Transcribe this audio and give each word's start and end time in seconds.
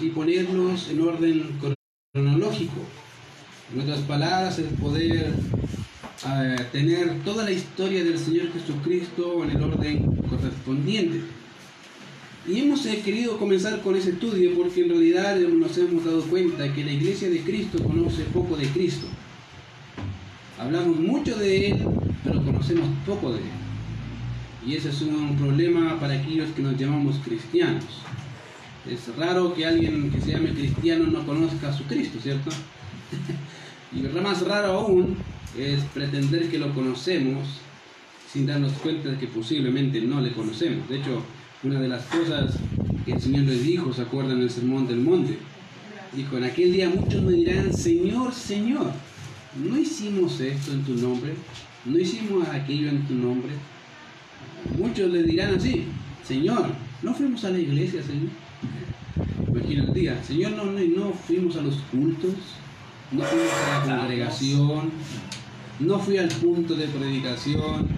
y 0.00 0.08
ponerlos 0.08 0.88
en 0.90 1.00
orden 1.00 1.50
cronológico. 2.12 2.80
En 3.72 3.80
otras 3.80 4.00
palabras, 4.00 4.58
el 4.58 4.66
poder 4.66 5.32
eh, 6.26 6.56
tener 6.72 7.22
toda 7.22 7.44
la 7.44 7.50
historia 7.50 8.02
del 8.02 8.18
Señor 8.18 8.52
Jesucristo 8.52 9.44
en 9.44 9.50
el 9.50 9.62
orden 9.62 10.16
correspondiente. 10.28 11.20
Y 12.46 12.60
hemos 12.60 12.84
eh, 12.86 13.00
querido 13.04 13.38
comenzar 13.38 13.82
con 13.82 13.96
ese 13.96 14.10
estudio 14.10 14.54
porque 14.54 14.82
en 14.82 14.90
realidad 14.90 15.36
nos 15.38 15.76
hemos 15.76 16.04
dado 16.04 16.22
cuenta 16.22 16.72
que 16.72 16.84
la 16.84 16.92
iglesia 16.92 17.28
de 17.28 17.40
Cristo 17.40 17.82
conoce 17.82 18.22
poco 18.24 18.56
de 18.56 18.66
Cristo. 18.68 19.06
Hablamos 20.58 20.98
mucho 20.98 21.36
de 21.36 21.68
Él, 21.68 21.84
pero 22.22 22.42
conocemos 22.42 22.88
poco 23.06 23.32
de 23.32 23.38
Él. 23.38 23.64
Y 24.66 24.76
ese 24.76 24.88
es 24.88 25.02
un 25.02 25.36
problema 25.36 25.98
para 26.00 26.14
aquellos 26.14 26.48
que 26.50 26.62
nos 26.62 26.78
llamamos 26.78 27.16
cristianos. 27.24 27.84
Es 28.90 29.16
raro 29.16 29.54
que 29.54 29.64
alguien 29.64 30.10
que 30.10 30.20
se 30.20 30.32
llame 30.32 30.50
cristiano 30.50 31.06
no 31.06 31.24
conozca 31.24 31.70
a 31.70 31.72
su 31.72 31.84
Cristo, 31.84 32.18
¿cierto? 32.22 32.50
y 33.96 34.00
lo 34.00 34.22
más 34.22 34.42
raro 34.42 34.72
aún 34.72 35.16
es 35.58 35.80
pretender 35.94 36.50
que 36.50 36.58
lo 36.58 36.74
conocemos 36.74 37.60
sin 38.30 38.46
darnos 38.46 38.72
cuenta 38.74 39.10
de 39.10 39.18
que 39.18 39.28
posiblemente 39.28 40.00
no 40.02 40.20
le 40.20 40.32
conocemos. 40.32 40.88
De 40.88 40.98
hecho, 40.98 41.22
una 41.62 41.80
de 41.80 41.88
las 41.88 42.04
cosas 42.04 42.56
que 43.06 43.12
el 43.12 43.20
Señor 43.20 43.44
les 43.44 43.64
dijo, 43.64 43.92
¿se 43.92 44.02
acuerdan 44.02 44.42
el 44.42 44.50
sermón 44.50 44.86
del 44.86 44.98
monte? 44.98 45.38
Dijo, 46.12 46.36
en 46.36 46.44
aquel 46.44 46.72
día 46.72 46.90
muchos 46.90 47.22
me 47.22 47.32
dirán, 47.32 47.72
Señor, 47.72 48.34
Señor, 48.34 48.92
no 49.56 49.78
hicimos 49.78 50.40
esto 50.40 50.72
en 50.72 50.82
tu 50.82 50.94
nombre, 50.94 51.32
no 51.86 51.98
hicimos 51.98 52.46
aquello 52.48 52.88
en 52.90 53.06
tu 53.06 53.14
nombre. 53.14 53.52
Muchos 54.78 55.10
le 55.10 55.22
dirán 55.22 55.54
así, 55.54 55.84
Señor, 56.22 56.66
no 57.02 57.14
fuimos 57.14 57.44
a 57.44 57.50
la 57.50 57.58
iglesia, 57.58 58.02
Señor. 58.02 58.43
Imagina 59.48 59.84
el 59.84 59.94
día, 59.94 60.22
Señor, 60.22 60.52
no, 60.52 60.64
no, 60.64 61.12
fuimos 61.12 61.56
a 61.56 61.62
los 61.62 61.76
cultos, 61.90 62.34
no 63.12 63.22
fuimos 63.22 63.52
a 63.52 63.86
la 63.86 63.98
congregación, 63.98 64.90
no 65.80 65.98
fui 65.98 66.18
al 66.18 66.28
punto 66.28 66.74
de 66.74 66.86
predicación, 66.88 67.88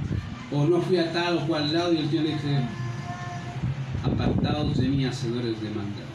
o 0.52 0.66
no 0.66 0.80
fui 0.80 0.98
a 0.98 1.12
tal 1.12 1.38
o 1.38 1.46
cual 1.46 1.72
lado, 1.72 1.92
y 1.92 1.98
el 1.98 2.08
Señor 2.08 2.24
le 2.24 2.32
dice, 2.34 2.60
apartados 4.04 4.76
de 4.78 4.88
mí, 4.88 5.04
hacedores 5.04 5.60
de 5.60 5.70
maldad. 5.70 6.06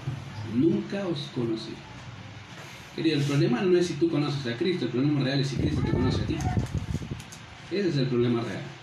Nunca 0.54 1.08
os 1.08 1.30
conocí. 1.34 1.74
Querido, 2.96 3.18
el 3.18 3.24
problema 3.24 3.62
no 3.62 3.78
es 3.78 3.88
si 3.88 3.94
tú 3.94 4.10
conoces 4.10 4.54
a 4.54 4.58
Cristo, 4.58 4.86
el 4.86 4.92
problema 4.92 5.22
real 5.22 5.40
es 5.40 5.48
si 5.48 5.56
Cristo 5.56 5.82
te 5.82 5.92
conoce 5.92 6.22
a 6.22 6.26
ti. 6.26 6.36
Ese 7.72 7.90
es 7.90 7.98
el 7.98 8.08
problema 8.08 8.42
real. 8.42 8.81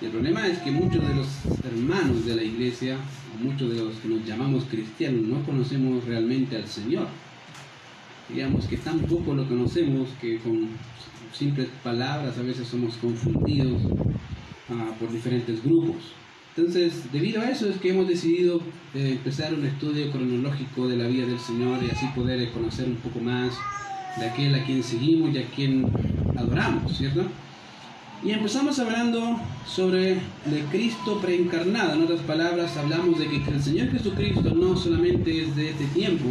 Y 0.00 0.06
el 0.06 0.12
problema 0.12 0.46
es 0.46 0.58
que 0.58 0.70
muchos 0.70 1.06
de 1.06 1.14
los 1.14 1.26
hermanos 1.64 2.24
de 2.24 2.34
la 2.34 2.42
iglesia, 2.42 2.96
muchos 3.42 3.70
de 3.70 3.84
los 3.84 3.96
que 3.96 4.08
nos 4.08 4.24
llamamos 4.24 4.64
cristianos, 4.64 5.26
no 5.26 5.44
conocemos 5.44 6.04
realmente 6.04 6.56
al 6.56 6.66
Señor. 6.66 7.06
Digamos 8.28 8.64
que 8.66 8.78
tan 8.78 9.00
poco 9.00 9.34
lo 9.34 9.46
conocemos 9.46 10.08
que 10.20 10.38
con 10.38 10.68
simples 11.34 11.68
palabras 11.84 12.38
a 12.38 12.42
veces 12.42 12.66
somos 12.66 12.96
confundidos 12.96 13.82
ah, 14.70 14.94
por 14.98 15.12
diferentes 15.12 15.62
grupos. 15.62 15.96
Entonces, 16.56 17.12
debido 17.12 17.42
a 17.42 17.50
eso 17.50 17.68
es 17.68 17.76
que 17.76 17.90
hemos 17.90 18.08
decidido 18.08 18.60
eh, 18.94 19.12
empezar 19.12 19.52
un 19.52 19.66
estudio 19.66 20.10
cronológico 20.10 20.88
de 20.88 20.96
la 20.96 21.06
vida 21.06 21.26
del 21.26 21.38
Señor 21.38 21.78
y 21.82 21.90
así 21.90 22.06
poder 22.14 22.50
conocer 22.52 22.88
un 22.88 22.96
poco 22.96 23.20
más 23.20 23.52
de 24.18 24.26
aquel 24.26 24.54
a 24.54 24.64
quien 24.64 24.82
seguimos 24.82 25.34
y 25.34 25.38
a 25.38 25.44
quien 25.44 25.86
adoramos, 26.36 26.96
¿cierto? 26.96 27.26
Y 28.22 28.32
empezamos 28.32 28.78
hablando 28.78 29.40
sobre 29.66 30.12
el 30.12 30.64
Cristo 30.70 31.20
preencarnado. 31.20 31.94
En 31.94 32.02
otras 32.02 32.20
palabras, 32.20 32.76
hablamos 32.76 33.18
de 33.18 33.28
que 33.28 33.36
el 33.50 33.62
Señor 33.62 33.90
Jesucristo 33.90 34.54
no 34.54 34.76
solamente 34.76 35.42
es 35.42 35.56
de 35.56 35.70
este 35.70 35.86
tiempo, 35.86 36.28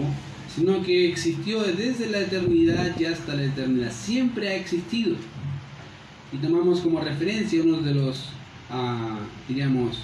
sino 0.56 0.84
que 0.84 1.10
existió 1.10 1.64
desde 1.64 2.10
la 2.12 2.20
eternidad 2.20 3.00
y 3.00 3.06
hasta 3.06 3.36
la 3.36 3.46
eternidad. 3.46 3.92
Siempre 3.92 4.50
ha 4.50 4.56
existido. 4.56 5.16
Y 6.32 6.38
tomamos 6.38 6.82
como 6.82 7.00
referencia 7.00 7.64
uno 7.64 7.78
de 7.78 7.96
los 7.96 8.30
diríamos, 9.48 9.98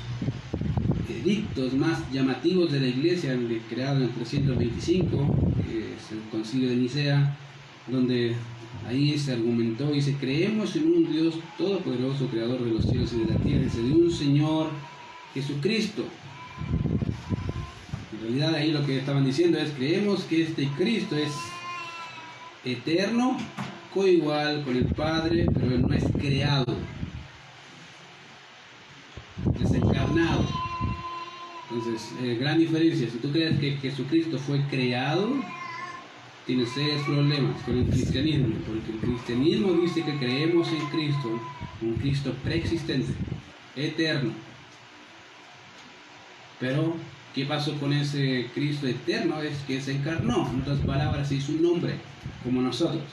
edictos 1.07 1.73
más 1.73 1.99
llamativos 2.11 2.71
de 2.71 2.79
la 2.79 2.87
iglesia, 2.87 3.37
creado 3.69 3.97
en 3.97 4.03
el 4.03 4.09
325, 4.09 5.53
que 5.67 5.93
es 5.93 6.11
el 6.11 6.19
concilio 6.31 6.69
de 6.69 6.75
Nicea, 6.77 7.37
donde 7.87 8.35
ahí 8.87 9.17
se 9.17 9.33
argumentó 9.33 9.93
y 9.93 10.01
se 10.01 10.13
creemos 10.15 10.75
en 10.75 10.87
un 10.87 11.11
Dios 11.11 11.35
todopoderoso, 11.57 12.27
creador 12.27 12.63
de 12.63 12.71
los 12.71 12.85
cielos 12.85 13.13
y 13.13 13.19
de 13.19 13.33
la 13.33 13.39
tierra, 13.39 13.65
y 13.73 13.89
de 13.89 13.93
un 13.93 14.11
Señor 14.11 14.69
Jesucristo. 15.33 16.03
En 18.13 18.21
realidad 18.21 18.55
ahí 18.55 18.71
lo 18.71 18.85
que 18.85 18.99
estaban 18.99 19.25
diciendo 19.25 19.57
es, 19.57 19.71
creemos 19.71 20.23
que 20.23 20.43
este 20.43 20.67
Cristo 20.77 21.15
es 21.15 21.33
eterno, 22.63 23.37
coigual 23.93 24.63
con 24.63 24.75
el 24.75 24.85
Padre, 24.85 25.45
pero 25.53 25.67
él 25.67 25.81
no 25.81 25.93
es 25.93 26.03
creado 26.19 26.75
desencarnado. 29.59 30.45
Entonces, 31.69 32.13
eh, 32.21 32.37
gran 32.39 32.59
diferencia. 32.59 33.09
Si 33.09 33.17
tú 33.17 33.31
crees 33.31 33.59
que 33.59 33.77
Jesucristo 33.77 34.37
fue 34.37 34.61
creado, 34.69 35.29
tienes 36.45 36.69
serios 36.69 37.01
problemas 37.03 37.61
con 37.63 37.77
el 37.77 37.85
cristianismo, 37.85 38.55
porque 38.67 38.91
el 38.91 38.99
cristianismo 38.99 39.73
dice 39.73 40.03
que 40.03 40.17
creemos 40.17 40.67
en 40.69 40.85
Cristo, 40.87 41.41
un 41.81 41.93
Cristo 41.95 42.33
preexistente, 42.43 43.13
eterno. 43.75 44.31
Pero, 46.59 46.95
¿qué 47.33 47.45
pasó 47.45 47.77
con 47.79 47.93
ese 47.93 48.49
Cristo 48.53 48.87
eterno? 48.87 49.41
Es 49.41 49.57
que 49.67 49.81
se 49.81 49.93
encarnó, 49.93 50.49
en 50.49 50.61
otras 50.61 50.79
palabras, 50.79 51.31
hizo 51.31 51.51
un 51.53 51.65
hombre, 51.65 51.95
como 52.43 52.61
nosotros. 52.61 53.03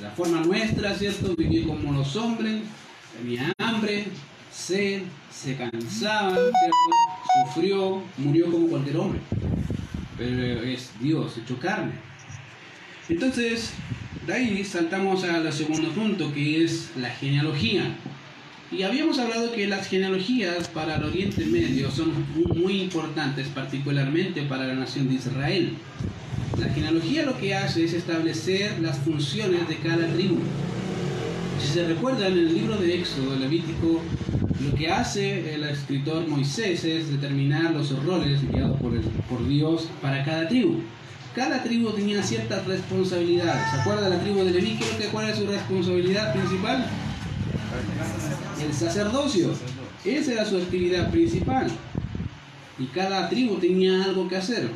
la 0.00 0.10
forma 0.10 0.40
nuestra, 0.40 0.94
¿cierto? 0.94 1.34
Vivir 1.36 1.66
como 1.66 1.92
los 1.92 2.16
hombres, 2.16 2.62
tenía 3.16 3.52
hambre, 3.58 4.06
sed, 4.52 5.02
se 5.30 5.56
cansaba, 5.56 6.36
sufrió, 7.46 8.02
murió 8.18 8.50
como 8.50 8.68
cualquier 8.68 8.96
hombre. 8.96 9.20
Pero 10.18 10.62
es 10.62 10.90
Dios, 11.00 11.38
hecho 11.38 11.58
carne. 11.58 11.92
Entonces, 13.08 13.70
de 14.26 14.32
ahí 14.32 14.64
saltamos 14.64 15.24
al 15.24 15.52
segundo 15.52 15.90
punto, 15.90 16.32
que 16.32 16.64
es 16.64 16.90
la 16.96 17.10
genealogía. 17.10 17.94
Y 18.72 18.82
habíamos 18.82 19.18
hablado 19.18 19.52
que 19.52 19.66
las 19.66 19.88
genealogías 19.88 20.68
para 20.68 20.96
el 20.96 21.04
Oriente 21.04 21.44
Medio 21.44 21.90
son 21.90 22.12
muy 22.54 22.80
importantes, 22.80 23.46
particularmente 23.48 24.42
para 24.42 24.66
la 24.66 24.74
nación 24.74 25.08
de 25.08 25.16
Israel. 25.16 25.74
La 26.58 26.70
genealogía 26.70 27.26
lo 27.26 27.38
que 27.38 27.54
hace 27.54 27.84
es 27.84 27.92
establecer 27.92 28.80
las 28.80 28.98
funciones 28.98 29.68
de 29.68 29.76
cada 29.76 30.06
tribu. 30.08 30.38
Si 31.60 31.74
se 31.74 31.86
recuerdan, 31.86 32.32
en 32.32 32.38
el 32.38 32.54
libro 32.54 32.76
de 32.78 32.94
Éxodo, 32.94 33.36
Levítico 33.36 34.00
lo 34.60 34.74
que 34.74 34.88
hace 34.88 35.54
el 35.54 35.64
escritor 35.64 36.26
Moisés 36.26 36.84
es 36.84 37.10
determinar 37.10 37.72
los 37.72 37.90
roles 38.02 38.40
guiados 38.50 38.80
por 38.80 39.46
Dios 39.46 39.88
para 40.00 40.24
cada 40.24 40.48
tribu. 40.48 40.80
Cada 41.34 41.64
tribu 41.64 41.90
tenía 41.90 42.22
ciertas 42.22 42.64
responsabilidades. 42.64 43.70
¿Se 43.72 43.80
acuerda 43.80 44.08
la 44.08 44.20
tribu 44.20 44.44
de 44.44 44.52
Leví? 44.52 44.78
¿Qué 44.78 45.06
cuál 45.10 45.30
es 45.30 45.36
su 45.36 45.46
responsabilidad 45.46 46.32
principal? 46.32 46.86
El 48.64 48.72
sacerdocio. 48.72 49.52
Esa 50.04 50.32
era 50.32 50.44
su 50.44 50.58
actividad 50.58 51.10
principal. 51.10 51.66
Y 52.78 52.84
cada 52.86 53.28
tribu 53.28 53.56
tenía 53.56 54.04
algo 54.04 54.28
que 54.28 54.36
hacer, 54.36 54.68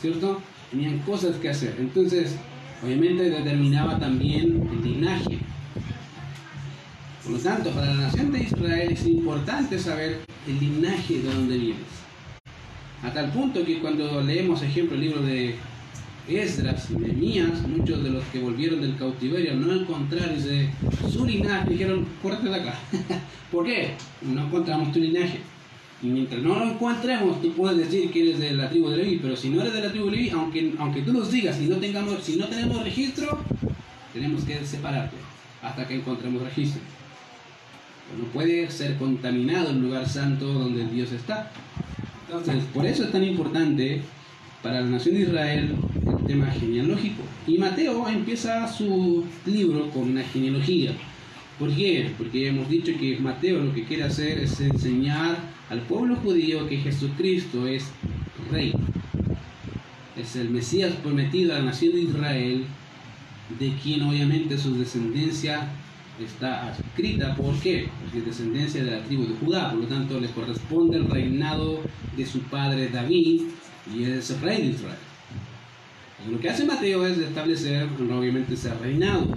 ¿cierto? 0.00 0.40
Tenían 0.70 1.00
cosas 1.00 1.36
que 1.36 1.50
hacer. 1.50 1.76
Entonces, 1.78 2.34
obviamente 2.82 3.28
determinaba 3.28 3.98
también 3.98 4.70
el 4.72 4.82
linaje. 4.82 5.38
Por 7.22 7.32
lo 7.32 7.38
tanto, 7.38 7.72
para 7.72 7.88
la 7.88 8.02
nación 8.02 8.32
de 8.32 8.42
Israel 8.42 8.90
es 8.90 9.04
importante 9.04 9.78
saber 9.78 10.20
el 10.46 10.60
linaje 10.60 11.18
de 11.18 11.30
donde 11.30 11.58
vienes. 11.58 12.06
A 13.02 13.12
tal 13.12 13.30
punto 13.32 13.64
que 13.66 13.80
cuando 13.80 14.22
leemos, 14.22 14.62
ejemplo, 14.62 14.94
el 14.94 15.02
libro 15.02 15.22
de 15.22 15.56
Esdras 16.28 16.90
Nehemías, 16.90 17.66
muchos 17.68 18.02
de 18.02 18.10
los 18.10 18.24
que 18.24 18.40
volvieron 18.40 18.80
del 18.80 18.96
cautiverio 18.96 19.54
no 19.54 19.72
encontraron 19.72 20.36
su 21.10 21.24
linaje, 21.24 21.70
dijeron, 21.70 22.06
córrete 22.22 22.48
de 22.48 22.54
acá. 22.54 22.74
¿Por 23.52 23.64
qué? 23.64 23.94
No 24.22 24.46
encontramos 24.46 24.92
tu 24.92 24.98
linaje. 24.98 25.38
Y 26.02 26.08
mientras 26.08 26.42
no 26.42 26.58
lo 26.58 26.70
encontremos, 26.70 27.40
tú 27.40 27.52
puedes 27.52 27.78
decir 27.78 28.10
que 28.10 28.22
eres 28.22 28.38
de 28.40 28.52
la 28.52 28.68
tribu 28.68 28.90
de 28.90 28.98
Leví, 28.98 29.18
pero 29.22 29.36
si 29.36 29.48
no 29.48 29.60
eres 29.62 29.72
de 29.72 29.80
la 29.80 29.90
tribu 29.90 30.06
de 30.06 30.16
Leví, 30.16 30.30
aunque, 30.30 30.74
aunque 30.78 31.02
tú 31.02 31.12
nos 31.12 31.30
digas, 31.30 31.56
si 31.56 31.66
no, 31.66 31.76
tengamos, 31.76 32.22
si 32.22 32.36
no 32.36 32.46
tenemos 32.46 32.82
registro, 32.82 33.38
tenemos 34.12 34.44
que 34.44 34.64
separarte 34.64 35.16
hasta 35.62 35.86
que 35.86 35.94
encontremos 35.94 36.42
registro 36.42 36.80
no 38.18 38.24
puede 38.32 38.70
ser 38.70 38.96
contaminado 38.96 39.70
el 39.70 39.80
lugar 39.80 40.08
santo 40.08 40.46
donde 40.46 40.86
Dios 40.86 41.12
está. 41.12 41.50
Entonces, 42.26 42.64
por 42.72 42.86
eso 42.86 43.04
es 43.04 43.12
tan 43.12 43.24
importante 43.24 44.02
para 44.66 44.80
la 44.80 44.88
nación 44.88 45.14
de 45.14 45.20
Israel 45.20 45.76
el 46.18 46.26
tema 46.26 46.46
genealógico. 46.46 47.22
Y 47.46 47.56
Mateo 47.56 48.08
empieza 48.08 48.66
su 48.66 49.24
libro 49.46 49.88
con 49.90 50.10
una 50.10 50.24
genealogía. 50.24 50.90
¿Por 51.56 51.72
qué? 51.72 52.10
Porque 52.18 52.48
hemos 52.48 52.68
dicho 52.68 52.90
que 52.98 53.16
Mateo 53.20 53.60
lo 53.60 53.72
que 53.72 53.84
quiere 53.84 54.02
hacer 54.02 54.38
es 54.40 54.60
enseñar 54.60 55.38
al 55.70 55.82
pueblo 55.82 56.16
judío 56.16 56.68
que 56.68 56.78
Jesucristo 56.78 57.68
es 57.68 57.92
rey. 58.50 58.72
es 60.16 60.34
el 60.34 60.50
Mesías 60.50 60.94
prometido 60.96 61.54
a 61.54 61.58
la 61.58 61.66
nación 61.66 61.92
de 61.92 62.00
Israel, 62.00 62.64
de 63.60 63.72
quien 63.80 64.02
obviamente 64.02 64.58
su 64.58 64.76
descendencia 64.76 65.68
está 66.20 66.74
escrita. 66.76 67.36
¿Por 67.36 67.54
qué? 67.60 67.88
Porque 68.02 68.18
es 68.18 68.26
descendencia 68.26 68.82
de 68.82 68.90
la 68.90 69.04
tribu 69.04 69.26
de 69.26 69.34
Judá, 69.36 69.70
por 69.70 69.82
lo 69.82 69.86
tanto 69.86 70.18
le 70.18 70.28
corresponde 70.30 70.96
el 70.96 71.08
reinado 71.08 71.82
de 72.16 72.26
su 72.26 72.40
padre 72.40 72.88
David 72.88 73.42
y 73.94 74.04
es 74.04 74.30
el 74.30 74.40
rey 74.40 74.62
de 74.62 74.68
Israel. 74.68 74.98
lo 76.30 76.40
que 76.40 76.50
hace 76.50 76.64
Mateo 76.64 77.06
es 77.06 77.18
establecer 77.18 77.88
obviamente 78.00 78.54
ese 78.54 78.72
reinado. 78.74 79.28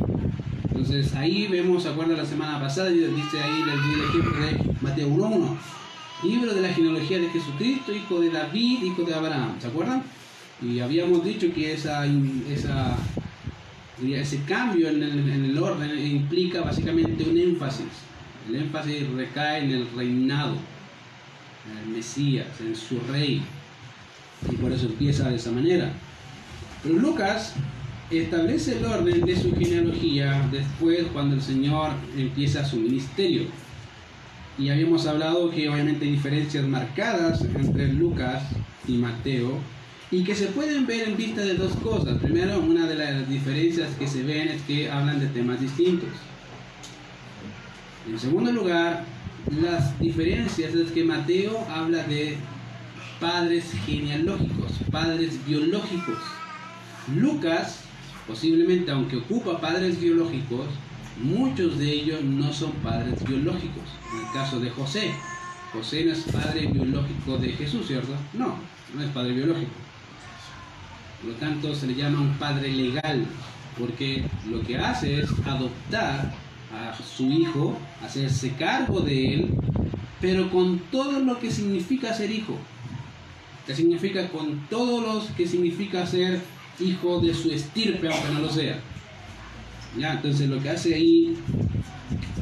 Entonces 0.64 1.14
ahí 1.16 1.48
vemos, 1.48 1.84
¿se 1.84 1.90
acuerdan 1.90 2.18
la 2.18 2.26
semana 2.26 2.60
pasada? 2.60 2.90
Dice 2.90 3.40
ahí 3.42 3.64
el 3.64 4.10
ejemplo 4.10 4.46
de 4.46 4.76
Mateo 4.82 5.10
1.1. 5.10 5.58
Libro 6.24 6.54
de 6.54 6.62
la 6.62 6.70
genealogía 6.70 7.20
de 7.20 7.30
Jesucristo, 7.30 7.94
hijo 7.94 8.20
de 8.20 8.30
David, 8.30 8.84
hijo 8.84 9.04
de 9.04 9.14
Abraham. 9.14 9.56
¿Se 9.60 9.68
acuerdan? 9.68 10.04
Y 10.62 10.80
habíamos 10.80 11.24
dicho 11.24 11.54
que 11.54 11.74
esa, 11.74 12.06
esa 12.50 12.98
ese 14.08 14.42
cambio 14.44 14.90
en 14.90 15.04
el, 15.04 15.58
orden 15.58 15.98
implica 15.98 16.62
básicamente 16.62 17.24
un 17.24 17.38
énfasis. 17.38 17.88
El 18.48 18.56
énfasis 18.56 19.10
recae 19.10 19.64
en 19.66 19.72
el 19.72 19.88
reinado, 19.96 20.56
en 21.70 21.78
el 21.78 21.96
Mesías, 21.96 22.48
en 22.62 22.76
su 22.76 23.00
rey. 23.12 23.42
Y 24.48 24.56
por 24.56 24.72
eso 24.72 24.86
empieza 24.86 25.30
de 25.30 25.36
esa 25.36 25.52
manera. 25.52 25.92
Pero 26.84 26.96
Lucas 26.96 27.54
establece 28.10 28.78
el 28.78 28.86
orden 28.86 29.22
de 29.26 29.36
su 29.36 29.56
genealogía 29.56 30.48
después 30.52 31.06
cuando 31.14 31.36
el 31.36 31.42
Señor 31.42 31.92
empieza 32.18 32.66
su 32.66 32.78
ministerio. 32.78 33.44
Y 34.58 34.70
habíamos 34.70 35.06
hablado 35.08 35.52
que 35.52 35.70
obviamente 35.70 36.06
hay 36.06 36.12
diferencias 36.12 36.66
marcadas 36.66 37.42
entre 37.42 37.94
Lucas 37.94 38.44
y 38.88 38.94
Mateo 38.94 39.58
y 40.12 40.24
que 40.24 40.36
se 40.36 40.48
pueden 40.48 40.88
ver 40.88 41.08
en 41.08 41.18
vista 41.18 41.42
de 41.42 41.54
dos 41.54 41.74
cosas. 41.78 42.18
Primero, 42.20 42.60
una 42.60 42.88
de 42.88 42.96
las 42.96 43.30
diferencias 43.30 43.90
que 43.96 44.08
se 44.08 44.24
ven 44.24 44.48
es 44.48 44.62
que 44.64 44.90
hablan 44.90 45.20
de 45.20 45.28
temas 45.28 45.62
distintos. 45.62 46.10
En 48.10 48.18
segundo 48.18 48.52
lugar, 48.52 49.06
las 49.62 49.98
diferencias 50.00 50.74
es 50.74 50.92
que 50.92 51.04
Mateo 51.04 51.66
habla 51.70 52.04
de 52.04 52.38
padres 53.20 53.72
genealógicos, 53.86 54.72
padres 54.92 55.46
biológicos. 55.46 56.18
Lucas, 57.16 57.82
posiblemente 58.28 58.92
aunque 58.92 59.18
ocupa 59.18 59.60
padres 59.60 60.00
biológicos, 60.00 60.68
muchos 61.22 61.78
de 61.78 61.92
ellos 61.92 62.24
no 62.24 62.54
son 62.54 62.72
padres 62.84 63.24
biológicos. 63.26 63.84
En 64.14 64.26
el 64.26 64.34
caso 64.34 64.60
de 64.60 64.70
José, 64.70 65.12
José 65.74 66.06
no 66.06 66.14
es 66.14 66.24
padre 66.24 66.68
biológico 66.68 67.38
de 67.38 67.50
Jesús, 67.54 67.88
¿cierto? 67.88 68.14
No, 68.34 68.56
no 68.96 69.04
es 69.04 69.10
padre 69.10 69.34
biológico. 69.34 69.72
Por 71.22 71.32
lo 71.32 71.36
tanto, 71.38 71.76
se 71.76 71.88
le 71.88 71.96
llama 71.96 72.22
un 72.22 72.34
padre 72.38 72.72
legal, 72.72 73.26
porque 73.78 74.24
lo 74.50 74.62
que 74.62 74.78
hace 74.78 75.22
es 75.22 75.30
adoptar 75.46 76.34
a 76.72 76.96
su 77.04 77.30
hijo, 77.32 77.78
hacerse 78.04 78.54
cargo 78.54 79.02
de 79.02 79.34
él, 79.34 79.54
pero 80.22 80.50
con 80.50 80.80
todo 80.92 81.20
lo 81.20 81.40
que 81.40 81.52
significa 81.52 82.14
ser 82.14 82.32
hijo. 82.32 82.58
Que 83.70 83.76
significa 83.76 84.28
con 84.30 84.68
todo 84.68 85.00
lo 85.00 85.24
que 85.38 85.46
significa 85.46 86.04
ser 86.04 86.40
hijo 86.80 87.20
de 87.20 87.36
su 87.36 87.52
estirpe, 87.52 88.08
aunque 88.08 88.34
no 88.34 88.40
lo 88.40 88.50
sea. 88.50 88.80
Ya, 89.96 90.14
entonces 90.14 90.50
lo 90.50 90.60
que 90.60 90.72
hace 90.72 90.96
ahí 90.96 91.36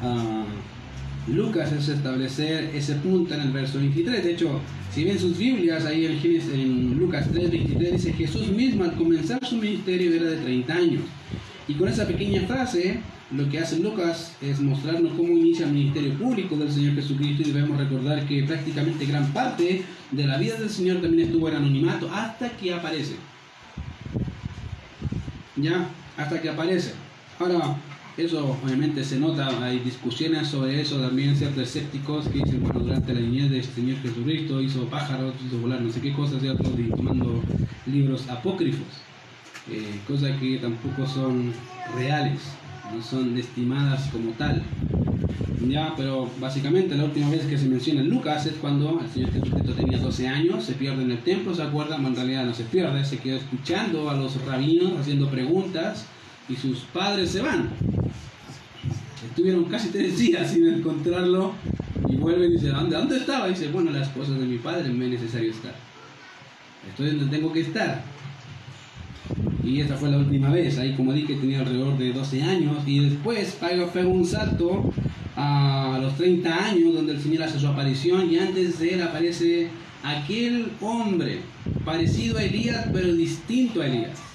uh, 0.02 1.34
Lucas 1.34 1.74
es 1.74 1.90
establecer 1.90 2.72
ese 2.74 2.96
punto 2.96 3.34
en 3.34 3.42
el 3.42 3.52
verso 3.52 3.78
23. 3.78 4.24
De 4.24 4.32
hecho, 4.32 4.62
si 4.94 5.04
ven 5.04 5.20
sus 5.20 5.38
Biblias, 5.38 5.84
ahí 5.84 6.06
en, 6.06 6.98
Lucas 6.98 7.30
3:23 7.30 7.92
dice, 7.92 8.14
Jesús 8.14 8.48
mismo 8.48 8.86
al 8.86 8.96
comenzar 8.96 9.46
su 9.46 9.58
ministerio 9.58 10.14
era 10.14 10.30
de 10.30 10.38
30 10.38 10.74
años. 10.74 11.02
Y 11.68 11.74
con 11.74 11.90
esa 11.90 12.08
pequeña 12.08 12.42
frase, 12.44 13.02
lo 13.32 13.50
que 13.50 13.60
hace 13.60 13.80
Lucas 13.80 14.34
es 14.42 14.62
mostrarnos 14.62 15.12
cómo 15.14 15.30
inicia 15.34 15.66
el 15.66 15.74
ministerio 15.74 16.14
público 16.14 16.56
del 16.56 16.72
Señor 16.72 16.96
Jesucristo 16.96 17.44
y 17.44 17.52
debemos 17.52 17.78
recordar 17.78 18.26
que 18.26 18.44
prácticamente 18.44 19.06
gran 19.06 19.34
parte 19.34 19.84
de 20.12 20.28
la 20.28 20.38
vida 20.38 20.56
del 20.56 20.70
Señor 20.70 21.02
también 21.02 21.28
estuvo 21.28 21.50
en 21.50 21.56
anonimato 21.56 22.10
hasta 22.14 22.50
que 22.52 22.74
aparece. 22.74 23.16
¿Ya? 25.58 25.90
Hasta 26.16 26.42
que 26.42 26.50
aparece. 26.50 26.94
Ahora, 27.38 27.76
eso 28.16 28.58
obviamente 28.64 29.04
se 29.04 29.20
nota, 29.20 29.48
hay 29.62 29.80
discusiones 29.80 30.48
sobre 30.48 30.82
eso 30.82 30.98
también, 31.00 31.36
ciertos 31.36 31.64
escépticos 31.64 32.30
que 32.30 32.40
dicen, 32.40 32.64
bueno, 32.64 32.80
durante 32.80 33.14
la 33.14 33.20
niñez 33.20 33.52
del 33.52 33.64
Señor 33.64 33.98
Jesucristo 34.02 34.62
hizo 34.62 34.86
pájaros, 34.86 35.36
hizo 35.46 35.60
volar, 35.60 35.82
no 35.82 35.92
sé 35.92 36.00
qué 36.00 36.14
cosas. 36.14 36.42
Y 36.44 36.90
tomando 36.90 37.44
libros 37.86 38.28
apócrifos, 38.30 38.88
eh, 39.72 40.00
cosas 40.08 40.40
que 40.40 40.58
tampoco 40.58 41.06
son 41.06 41.54
reales, 41.96 42.40
no 42.96 43.02
son 43.04 43.38
estimadas 43.38 44.10
como 44.12 44.32
tal. 44.32 44.64
Ya, 45.68 45.94
pero 45.98 46.30
básicamente 46.40 46.96
la 46.96 47.06
última 47.06 47.30
vez 47.30 47.46
que 47.46 47.58
se 47.58 47.68
menciona 47.68 48.02
en 48.02 48.10
Lucas 48.10 48.46
es 48.46 48.54
cuando 48.54 49.02
el 49.02 49.10
Señor 49.10 49.32
Jesucristo 49.32 49.74
tenía 49.74 49.98
12 49.98 50.28
años, 50.28 50.64
se 50.64 50.74
pierde 50.74 51.04
en 51.04 51.12
el 51.12 51.20
templo, 51.20 51.54
¿se 51.54 51.64
acuerdan? 51.64 52.06
en 52.06 52.16
realidad 52.16 52.46
no 52.46 52.54
se 52.54 52.64
pierde, 52.64 53.04
se 53.04 53.18
quedó 53.18 53.38
escuchando 53.38 54.10
a 54.10 54.14
los 54.14 54.44
rabinos 54.46 54.94
haciendo 55.00 55.30
preguntas 55.30 56.06
y 56.48 56.56
sus 56.56 56.80
padres 56.94 57.32
se 57.32 57.42
van. 57.42 57.70
Estuvieron 59.30 59.66
casi 59.66 59.90
tres 59.90 60.18
días 60.18 60.52
sin 60.52 60.68
encontrarlo 60.68 61.54
y 62.08 62.16
vuelven 62.16 62.52
y 62.52 62.54
dicen, 62.54 62.72
¿dónde, 62.72 62.96
¿dónde 62.96 63.18
estaba? 63.18 63.48
Y 63.48 63.52
dice, 63.52 63.68
bueno, 63.70 63.92
las 63.92 64.10
cosas 64.10 64.40
de 64.40 64.46
mi 64.46 64.58
padre 64.58 64.90
me 64.90 65.06
es 65.06 65.22
necesario 65.22 65.52
estar. 65.52 65.76
Estoy 66.90 67.12
donde 67.12 67.36
tengo 67.36 67.52
que 67.52 67.62
estar. 67.62 68.04
Y 69.64 69.82
esa 69.82 69.96
fue 69.96 70.10
la 70.10 70.18
última 70.18 70.50
vez. 70.50 70.78
Ahí, 70.78 70.96
como 70.96 71.14
dije, 71.14 71.36
tenía 71.36 71.60
alrededor 71.60 71.98
de 71.98 72.14
12 72.14 72.44
años. 72.44 72.78
Y 72.86 73.00
después 73.00 73.58
fue 73.92 74.06
un 74.06 74.26
salto 74.26 74.92
a 75.36 76.00
los 76.02 76.16
30 76.16 76.66
años, 76.70 76.94
donde 76.94 77.14
el 77.14 77.22
Señor 77.22 77.44
hace 77.44 77.60
su 77.60 77.68
aparición. 77.68 78.32
Y 78.32 78.38
antes 78.38 78.80
de 78.80 78.94
él 78.94 79.02
aparece 79.02 79.70
aquel 80.04 80.72
hombre, 80.82 81.40
parecido 81.84 82.38
a 82.38 82.44
Elías, 82.44 82.88
pero 82.94 83.14
distinto 83.14 83.82
a 83.82 83.88
Elías 83.88 84.28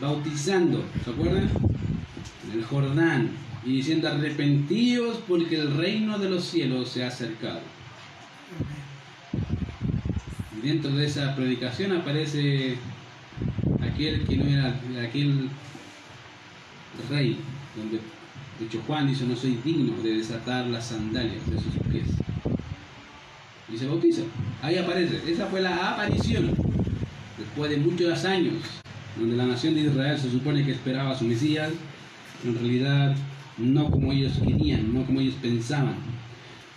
bautizando, 0.00 0.84
¿se 1.04 1.10
acuerdan? 1.10 1.48
En 2.44 2.58
el 2.58 2.64
Jordán 2.64 3.30
y 3.64 3.76
diciendo 3.76 4.08
arrepentidos 4.08 5.18
porque 5.26 5.56
el 5.56 5.76
reino 5.76 6.18
de 6.18 6.28
los 6.28 6.44
cielos 6.44 6.90
se 6.90 7.04
ha 7.04 7.08
acercado. 7.08 7.60
Y 10.56 10.66
dentro 10.66 10.90
de 10.90 11.06
esa 11.06 11.34
predicación 11.34 11.92
aparece 11.92 12.76
aquel 13.82 14.24
que 14.26 14.36
no 14.36 14.44
era 14.44 14.74
aquel 15.06 15.48
rey, 17.10 17.38
donde 17.76 17.98
de 18.58 18.66
hecho 18.66 18.80
Juan 18.86 19.08
dice 19.08 19.24
no 19.26 19.36
soy 19.36 19.58
digno 19.64 20.00
de 20.02 20.16
desatar 20.16 20.66
las 20.66 20.86
sandalias 20.86 21.48
de 21.50 21.56
sus 21.56 21.72
pies. 21.90 22.08
Y 23.72 23.76
se 23.76 23.86
bautiza. 23.86 24.22
Ahí 24.62 24.76
aparece. 24.78 25.20
Esa 25.26 25.46
fue 25.46 25.60
la 25.60 25.92
aparición. 25.92 26.54
Después 27.38 27.70
de 27.70 27.78
muchos 27.78 28.24
años 28.24 28.54
donde 29.18 29.36
la 29.36 29.46
nación 29.46 29.74
de 29.74 29.82
Israel 29.82 30.18
se 30.18 30.30
supone 30.30 30.64
que 30.64 30.72
esperaba 30.72 31.12
a 31.12 31.18
su 31.18 31.24
Mesías, 31.24 31.70
en 32.44 32.54
realidad 32.54 33.16
no 33.58 33.90
como 33.90 34.12
ellos 34.12 34.38
querían, 34.44 34.92
no 34.92 35.04
como 35.04 35.20
ellos 35.20 35.36
pensaban. 35.40 35.94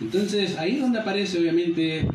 Entonces 0.00 0.56
ahí 0.56 0.76
es 0.76 0.80
donde 0.80 1.00
aparece 1.00 1.38
obviamente 1.38 2.06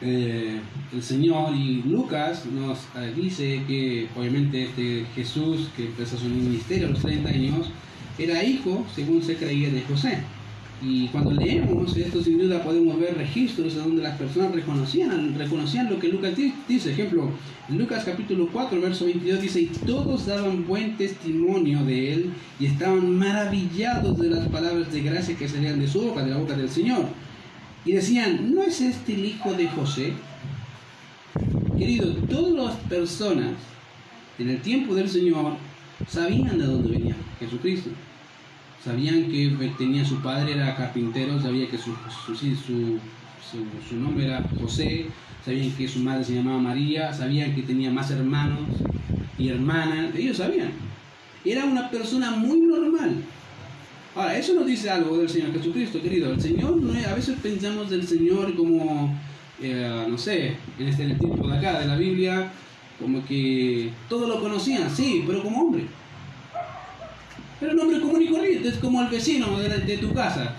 eh, 0.00 0.60
el 0.92 1.02
Señor 1.02 1.54
y 1.54 1.82
Lucas 1.82 2.44
nos 2.46 2.78
eh, 2.96 3.12
dice 3.14 3.62
que 3.66 4.08
obviamente 4.16 4.64
este 4.64 5.06
Jesús 5.14 5.68
que 5.76 5.86
empezó 5.86 6.18
su 6.18 6.26
ministerio 6.26 6.88
a 6.88 6.90
los 6.90 7.00
30 7.00 7.28
años 7.28 7.70
era 8.18 8.42
hijo, 8.44 8.84
según 8.94 9.22
se 9.22 9.36
creía, 9.36 9.70
de 9.70 9.82
José. 9.82 10.18
Y 10.82 11.08
cuando 11.08 11.32
leemos 11.32 11.94
esto, 11.96 12.22
sin 12.22 12.38
duda 12.38 12.62
podemos 12.62 12.98
ver 12.98 13.14
registros 13.16 13.74
donde 13.76 14.02
las 14.02 14.16
personas 14.16 14.52
reconocían, 14.52 15.38
reconocían 15.38 15.90
lo 15.90 15.98
que 15.98 16.08
Lucas 16.08 16.32
dice. 16.66 16.92
Ejemplo, 16.92 17.30
en 17.68 17.78
Lucas 17.78 18.04
capítulo 18.04 18.48
4, 18.50 18.80
verso 18.80 19.04
22 19.04 19.42
dice, 19.42 19.60
y 19.60 19.66
todos 19.66 20.26
daban 20.26 20.66
buen 20.66 20.96
testimonio 20.96 21.84
de 21.84 22.14
él 22.14 22.30
y 22.58 22.66
estaban 22.66 23.16
maravillados 23.18 24.18
de 24.18 24.30
las 24.30 24.48
palabras 24.48 24.90
de 24.90 25.02
gracia 25.02 25.36
que 25.36 25.48
salían 25.48 25.80
de 25.80 25.86
su 25.86 26.00
boca, 26.00 26.24
de 26.24 26.30
la 26.30 26.38
boca 26.38 26.56
del 26.56 26.70
Señor. 26.70 27.06
Y 27.84 27.92
decían, 27.92 28.54
¿no 28.54 28.62
es 28.62 28.80
este 28.80 29.14
el 29.14 29.26
hijo 29.26 29.52
de 29.52 29.68
José? 29.68 30.14
Querido, 31.80 32.12
todas 32.28 32.52
las 32.52 32.76
personas 32.88 33.54
en 34.38 34.50
el 34.50 34.60
tiempo 34.60 34.94
del 34.94 35.08
Señor 35.08 35.54
sabían 36.06 36.58
de 36.58 36.66
dónde 36.66 36.90
venía 36.90 37.16
Jesucristo 37.38 37.90
sabían 38.84 39.30
que 39.30 39.72
tenía 39.78 40.04
su 40.04 40.20
padre, 40.22 40.52
era 40.52 40.76
carpintero, 40.76 41.40
sabía 41.40 41.68
que 41.68 41.78
su, 41.78 41.94
su, 42.26 43.96
nombre 43.96 44.26
era 44.26 44.44
José, 44.60 45.06
sabían 45.44 45.70
que 45.72 45.88
su 45.88 46.00
madre 46.00 46.24
se 46.24 46.34
llamaba 46.34 46.58
María, 46.58 47.12
sabían 47.12 47.54
que 47.54 47.62
tenía 47.62 47.90
más 47.90 48.10
hermanos 48.10 48.68
y 49.38 49.48
hermanas, 49.48 50.14
ellos 50.14 50.38
sabían. 50.38 50.72
Era 51.44 51.64
una 51.64 51.90
persona 51.90 52.30
muy 52.32 52.60
normal. 52.60 53.16
Ahora, 54.14 54.36
eso 54.36 54.54
nos 54.54 54.66
dice 54.66 54.90
algo 54.90 55.16
del 55.18 55.28
Señor 55.28 55.52
Jesucristo, 55.52 56.02
querido. 56.02 56.32
El 56.32 56.40
Señor, 56.40 56.78
a 57.08 57.14
veces 57.14 57.38
pensamos 57.42 57.88
del 57.90 58.06
Señor 58.06 58.54
como, 58.56 59.14
no 59.60 60.18
sé, 60.18 60.56
en 60.78 60.88
este 60.88 61.06
tiempo 61.06 61.48
de 61.48 61.58
acá, 61.58 61.80
de 61.80 61.86
la 61.86 61.96
Biblia, 61.96 62.50
como 62.98 63.24
que 63.24 63.90
todos 64.08 64.28
lo 64.28 64.40
conocían, 64.40 64.94
sí, 64.94 65.24
pero 65.26 65.42
como 65.42 65.62
hombre. 65.62 65.84
Era 67.60 67.72
un 67.72 67.80
hombre 67.80 68.00
común 68.00 68.22
y 68.22 68.28
corriente, 68.28 68.68
es 68.68 68.76
como 68.76 69.02
el 69.02 69.08
vecino 69.08 69.58
de, 69.58 69.98
tu 69.98 70.14
casa. 70.14 70.54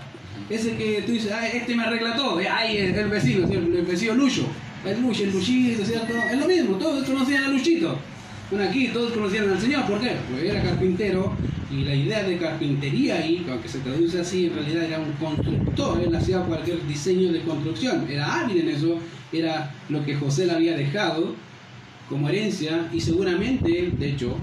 Ese 0.48 0.76
que 0.76 1.02
tú 1.02 1.12
dices, 1.12 1.32
este 1.52 1.74
me 1.74 1.82
arregla 1.82 2.14
todo, 2.14 2.38
ay, 2.38 2.76
el, 2.76 2.94
el 2.94 3.08
vecino, 3.08 3.46
el 3.46 3.82
vecino 3.82 4.14
Lucho, 4.14 4.46
el 4.84 5.00
Lucho, 5.00 5.24
el 5.24 5.32
Luchito, 5.32 5.84
¿cierto? 5.84 6.12
Es 6.14 6.38
lo 6.38 6.46
mismo, 6.46 6.76
todos 6.76 7.04
conocían 7.04 7.44
a 7.44 7.48
Luchito. 7.48 7.98
Bueno, 8.50 8.68
aquí 8.68 8.88
todos 8.88 9.12
conocían 9.12 9.48
al 9.50 9.60
Señor, 9.60 9.84
¿por 9.86 10.00
qué? 10.00 10.16
Porque 10.30 10.48
era 10.48 10.62
carpintero 10.62 11.34
y 11.72 11.84
la 11.84 11.94
idea 11.94 12.22
de 12.22 12.36
carpintería 12.36 13.16
ahí, 13.16 13.44
aunque 13.48 13.68
se 13.68 13.78
traduce 13.78 14.20
así, 14.20 14.46
en 14.46 14.54
realidad 14.54 14.84
era 14.84 14.98
un 15.00 15.12
constructor, 15.12 16.00
él 16.02 16.14
hacía 16.14 16.40
cualquier 16.40 16.86
diseño 16.86 17.32
de 17.32 17.40
construcción, 17.40 18.06
era 18.10 18.40
hábil 18.40 18.58
en 18.58 18.68
eso, 18.68 18.98
era 19.32 19.74
lo 19.88 20.04
que 20.04 20.14
José 20.14 20.46
le 20.46 20.52
había 20.52 20.76
dejado 20.76 21.34
como 22.08 22.28
herencia 22.28 22.90
y 22.92 23.00
seguramente, 23.00 23.90
de 23.96 24.08
hecho, 24.10 24.36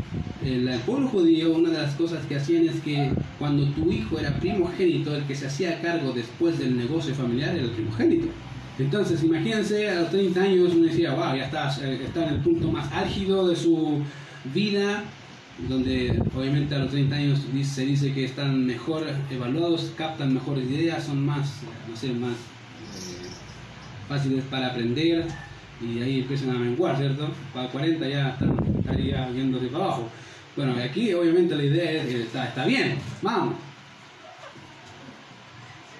el, 0.44 0.68
pueblo 0.86 1.08
judío, 1.10 1.54
una 1.54 1.70
de 1.70 1.78
las 1.78 1.94
cosas 1.96 2.26
que 2.26 2.38
hacían 2.38 2.68
es 2.68 2.80
que 2.82 3.12
cuando 3.38 3.66
tu 3.74 3.92
hijo 3.92 4.18
era 4.18 4.40
primogénito, 4.40 5.16
el 5.16 5.24
que 5.26 5.36
se 5.36 5.48
hacía 5.48 5.80
cargo 5.82 6.12
después 6.14 6.58
del 6.58 6.78
negocio 6.78 7.14
familiar 7.14 7.54
era 7.54 7.66
el 7.66 7.72
primogénito. 7.72 8.28
Entonces, 8.80 9.24
imagínense, 9.24 9.90
a 9.90 10.02
los 10.02 10.10
30 10.10 10.42
años 10.42 10.74
uno 10.74 10.86
decía, 10.86 11.14
wow, 11.14 11.36
ya 11.36 11.46
está, 11.46 11.70
está 11.70 12.28
en 12.28 12.36
el 12.36 12.40
punto 12.40 12.72
más 12.72 12.92
álgido 12.94 13.48
de 13.48 13.56
su 13.56 14.02
vida, 14.54 15.04
donde 15.68 16.22
obviamente 16.36 16.76
a 16.76 16.80
los 16.80 16.92
30 16.92 17.16
años 17.16 17.40
se 17.64 17.86
dice 17.86 18.14
que 18.14 18.26
están 18.26 18.66
mejor 18.66 19.06
evaluados, 19.30 19.92
captan 19.98 20.34
mejores 20.34 20.70
ideas, 20.70 21.04
son 21.04 21.26
más, 21.26 21.62
no 21.90 21.96
sé, 21.96 22.14
más 22.14 22.32
eh, 22.32 23.28
fáciles 24.08 24.44
para 24.46 24.68
aprender 24.68 25.26
y 25.82 26.02
ahí 26.02 26.20
empiezan 26.22 26.52
a 26.52 26.60
menguar, 26.60 26.98
¿cierto? 26.98 27.30
Para 27.54 27.70
40 27.70 28.08
ya 28.08 28.38
estaría 28.80 29.30
yéndose 29.32 29.68
para 29.68 29.86
abajo. 29.86 30.10
Bueno, 30.56 30.76
aquí 30.82 31.14
obviamente 31.14 31.56
la 31.56 31.64
idea 31.64 31.92
es 31.92 32.08
que 32.08 32.22
está, 32.24 32.46
está 32.48 32.66
bien, 32.66 32.96
vamos. 33.22 33.56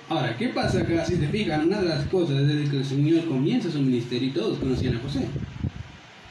Ahora, 0.10 0.36
¿qué 0.38 0.50
pasa 0.50 0.82
acá? 0.82 1.06
Si 1.06 1.18
te 1.18 1.28
fijan, 1.28 1.68
una 1.68 1.82
de 1.82 1.90
las 1.90 2.06
cosas 2.06 2.48
desde 2.48 2.70
que 2.70 2.78
el 2.78 2.86
Señor 2.86 3.26
comienza 3.26 3.70
su 3.70 3.80
ministerio 3.80 4.30
y 4.30 4.32
todos 4.32 4.58
conocían 4.58 4.98
a 4.98 5.00
José. 5.02 5.28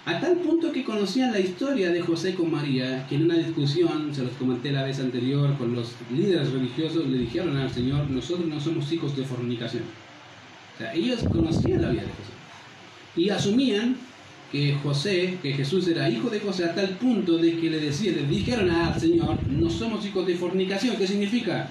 A 0.09 0.19
tal 0.21 0.39
punto 0.39 0.73
que 0.73 0.85
conocían 0.85 1.33
la 1.33 1.39
historia 1.39 1.91
de 1.91 2.01
José 2.01 2.35
con 2.35 2.51
María, 2.51 3.07
que 3.07 3.17
en 3.17 3.25
una 3.25 3.35
discusión, 3.35 4.15
se 4.15 4.23
los 4.23 4.33
comenté 4.39 4.73
la 4.73 4.85
vez 4.85 5.01
anterior, 5.01 5.55
con 5.59 5.75
los 5.75 5.93
líderes 6.11 6.51
religiosos, 6.51 7.07
le 7.07 7.19
dijeron 7.19 7.55
al 7.59 7.71
Señor, 7.71 8.09
nosotros 8.09 8.47
no 8.47 8.59
somos 8.59 8.91
hijos 8.91 9.15
de 9.15 9.25
fornicación. 9.25 9.83
O 10.75 10.79
sea, 10.79 10.95
ellos 10.95 11.23
conocían 11.31 11.83
la 11.83 11.91
vida 11.91 12.05
de 12.05 12.09
José. 12.09 12.33
Y 13.17 13.29
asumían 13.29 13.97
que 14.51 14.79
José, 14.83 15.37
que 15.43 15.53
Jesús 15.53 15.87
era 15.89 16.09
hijo 16.09 16.31
de 16.31 16.41
José 16.41 16.65
a 16.65 16.75
tal 16.75 16.89
punto 16.97 17.37
de 17.37 17.59
que 17.59 17.69
le 17.69 17.79
decían, 17.79 18.17
le 18.17 18.23
dijeron 18.23 18.71
al 18.71 18.99
Señor, 18.99 19.37
no 19.47 19.69
somos 19.69 20.07
hijos 20.07 20.27
de 20.27 20.37
fornicación. 20.37 20.97
¿Qué 20.97 21.07
significa? 21.07 21.69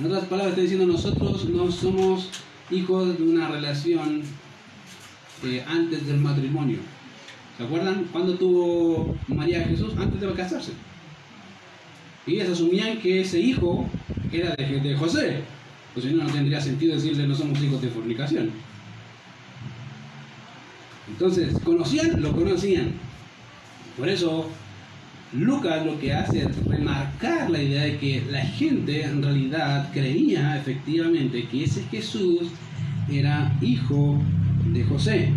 En 0.00 0.06
otras 0.06 0.24
palabras, 0.24 0.52
está 0.52 0.62
diciendo, 0.62 0.86
nosotros 0.86 1.44
no 1.50 1.70
somos 1.70 2.30
hijos 2.70 3.18
de 3.18 3.22
una 3.22 3.48
relación 3.48 4.22
eh, 5.44 5.62
antes 5.68 6.06
del 6.06 6.16
matrimonio. 6.16 6.78
¿Se 7.56 7.64
acuerdan 7.64 8.06
cuando 8.12 8.34
tuvo 8.34 9.16
María 9.28 9.64
Jesús 9.64 9.94
antes 9.98 10.20
de 10.20 10.32
casarse? 10.34 10.72
Y 12.26 12.34
ellas 12.34 12.50
asumían 12.50 12.98
que 12.98 13.22
ese 13.22 13.40
hijo 13.40 13.88
era 14.32 14.54
de, 14.56 14.94
José. 14.96 15.40
Pues 15.94 16.04
si 16.04 16.12
no, 16.12 16.24
no 16.24 16.30
tendría 16.30 16.60
sentido 16.60 16.94
decirle 16.94 17.26
no 17.26 17.34
somos 17.34 17.62
hijos 17.62 17.80
de 17.80 17.88
fornicación. 17.88 18.50
Entonces, 21.08 21.54
¿conocían? 21.64 22.20
Lo 22.20 22.32
conocían. 22.32 22.92
Por 23.96 24.08
eso, 24.08 24.50
Lucas 25.32 25.86
lo 25.86 25.98
que 25.98 26.12
hace 26.12 26.40
es 26.40 26.66
remarcar 26.66 27.48
la 27.48 27.62
idea 27.62 27.84
de 27.84 27.96
que 27.96 28.22
la 28.30 28.42
gente 28.42 29.04
en 29.04 29.22
realidad 29.22 29.90
creía 29.94 30.58
efectivamente 30.58 31.46
que 31.48 31.64
ese 31.64 31.84
Jesús 31.84 32.48
era 33.08 33.56
hijo 33.62 34.20
de 34.72 34.84
José. 34.84 35.30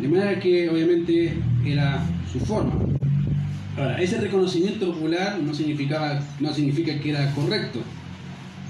De 0.00 0.08
manera 0.08 0.38
que 0.40 0.68
obviamente 0.68 1.34
era 1.64 2.04
su 2.32 2.40
forma. 2.40 2.74
Ahora, 3.76 4.00
ese 4.00 4.20
reconocimiento 4.20 4.92
popular 4.92 5.38
no, 5.42 5.52
significaba, 5.52 6.20
no 6.40 6.52
significa 6.52 6.98
que 7.00 7.10
era 7.10 7.32
correcto. 7.32 7.80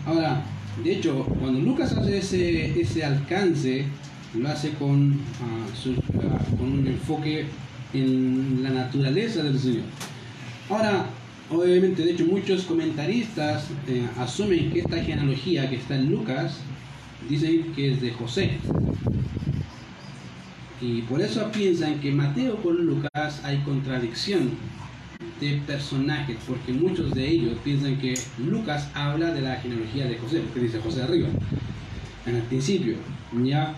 Ahora, 0.07 0.43
de 0.83 0.93
hecho, 0.93 1.25
cuando 1.41 1.61
Lucas 1.61 1.93
hace 1.93 2.19
ese, 2.19 2.81
ese 2.81 3.05
alcance, 3.05 3.85
lo 4.39 4.49
hace 4.49 4.71
con, 4.71 5.19
ah, 5.43 5.67
ah, 6.31 6.41
un 6.61 6.87
enfoque 6.87 7.47
en 7.93 8.63
la 8.63 8.71
naturaleza 8.71 9.43
del 9.43 9.59
Señor. 9.59 9.85
Ahora, 10.69 11.07
obviamente, 11.51 12.05
de 12.05 12.13
hecho, 12.13 12.27
muchos 12.27 12.65
comentaristas 12.65 13.69
eh, 13.87 14.07
asumen 14.19 14.71
que 14.73 14.81
esta 14.81 15.03
genealogía 15.03 15.69
que 15.69 15.77
está 15.77 15.97
en 15.97 16.11
Lucas, 16.11 16.59
dicen 17.29 17.73
que 17.75 17.93
es 17.93 18.01
de 18.01 18.11
José. 18.11 18.53
Y 20.85 21.01
por 21.01 21.23
eso 21.23 21.51
piensan 21.51 21.99
que 21.99 22.13
Mateo 22.13 22.57
con 22.57 22.85
Lucas 22.85 23.41
hay 23.43 23.57
contradicción 23.61 24.51
de 25.41 25.63
personajes, 25.67 26.37
porque 26.47 26.75
muchos 26.75 27.15
de 27.15 27.27
ellos 27.27 27.57
piensan 27.65 27.97
que 27.97 28.13
Lucas 28.37 28.91
habla 28.93 29.31
de 29.33 29.41
la 29.41 29.57
genealogía 29.57 30.05
de 30.05 30.19
José, 30.19 30.41
porque 30.41 30.61
dice 30.61 30.81
José 30.81 31.03
arriba, 31.03 31.29
en 32.27 32.37
el 32.37 32.43
principio, 32.43 32.97
¿ya? 33.43 33.75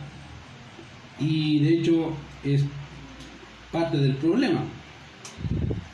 Y 1.20 1.60
de 1.60 1.78
hecho 1.78 2.12
es 2.42 2.64
parte 3.70 3.98
del 3.98 4.16
problema. 4.16 4.62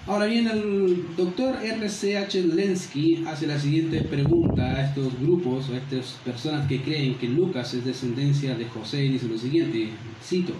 Ahora 0.06 0.24
bien, 0.24 0.48
el 0.48 1.04
doctor 1.14 1.58
R.C.H. 1.62 2.40
Lensky 2.42 3.22
hace 3.26 3.46
la 3.46 3.58
siguiente 3.58 4.00
pregunta 4.00 4.64
a 4.64 4.86
estos 4.86 5.20
grupos, 5.20 5.68
a 5.68 5.76
estas 5.76 6.18
personas 6.24 6.66
que 6.66 6.80
creen 6.80 7.16
que 7.16 7.28
Lucas 7.28 7.74
es 7.74 7.84
descendencia 7.84 8.56
de 8.56 8.64
José, 8.64 9.04
y 9.04 9.10
dice 9.10 9.28
lo 9.28 9.36
siguiente, 9.36 9.90
cito, 10.24 10.54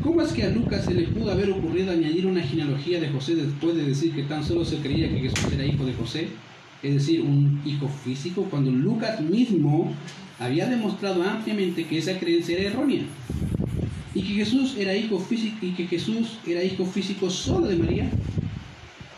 ¿Cómo 0.00 0.22
es 0.22 0.32
que 0.32 0.44
a 0.44 0.50
Lucas 0.50 0.84
se 0.84 0.94
le 0.94 1.08
pudo 1.08 1.30
haber 1.30 1.50
ocurrido 1.50 1.92
añadir 1.92 2.26
una 2.26 2.42
genealogía 2.42 3.00
de 3.00 3.08
José 3.10 3.36
después 3.36 3.76
de 3.76 3.84
decir 3.84 4.14
que 4.14 4.22
tan 4.22 4.44
solo 4.44 4.64
se 4.64 4.78
creía 4.78 5.08
que 5.08 5.20
Jesús 5.20 5.52
era 5.52 5.66
hijo 5.66 5.84
de 5.84 5.94
José? 5.94 6.28
Es 6.82 6.94
decir, 6.94 7.20
un 7.20 7.60
hijo 7.64 7.88
físico, 7.88 8.46
cuando 8.50 8.70
Lucas 8.70 9.20
mismo 9.20 9.94
había 10.40 10.66
demostrado 10.66 11.22
ampliamente 11.22 11.86
que 11.86 11.98
esa 11.98 12.18
creencia 12.18 12.58
era 12.58 12.70
errónea 12.70 13.02
y 14.14 14.22
que 14.22 14.34
Jesús 14.34 14.74
era 14.76 14.94
hijo 14.94 15.18
físico 15.18 15.58
y 15.62 15.70
que 15.70 15.86
Jesús 15.86 16.38
era 16.46 16.62
hijo 16.62 16.84
físico 16.84 17.30
solo 17.30 17.66
de 17.68 17.76
María. 17.76 18.10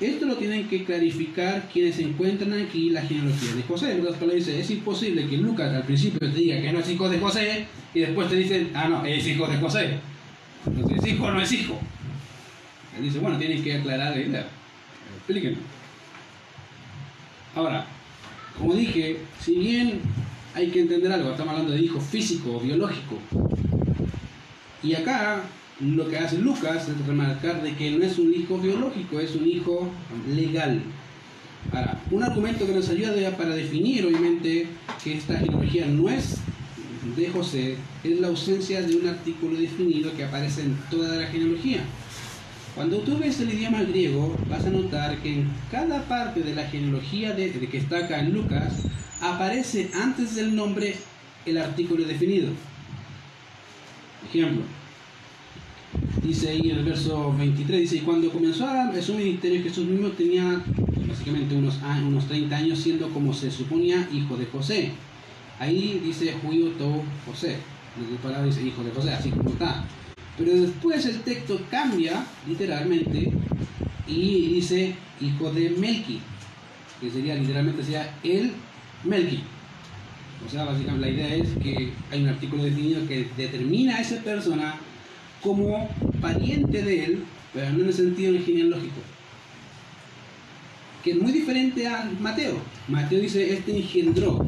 Esto 0.01 0.27
lo 0.27 0.37
tienen 0.37 0.69
que 0.69 0.85
clarificar 0.85 1.69
quienes 1.73 1.99
encuentran 1.99 2.53
aquí 2.53 2.91
la 2.91 3.01
genealogía 3.03 3.55
de 3.55 3.63
José. 3.63 3.95
Palabras, 3.95 4.35
dice, 4.35 4.61
es 4.61 4.71
imposible 4.71 5.27
que 5.27 5.37
Lucas 5.37 5.73
al 5.73 5.85
principio 5.85 6.19
te 6.19 6.29
diga 6.29 6.61
que 6.61 6.73
no 6.73 6.81
es 6.81 6.91
hijo 6.91 7.09
de 7.09 7.19
José 7.19 7.67
y 7.95 8.01
después 8.01 8.29
te 8.29 8.37
dicen, 8.37 8.71
ah, 8.75 8.89
no, 8.89 9.05
es 9.07 9.27
hijo 9.27 9.47
de 9.47 9.57
José. 9.57 9.99
Entonces, 10.67 10.99
¿es 10.99 11.07
hijo 11.13 11.25
o 11.25 11.31
no 11.31 11.41
es 11.41 11.53
hijo? 11.53 11.79
Él 12.97 13.05
dice, 13.05 13.19
bueno, 13.19 13.39
tienen 13.39 13.63
que 13.63 13.75
aclarar 13.75 14.17
la 14.17 14.23
idea. 14.23 14.47
Explíquenme. 15.17 15.59
Ahora, 17.55 17.87
como 18.59 18.75
dije, 18.75 19.19
si 19.41 19.59
bien 19.59 20.01
hay 20.55 20.69
que 20.69 20.81
entender 20.81 21.13
algo, 21.13 21.31
estamos 21.31 21.53
hablando 21.53 21.73
de 21.73 21.81
hijo 21.81 22.01
físico, 22.01 22.61
biológico. 22.61 23.19
Y 24.83 24.95
acá 24.95 25.43
lo 25.81 26.09
que 26.09 26.19
hace 26.19 26.39
Lucas 26.39 26.89
es 26.89 27.07
remarcar 27.07 27.63
de 27.63 27.75
que 27.75 27.91
no 27.91 28.05
es 28.05 28.19
un 28.19 28.33
hijo 28.33 28.59
biológico, 28.59 29.19
es 29.19 29.35
un 29.35 29.47
hijo 29.47 29.89
legal. 30.29 30.81
Ahora, 31.73 32.01
un 32.11 32.23
argumento 32.23 32.67
que 32.67 32.73
nos 32.73 32.89
ayuda 32.89 33.31
para 33.37 33.55
definir, 33.55 34.07
obviamente, 34.07 34.69
que 35.03 35.15
esta 35.15 35.39
genealogía 35.39 35.87
no 35.87 36.09
es 36.09 36.37
de 37.17 37.29
José 37.29 37.77
es 38.03 38.21
la 38.21 38.29
ausencia 38.29 38.83
de 38.83 38.97
un 38.97 39.07
artículo 39.07 39.57
definido 39.57 40.15
que 40.17 40.25
aparece 40.25 40.63
en 40.63 40.77
toda 40.91 41.17
la 41.17 41.27
genealogía. 41.27 41.85
Cuando 42.75 42.99
tú 42.99 43.19
ves 43.19 43.39
el 43.41 43.53
idioma 43.53 43.83
griego, 43.83 44.37
vas 44.49 44.65
a 44.65 44.71
notar 44.71 45.19
que 45.19 45.33
en 45.33 45.49
cada 45.71 46.03
parte 46.09 46.41
de 46.41 46.55
la 46.55 46.67
genealogía 46.67 47.33
de, 47.33 47.53
que 47.53 47.79
está 47.79 47.99
acá 47.99 48.21
en 48.21 48.33
Lucas, 48.33 48.87
aparece 49.21 49.91
antes 49.95 50.35
del 50.35 50.57
nombre 50.57 50.97
el 51.47 51.59
artículo 51.59 52.05
definido. 52.05 52.49
Ejemplo, 54.29 54.63
dice 56.23 56.49
ahí 56.49 56.71
en 56.71 56.79
el 56.79 56.85
verso 56.85 57.33
23, 57.39 57.81
dice, 57.83 58.05
cuando 58.05 58.33
comenzó 58.33 58.67
a 58.67 58.91
su 59.01 59.15
ministerio, 59.15 59.63
Jesús 59.63 59.87
mismo 59.87 60.09
tenía 60.09 60.61
básicamente 61.07 61.55
unos, 61.55 61.79
unos 62.05 62.27
30 62.27 62.57
años 62.57 62.79
siendo 62.81 63.09
como 63.11 63.33
se 63.33 63.53
suponía 63.53 64.09
hijo 64.13 64.37
de 64.37 64.47
José. 64.47 64.91
Ahí 65.59 66.01
dice 66.05 66.35
Juio 66.43 66.71
To 66.73 67.03
José. 67.27 67.57
En 67.99 68.17
palabra 68.19 68.47
dice 68.47 68.63
hijo 68.63 68.83
de 68.83 68.91
José, 68.91 69.13
así 69.13 69.31
como 69.31 69.51
está. 69.51 69.85
Pero 70.37 70.53
después 70.53 71.07
el 71.07 71.21
texto 71.21 71.61
cambia 71.71 72.27
literalmente 72.47 73.33
y 74.07 74.55
dice 74.55 74.95
hijo 75.21 75.53
de 75.53 75.71
Melki, 75.71 76.21
que 77.01 77.11
sería 77.11 77.37
literalmente 77.37 77.85
sea 77.85 78.19
el 78.25 78.53
Melki. 79.05 79.45
O 80.45 80.51
sea, 80.51 80.65
básicamente 80.65 81.07
la 81.07 81.13
idea 81.13 81.35
es 81.37 81.49
que 81.63 81.93
hay 82.11 82.23
un 82.23 82.29
artículo 82.29 82.65
definido 82.65 83.07
que 83.07 83.29
determina 83.37 83.97
a 83.97 84.01
esa 84.01 84.17
persona 84.23 84.75
como 85.41 85.89
pariente 86.21 86.83
de 86.83 87.05
él 87.05 87.25
pero 87.55 87.71
no 87.71 87.83
en 87.83 87.87
el 87.87 87.95
sentido 87.95 88.35
genealógico. 88.45 89.01
Que 91.05 91.13
es 91.13 91.23
muy 91.23 91.31
diferente 91.31 91.87
a 91.87 92.11
Mateo. 92.21 92.59
Mateo 92.89 93.21
dice, 93.21 93.55
este 93.55 93.77
engendró. 93.77 94.45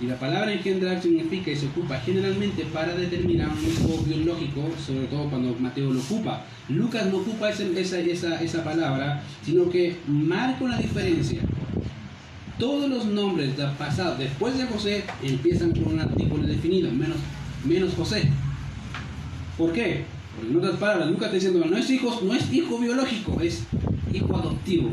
Y 0.00 0.06
la 0.06 0.16
palabra 0.16 0.52
engendrar 0.52 1.02
significa 1.02 1.50
y 1.50 1.56
se 1.56 1.66
ocupa 1.66 1.98
generalmente 1.98 2.64
para 2.66 2.94
determinar 2.94 3.48
un 3.48 3.58
hijo 3.58 4.00
biológico, 4.04 4.70
sobre 4.84 5.06
todo 5.06 5.28
cuando 5.28 5.56
Mateo 5.58 5.92
lo 5.92 6.00
ocupa. 6.00 6.44
Lucas 6.68 7.06
no 7.06 7.18
ocupa 7.18 7.50
esa, 7.50 7.64
esa, 7.64 8.40
esa 8.40 8.62
palabra, 8.64 9.22
sino 9.44 9.68
que 9.68 9.96
marca 10.06 10.64
una 10.64 10.78
diferencia. 10.78 11.40
Todos 12.60 12.88
los 12.88 13.06
nombres 13.06 13.50
pasados 13.76 14.18
después 14.18 14.56
de 14.56 14.66
José 14.66 15.04
empiezan 15.22 15.72
con 15.72 15.94
un 15.94 16.00
artículo 16.00 16.46
definido, 16.46 16.92
menos, 16.92 17.18
menos 17.64 17.94
José. 17.94 18.22
¿Por 19.56 19.72
qué? 19.72 20.04
Porque 20.36 20.52
en 20.52 20.56
otras 20.58 20.76
palabras, 20.76 21.08
Lucas 21.08 21.24
está 21.24 21.34
diciendo, 21.34 21.66
no 21.68 21.76
es, 21.76 21.90
hijo, 21.90 22.20
no 22.22 22.34
es 22.34 22.52
hijo 22.52 22.78
biológico, 22.78 23.40
es 23.40 23.64
hijo 24.12 24.36
adoptivo 24.36 24.90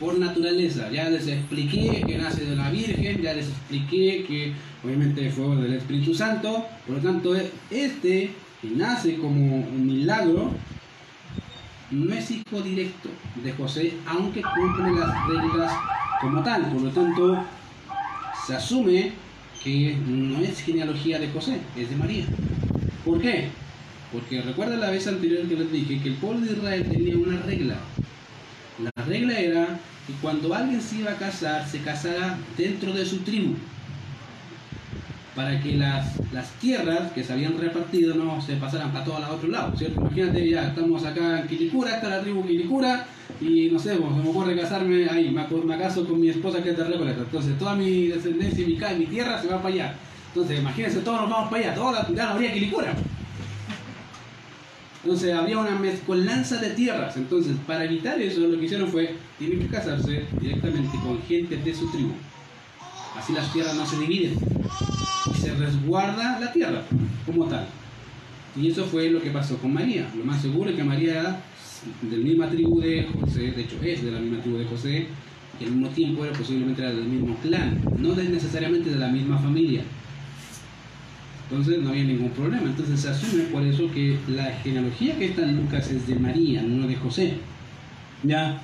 por 0.00 0.18
naturaleza. 0.18 0.90
Ya 0.90 1.10
les 1.10 1.28
expliqué 1.28 2.02
que 2.06 2.18
nace 2.18 2.46
de 2.46 2.56
la 2.56 2.70
Virgen, 2.70 3.20
ya 3.22 3.34
les 3.34 3.48
expliqué 3.48 4.24
que 4.26 4.52
obviamente 4.82 5.30
fue 5.30 5.54
del 5.56 5.74
Espíritu 5.74 6.14
Santo, 6.14 6.64
por 6.86 6.96
lo 6.96 7.02
tanto 7.02 7.36
este 7.70 8.30
que 8.62 8.70
nace 8.74 9.16
como 9.16 9.56
un 9.56 9.86
milagro 9.86 10.52
no 11.90 12.14
es 12.14 12.30
hijo 12.30 12.62
directo 12.62 13.08
de 13.42 13.52
José, 13.52 13.92
aunque 14.06 14.42
cumple 14.42 14.92
las 14.92 15.28
reglas 15.28 15.72
como 16.20 16.42
tal, 16.42 16.70
por 16.72 16.82
lo 16.82 16.90
tanto 16.90 17.44
se 18.46 18.54
asume 18.54 19.12
que 19.62 19.96
no 20.06 20.38
es 20.38 20.60
genealogía 20.60 21.18
de 21.18 21.28
José, 21.28 21.58
es 21.76 21.90
de 21.90 21.96
María. 21.96 22.24
¿Por 23.04 23.20
qué? 23.20 23.48
Porque 24.12 24.40
recuerda 24.40 24.76
la 24.76 24.90
vez 24.90 25.06
anterior 25.06 25.46
que 25.48 25.56
les 25.56 25.72
dije 25.72 26.00
que 26.00 26.08
el 26.10 26.14
pueblo 26.14 26.46
de 26.46 26.52
Israel 26.52 26.86
tenía 26.90 27.16
una 27.16 27.40
regla. 27.42 27.76
La 28.82 29.04
regla 29.04 29.38
era 29.38 29.78
y 30.08 30.12
cuando 30.22 30.54
alguien 30.54 30.80
se 30.80 30.96
iba 30.96 31.12
a 31.12 31.16
casar, 31.16 31.66
se 31.68 31.80
casara 31.80 32.38
dentro 32.56 32.92
de 32.92 33.04
su 33.04 33.18
tribu, 33.18 33.54
para 35.36 35.60
que 35.60 35.76
las, 35.76 36.18
las 36.32 36.50
tierras 36.52 37.12
que 37.12 37.22
se 37.22 37.32
habían 37.32 37.58
repartido 37.58 38.14
no 38.14 38.40
se 38.40 38.56
pasaran 38.56 38.90
para 38.92 39.04
todos 39.04 39.20
los 39.20 39.30
otros 39.30 39.50
lados, 39.50 39.78
¿cierto? 39.78 40.00
Imagínate, 40.00 40.48
ya 40.48 40.68
estamos 40.68 41.04
acá 41.04 41.40
en 41.40 41.48
Quilicura, 41.48 41.96
está 41.96 42.08
la 42.08 42.22
tribu 42.22 42.46
Quilicura, 42.46 43.06
y 43.40 43.68
no 43.70 43.78
sé, 43.78 43.96
pues, 43.96 44.16
se 44.16 44.22
me 44.22 44.30
ocurre 44.30 44.56
casarme 44.56 45.08
ahí, 45.08 45.30
me, 45.30 45.78
caso 45.78 46.06
con 46.06 46.20
mi 46.20 46.30
esposa 46.30 46.62
que 46.62 46.70
es 46.70 46.76
de 46.76 46.84
Recoleta, 46.84 47.20
entonces 47.20 47.58
toda 47.58 47.74
mi 47.74 48.06
descendencia 48.06 48.64
y 48.64 48.66
mi, 48.66 48.98
mi 48.98 49.06
tierra 49.06 49.40
se 49.40 49.48
va 49.48 49.62
para 49.62 49.74
allá. 49.74 49.94
Entonces, 50.28 50.60
imagínense, 50.60 51.00
todos 51.00 51.20
nos 51.20 51.30
vamos 51.30 51.50
para 51.50 51.64
allá, 51.64 51.74
toda 51.74 51.92
la, 51.92 52.14
ya 52.14 52.24
no 52.24 52.30
habría 52.30 52.52
Quilicura. 52.52 52.94
Entonces 55.02 55.34
había 55.34 55.58
una 55.58 55.78
mezcolanza 55.78 56.56
de 56.58 56.70
tierras. 56.70 57.16
Entonces, 57.16 57.56
para 57.66 57.84
evitar 57.84 58.20
eso, 58.20 58.40
lo 58.40 58.58
que 58.58 58.66
hicieron 58.66 58.88
fue, 58.88 59.14
tienen 59.38 59.60
que 59.60 59.68
casarse 59.68 60.24
directamente 60.40 60.98
con 60.98 61.22
gente 61.22 61.56
de 61.56 61.74
su 61.74 61.90
tribu. 61.90 62.12
Así 63.16 63.32
las 63.32 63.52
tierras 63.52 63.74
no 63.74 63.86
se 63.86 63.98
dividen. 63.98 64.34
Y 65.32 65.38
se 65.38 65.54
resguarda 65.54 66.38
la 66.38 66.52
tierra 66.52 66.82
como 67.24 67.46
tal. 67.46 67.66
Y 68.56 68.68
eso 68.68 68.84
fue 68.84 69.10
lo 69.10 69.22
que 69.22 69.30
pasó 69.30 69.56
con 69.58 69.72
María. 69.72 70.10
Lo 70.16 70.24
más 70.24 70.42
seguro 70.42 70.70
es 70.70 70.76
que 70.76 70.84
María 70.84 71.40
de 72.02 72.16
la 72.16 72.24
misma 72.24 72.48
tribu 72.48 72.80
de 72.80 73.08
José, 73.20 73.52
de 73.52 73.62
hecho 73.62 73.76
es 73.82 74.04
de 74.04 74.10
la 74.10 74.20
misma 74.20 74.40
tribu 74.42 74.58
de 74.58 74.66
José, 74.66 75.06
y 75.58 75.64
al 75.64 75.72
mismo 75.72 75.88
tiempo 75.88 76.24
era 76.24 76.36
posiblemente 76.36 76.82
del 76.82 77.04
mismo 77.04 77.36
clan, 77.36 77.80
no 77.98 78.14
necesariamente 78.14 78.90
de 78.90 78.96
la 78.96 79.08
misma 79.08 79.38
familia. 79.38 79.82
Entonces 81.50 81.82
no 81.82 81.90
había 81.90 82.04
ningún 82.04 82.30
problema. 82.30 82.64
Entonces 82.64 83.00
se 83.00 83.08
asume 83.08 83.44
por 83.44 83.62
eso 83.62 83.90
que 83.90 84.16
la 84.28 84.44
genealogía 84.62 85.18
que 85.18 85.26
está 85.26 85.42
en 85.42 85.56
Lucas 85.56 85.90
es 85.90 86.06
de 86.06 86.14
María, 86.14 86.62
no 86.62 86.86
de 86.86 86.94
José. 86.94 87.34
¿Ya? 88.22 88.60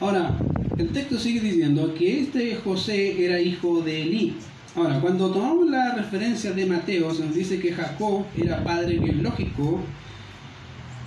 Ahora, 0.00 0.38
el 0.78 0.88
texto 0.88 1.18
sigue 1.18 1.40
diciendo 1.40 1.92
que 1.94 2.20
este 2.20 2.56
José 2.56 3.24
era 3.24 3.40
hijo 3.40 3.82
de 3.82 4.02
Elí. 4.02 4.36
Ahora, 4.74 5.00
cuando 5.00 5.30
tomamos 5.30 5.68
la 5.68 5.96
referencia 5.96 6.52
de 6.52 6.64
Mateo, 6.66 7.12
se 7.12 7.26
nos 7.26 7.34
dice 7.34 7.58
que 7.58 7.72
Jacob 7.72 8.24
era 8.36 8.62
padre 8.62 8.98
biológico 8.98 9.80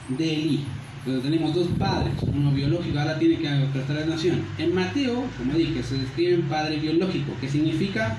de 0.10 0.34
Elí. 0.34 0.60
Entonces 0.99 1.23
tenemos 1.23 1.56
dos 1.56 1.67
padres, 1.80 2.13
uno 2.21 2.52
biológico, 2.52 2.99
ahora 2.99 3.17
tiene 3.17 3.38
que 3.38 3.49
prestar 3.73 3.97
atención. 3.97 4.43
En 4.60 4.75
Mateo, 4.75 5.23
como 5.36 5.54
dije, 5.54 5.82
se 5.82 5.97
describe 5.97 6.36
un 6.36 6.43
padre 6.43 6.75
biológico, 6.75 7.32
que 7.41 7.49
significa 7.49 8.15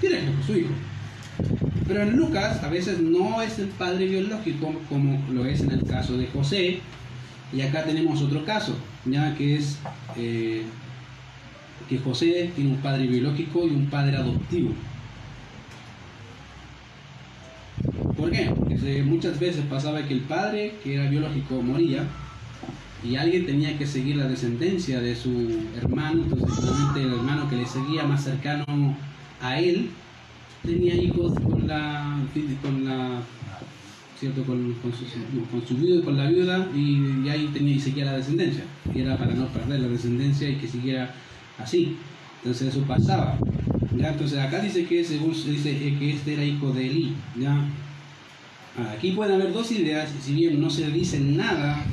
directo, 0.00 0.30
su 0.46 0.56
hijo. 0.56 0.70
Pero 1.92 2.04
en 2.04 2.16
Lucas 2.16 2.64
a 2.64 2.70
veces 2.70 3.00
no 3.00 3.42
es 3.42 3.58
el 3.58 3.68
padre 3.68 4.06
biológico 4.06 4.72
como 4.88 5.22
lo 5.30 5.44
es 5.44 5.60
en 5.60 5.72
el 5.72 5.84
caso 5.84 6.16
de 6.16 6.26
José. 6.26 6.80
Y 7.52 7.60
acá 7.60 7.84
tenemos 7.84 8.22
otro 8.22 8.46
caso, 8.46 8.74
ya 9.04 9.34
que 9.34 9.56
es 9.56 9.78
eh, 10.16 10.62
que 11.90 11.98
José 11.98 12.50
tiene 12.56 12.70
un 12.70 12.78
padre 12.78 13.06
biológico 13.06 13.66
y 13.66 13.72
un 13.72 13.90
padre 13.90 14.16
adoptivo. 14.16 14.70
¿Por 18.16 18.30
qué? 18.30 18.54
Porque 18.58 19.02
muchas 19.02 19.38
veces 19.38 19.62
pasaba 19.68 20.02
que 20.02 20.14
el 20.14 20.20
padre, 20.20 20.72
que 20.82 20.94
era 20.94 21.10
biológico, 21.10 21.60
moría 21.60 22.06
y 23.04 23.16
alguien 23.16 23.44
tenía 23.44 23.76
que 23.76 23.86
seguir 23.86 24.16
la 24.16 24.28
descendencia 24.28 24.98
de 25.02 25.14
su 25.14 25.60
hermano, 25.76 26.22
entonces 26.22 26.70
el 26.96 27.12
hermano 27.12 27.50
que 27.50 27.56
le 27.56 27.66
seguía 27.66 28.04
más 28.04 28.24
cercano 28.24 28.64
a 29.42 29.60
él 29.60 29.90
tenía 30.64 30.94
hijos 30.94 31.34
con 31.40 31.66
la, 31.66 32.18
con 32.62 32.84
la 32.84 33.22
¿cierto? 34.22 34.44
Con, 34.44 34.72
con, 34.74 34.92
su, 34.92 35.04
con 35.50 35.66
su 35.66 35.76
viuda, 35.76 36.04
con 36.04 36.16
la 36.16 36.28
viuda 36.28 36.68
y, 36.76 37.28
ahí 37.28 37.50
tenía 37.52 37.74
y 37.74 37.80
seguía 37.80 38.04
la 38.04 38.16
descendencia. 38.16 38.62
Y 38.94 39.00
era 39.00 39.18
para 39.18 39.34
no 39.34 39.48
perder 39.48 39.80
la 39.80 39.88
descendencia 39.88 40.48
y 40.48 40.56
que 40.56 40.68
siguiera 40.68 41.12
así. 41.58 41.96
Entonces 42.38 42.68
eso 42.68 42.82
pasaba. 42.86 43.36
¿ya? 43.96 44.10
Entonces 44.10 44.38
acá 44.38 44.60
dice 44.60 44.84
que 44.84 45.02
según 45.02 45.32
dice 45.32 45.76
que 45.98 46.12
este 46.12 46.34
era 46.34 46.44
hijo 46.44 46.72
de 46.72 46.86
Eli. 46.86 47.14
¿ya? 47.36 47.64
Aquí 48.96 49.10
pueden 49.10 49.34
haber 49.34 49.52
dos 49.52 49.72
ideas, 49.72 50.08
si 50.20 50.34
bien 50.34 50.60
no 50.60 50.70
se 50.70 50.88
dice 50.90 51.18
nada 51.18 51.84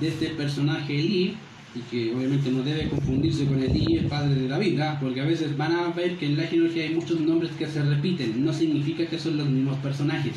de 0.00 0.08
este 0.08 0.28
personaje 0.28 1.00
Eli, 1.00 1.34
y 1.74 1.80
que 1.80 2.14
obviamente 2.14 2.50
no 2.50 2.62
debe 2.62 2.88
confundirse 2.88 3.46
con 3.46 3.62
el 3.62 3.70
el 3.70 4.06
padre 4.06 4.34
de 4.34 4.48
David, 4.48 4.80
porque 5.00 5.20
a 5.20 5.24
veces 5.24 5.56
van 5.56 5.72
a 5.72 5.88
ver 5.88 6.16
que 6.16 6.26
en 6.26 6.36
la 6.36 6.44
genealogía 6.44 6.84
hay 6.84 6.94
muchos 6.94 7.20
nombres 7.20 7.52
que 7.52 7.66
se 7.66 7.82
repiten, 7.82 8.44
no 8.44 8.52
significa 8.52 9.06
que 9.06 9.18
son 9.18 9.36
los 9.36 9.48
mismos 9.48 9.78
personajes. 9.78 10.34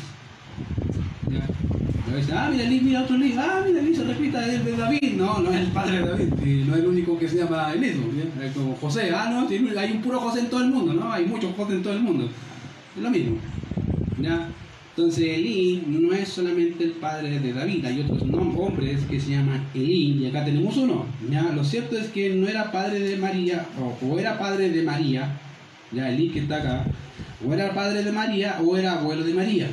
A 2.06 2.14
veces, 2.14 2.32
ah, 2.32 2.48
mira, 2.52 2.64
Eli, 2.64 2.80
mira 2.80 3.02
otro 3.02 3.16
Eli, 3.16 3.34
ah, 3.36 3.62
mira, 3.66 3.80
Eli 3.80 3.94
se 3.94 4.04
repita 4.04 4.40
de 4.46 4.76
David, 4.76 5.14
no, 5.16 5.40
no 5.40 5.50
es 5.50 5.60
el 5.62 5.66
padre 5.68 5.98
de 5.98 6.08
David, 6.08 6.64
no 6.66 6.74
es 6.74 6.80
el 6.80 6.86
único 6.86 7.18
que 7.18 7.28
se 7.28 7.38
llama 7.38 7.72
el 7.72 7.80
mismo, 7.80 8.04
como 8.54 8.76
José, 8.76 9.10
ah, 9.12 9.28
no, 9.30 9.48
hay 9.48 9.92
un 9.92 10.02
puro 10.02 10.20
José 10.20 10.40
en 10.40 10.50
todo 10.50 10.62
el 10.62 10.70
mundo, 10.70 10.92
¿no? 10.92 11.12
Hay 11.12 11.26
muchos 11.26 11.52
José 11.56 11.74
en 11.74 11.82
todo 11.82 11.94
el 11.94 12.00
mundo, 12.00 12.28
es 12.96 13.02
lo 13.02 13.10
mismo. 13.10 13.38
¿ya? 14.20 14.48
Entonces 14.96 15.24
Elí 15.24 15.82
no 15.88 16.12
es 16.12 16.28
solamente 16.28 16.84
el 16.84 16.92
padre 16.92 17.40
de 17.40 17.52
David, 17.52 17.84
hay 17.84 18.00
otros 18.02 18.22
hombres 18.22 19.00
que 19.10 19.18
se 19.18 19.32
llaman 19.32 19.66
Elí, 19.74 20.22
y 20.22 20.26
acá 20.28 20.44
tenemos 20.44 20.76
uno. 20.76 21.06
¿ya? 21.28 21.42
Lo 21.52 21.64
cierto 21.64 21.98
es 21.98 22.06
que 22.10 22.30
no 22.30 22.46
era 22.46 22.70
padre 22.70 23.00
de 23.00 23.16
María, 23.16 23.66
o, 24.00 24.18
era 24.20 24.38
padre 24.38 24.70
de 24.70 24.84
María, 24.84 25.36
ya 25.90 26.10
Elí 26.10 26.30
que 26.30 26.40
está 26.40 26.58
acá, 26.58 26.84
o 27.44 27.52
era 27.52 27.74
padre 27.74 28.04
de 28.04 28.12
María 28.12 28.60
o 28.64 28.76
era 28.76 28.92
abuelo 28.92 29.24
de 29.24 29.34
María. 29.34 29.70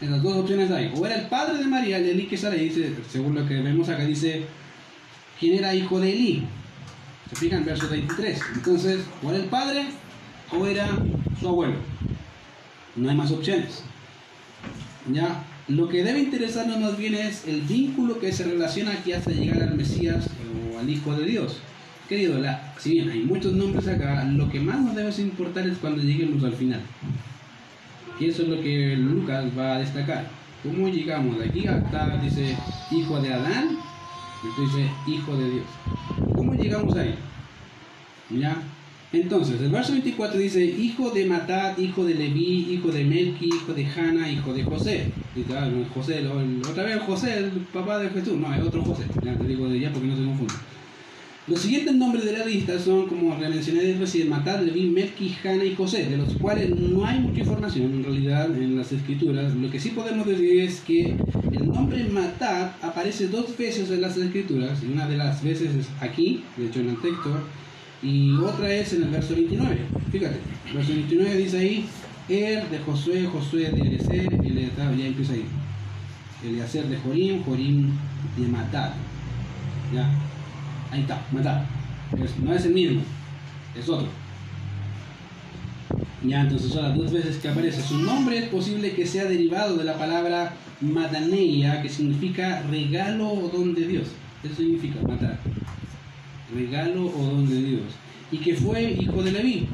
Esas 0.00 0.22
dos 0.22 0.36
opciones 0.38 0.70
hay. 0.70 0.90
O 0.96 1.04
era 1.04 1.16
el 1.16 1.26
padre 1.26 1.58
de 1.58 1.66
María, 1.66 1.98
el 1.98 2.06
Elí 2.06 2.26
que 2.26 2.38
sale, 2.38 2.56
dice, 2.56 2.94
según 3.10 3.34
lo 3.34 3.46
que 3.46 3.60
vemos 3.60 3.90
acá, 3.90 4.06
dice, 4.06 4.44
¿quién 5.38 5.58
era 5.58 5.74
hijo 5.74 6.00
de 6.00 6.12
Elí? 6.12 6.44
Se 7.28 7.36
fijan, 7.36 7.62
verso 7.62 7.90
23. 7.90 8.40
Entonces, 8.54 9.00
o 9.22 9.28
era 9.28 9.38
el 9.38 9.50
padre 9.50 9.84
o 10.50 10.64
era 10.64 10.88
su 11.38 11.48
abuelo. 11.48 11.74
No 12.96 13.10
hay 13.10 13.16
más 13.16 13.30
opciones. 13.30 13.82
Ya, 15.12 15.44
lo 15.68 15.88
que 15.88 16.02
debe 16.02 16.20
interesarnos 16.20 16.80
más 16.80 16.96
bien 16.96 17.14
es 17.14 17.46
el 17.46 17.60
vínculo 17.62 18.18
que 18.18 18.32
se 18.32 18.44
relaciona 18.44 18.92
aquí 18.92 19.12
hasta 19.12 19.30
llegar 19.30 19.62
al 19.62 19.76
Mesías 19.76 20.28
o 20.74 20.78
al 20.78 20.88
Hijo 20.88 21.14
de 21.14 21.26
Dios. 21.26 21.58
Querido, 22.08 22.38
la, 22.38 22.72
si 22.78 22.92
bien 22.92 23.10
hay 23.10 23.20
muchos 23.20 23.52
nombres 23.52 23.88
acá, 23.88 24.24
lo 24.24 24.48
que 24.48 24.60
más 24.60 24.80
nos 24.80 24.94
debe 24.94 25.10
importar 25.22 25.66
es 25.66 25.78
cuando 25.78 26.02
lleguemos 26.02 26.42
al 26.44 26.52
final. 26.52 26.80
Y 28.18 28.26
eso 28.26 28.42
es 28.42 28.48
lo 28.48 28.60
que 28.60 28.96
Lucas 28.96 29.46
va 29.58 29.74
a 29.74 29.78
destacar. 29.78 30.28
¿Cómo 30.62 30.88
llegamos 30.88 31.38
de 31.38 31.46
aquí 31.46 31.66
hasta, 31.66 32.16
dice, 32.18 32.56
hijo 32.90 33.20
de 33.20 33.32
Adán? 33.32 33.76
Después 34.42 34.74
dice, 34.74 34.90
hijo 35.06 35.36
de 35.36 35.50
Dios. 35.50 35.66
¿Cómo 36.34 36.54
llegamos 36.54 36.96
ahí? 36.96 37.14
¿Ya? 38.30 38.62
Entonces, 39.12 39.60
el 39.60 39.70
verso 39.70 39.92
24 39.92 40.38
dice, 40.38 40.64
hijo 40.64 41.10
de 41.10 41.26
Matat, 41.26 41.78
hijo 41.78 42.04
de 42.04 42.14
Leví, 42.14 42.66
hijo 42.72 42.88
de 42.88 43.04
Melki, 43.04 43.46
hijo 43.46 43.72
de 43.72 43.86
Hanna, 43.86 44.30
hijo 44.30 44.52
de 44.52 44.64
José. 44.64 45.12
Ah, 45.56 45.68
no 45.72 45.82
es 45.82 45.88
José, 45.88 46.26
otra 46.68 46.82
vez 46.82 47.00
José, 47.02 47.38
el 47.38 47.50
papá 47.72 47.98
de 47.98 48.10
Jesús. 48.10 48.36
No, 48.36 48.52
es 48.52 48.62
otro 48.62 48.82
José. 48.82 49.04
Ya 49.22 49.34
te 49.36 49.44
digo 49.44 49.68
de 49.68 49.78
ya 49.78 49.92
porque 49.92 50.08
no 50.08 50.16
se 50.16 50.24
confunde. 50.24 50.54
Los 51.46 51.60
siguientes 51.60 51.94
nombres 51.94 52.24
de 52.24 52.32
la 52.32 52.44
lista 52.44 52.76
son, 52.76 53.06
como 53.06 53.36
mencioné 53.36 53.94
recién, 53.94 54.28
Matat, 54.28 54.62
Leví, 54.62 54.88
Melki, 54.88 55.36
Hanna 55.44 55.64
y 55.64 55.76
José, 55.76 56.06
de 56.06 56.16
los 56.16 56.34
cuales 56.34 56.70
no 56.70 57.06
hay 57.06 57.20
mucha 57.20 57.38
información 57.38 57.84
en 57.84 58.02
realidad 58.02 58.46
en 58.56 58.76
las 58.76 58.90
escrituras. 58.90 59.54
Lo 59.54 59.70
que 59.70 59.78
sí 59.78 59.90
podemos 59.90 60.26
decir 60.26 60.62
es 60.62 60.80
que 60.80 61.14
el 61.52 61.68
nombre 61.68 62.02
Matat 62.08 62.82
aparece 62.82 63.28
dos 63.28 63.56
veces 63.56 63.88
en 63.92 64.00
las 64.00 64.16
escrituras, 64.16 64.82
y 64.82 64.92
una 64.92 65.06
de 65.06 65.16
las 65.16 65.44
veces 65.44 65.72
es 65.76 65.86
aquí, 66.00 66.42
de 66.56 66.66
hecho 66.66 66.80
en 66.80 66.88
el 66.88 67.00
texto, 67.00 67.30
y 68.02 68.32
otra 68.36 68.72
es 68.72 68.92
en 68.92 69.04
el 69.04 69.10
verso 69.10 69.34
29. 69.34 69.78
Fíjate, 70.12 70.36
verso 70.74 70.92
29 70.92 71.36
dice 71.36 71.58
ahí, 71.58 71.88
Er 72.28 72.68
de 72.68 72.78
Josué, 72.80 73.26
Josué 73.26 73.70
de 73.70 73.80
Eliezer, 73.80 74.32
Eliezer, 74.32 74.96
ya 74.96 75.06
empieza 75.06 75.32
ahí. 75.32 75.44
Eliezer 76.44 76.86
de 76.88 76.96
Jorim, 76.98 77.42
Jorim 77.44 77.90
de 78.36 78.48
Matat. 78.48 78.92
Ya, 79.94 80.10
Ahí 80.90 81.00
está, 81.00 81.24
matar. 81.32 81.66
no 82.42 82.52
es 82.52 82.64
el 82.64 82.74
mismo, 82.74 83.02
es 83.78 83.88
otro. 83.88 84.08
Ya, 86.22 86.42
entonces 86.42 86.72
son 86.72 86.82
las 86.82 86.96
dos 86.96 87.12
veces 87.12 87.36
que 87.36 87.48
aparece. 87.48 87.82
Su 87.82 87.98
nombre 87.98 88.38
es 88.38 88.48
posible 88.48 88.92
que 88.92 89.06
sea 89.06 89.24
derivado 89.26 89.76
de 89.76 89.84
la 89.84 89.98
palabra 89.98 90.54
mataneia, 90.80 91.82
que 91.82 91.88
significa 91.88 92.62
regalo 92.62 93.28
o 93.28 93.48
don 93.48 93.74
de 93.74 93.86
Dios. 93.86 94.08
Eso 94.42 94.56
significa 94.56 95.00
matar. 95.06 95.38
Regalo 96.54 97.06
o 97.06 97.22
don 97.22 97.48
de 97.48 97.62
Dios. 97.62 97.82
Y 98.30 98.38
que 98.38 98.54
fue 98.54 98.92
hijo 98.92 99.22
de 99.22 99.32
Leví, 99.32 99.68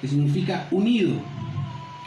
que 0.00 0.08
significa 0.08 0.68
unido. 0.70 1.12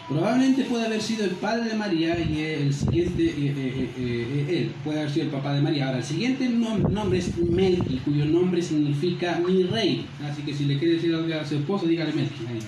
Probablemente 0.08 0.64
puede 0.64 0.86
haber 0.86 1.02
sido 1.02 1.26
el 1.26 1.32
padre 1.32 1.70
de 1.70 1.76
María 1.76 2.18
y 2.18 2.40
el 2.40 2.74
siguiente, 2.74 3.26
eh, 3.26 3.54
eh, 3.58 3.90
eh, 3.98 4.46
él 4.50 4.72
puede 4.82 5.00
haber 5.00 5.12
sido 5.12 5.26
el 5.26 5.32
papá 5.32 5.54
de 5.54 5.62
María. 5.62 5.88
Ahora, 5.88 5.98
el 5.98 6.04
siguiente 6.06 6.48
nombre 6.48 7.20
es 7.20 7.38
Melki, 7.38 7.98
cuyo 8.06 8.24
nombre 8.24 8.62
significa 8.62 9.42
mi 9.46 9.64
rey. 9.64 10.06
Así 10.24 10.44
que 10.44 10.54
si 10.54 10.64
le 10.64 10.78
quiere 10.78 10.94
decir 10.96 11.14
algo 11.14 11.34
a 11.34 11.46
su 11.46 11.56
esposo, 11.56 11.88
dígale. 11.88 12.14
Ahí 12.14 12.60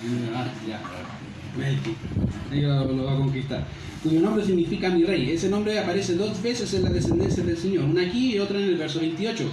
lo, 2.52 3.04
va 3.04 3.12
a 3.12 3.16
conquistar. 3.16 3.66
Cuyo 4.02 4.20
nombre 4.20 4.44
significa 4.44 4.90
mi 4.90 5.04
rey. 5.04 5.30
Ese 5.30 5.48
nombre 5.48 5.78
aparece 5.78 6.14
dos 6.14 6.42
veces 6.42 6.72
en 6.74 6.84
la 6.84 6.90
descendencia 6.90 7.44
del 7.44 7.56
Señor. 7.56 7.84
Una 7.84 8.02
aquí 8.02 8.34
y 8.34 8.38
otra 8.38 8.58
en 8.58 8.64
el 8.64 8.76
verso 8.76 9.00
28. 9.00 9.44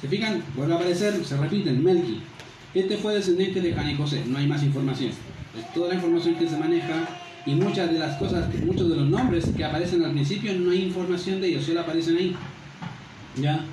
¿Se 0.00 0.08
fijan? 0.08 0.42
Vuelve 0.54 0.74
a 0.74 0.76
aparecer, 0.76 1.24
se 1.24 1.36
repiten, 1.36 1.82
Melki. 1.82 2.20
Este 2.74 2.96
fue 2.98 3.14
descendiente 3.14 3.60
de 3.60 3.72
José. 3.72 3.94
José. 3.96 4.22
No 4.26 4.38
hay 4.38 4.46
más 4.46 4.62
información 4.62 5.12
toda 5.74 5.88
la 5.88 5.94
información 5.94 6.34
que 6.34 6.48
se 6.48 6.56
maneja 6.56 7.08
y 7.46 7.54
muchas 7.54 7.92
de 7.92 7.98
las 7.98 8.16
cosas, 8.16 8.48
muchos 8.64 8.88
de 8.88 8.96
los 8.96 9.08
nombres 9.08 9.46
que 9.56 9.64
aparecen 9.64 10.04
al 10.04 10.12
principio 10.12 10.52
no 10.54 10.70
hay 10.70 10.82
información 10.82 11.40
de 11.40 11.48
ellos, 11.48 11.64
solo 11.64 11.80
aparecen 11.80 12.16
ahí. 12.16 12.36
¿Ya? 13.40 13.64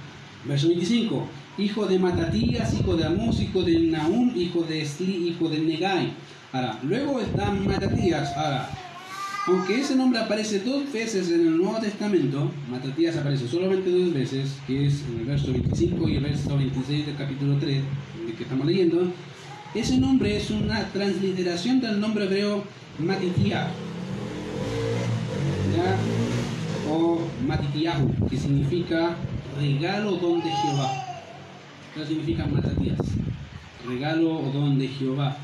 Verso 0.46 0.68
25. 0.68 1.28
Hijo 1.58 1.86
de 1.86 2.00
Matatías, 2.00 2.74
hijo 2.74 2.96
de 2.96 3.06
Amos, 3.06 3.40
hijo 3.40 3.62
de 3.64 3.80
Naúm, 3.80 4.34
hijo 4.36 4.64
de 4.64 4.82
Esli, 4.82 5.30
hijo 5.30 5.50
de 5.50 5.60
Negai. 5.60 6.14
Luego 6.84 7.22
está 7.22 7.50
Matatías. 7.52 8.36
Ahora, 8.36 8.70
aunque 9.48 9.80
ese 9.80 9.96
nombre 9.96 10.20
aparece 10.20 10.60
dos 10.60 10.92
veces 10.92 11.32
en 11.32 11.48
el 11.48 11.58
Nuevo 11.58 11.80
Testamento, 11.80 12.52
Matatías 12.70 13.16
aparece 13.16 13.48
solamente 13.48 13.90
dos 13.90 14.14
veces, 14.14 14.58
que 14.68 14.88
es 14.88 15.04
en 15.08 15.20
el 15.22 15.26
verso 15.26 15.54
25 15.54 16.10
y 16.10 16.18
el 16.18 16.24
verso 16.24 16.58
26 16.58 17.06
del 17.06 17.16
capítulo 17.16 17.58
3, 17.58 17.82
de 18.28 18.34
que 18.34 18.44
estamos 18.44 18.66
leyendo, 18.66 19.14
ese 19.74 19.98
nombre 19.98 20.36
es 20.36 20.52
una 20.52 20.84
transliteración 20.90 21.80
del 21.80 22.02
nombre 22.02 22.26
hebreo 22.26 22.66
Matitiah 23.00 23.68
o 26.90 27.22
Matitiahu, 27.48 28.28
que 28.30 28.38
significa 28.38 29.16
regalo 29.58 30.12
don 30.18 30.44
de 30.44 30.50
Jehová. 30.50 30.92
Eso 31.96 32.06
significa 32.06 32.46
Matatías, 32.46 33.00
regalo 33.88 34.38
o 34.38 34.52
don 34.52 34.78
de 34.78 34.90
Jehová. 34.90 35.38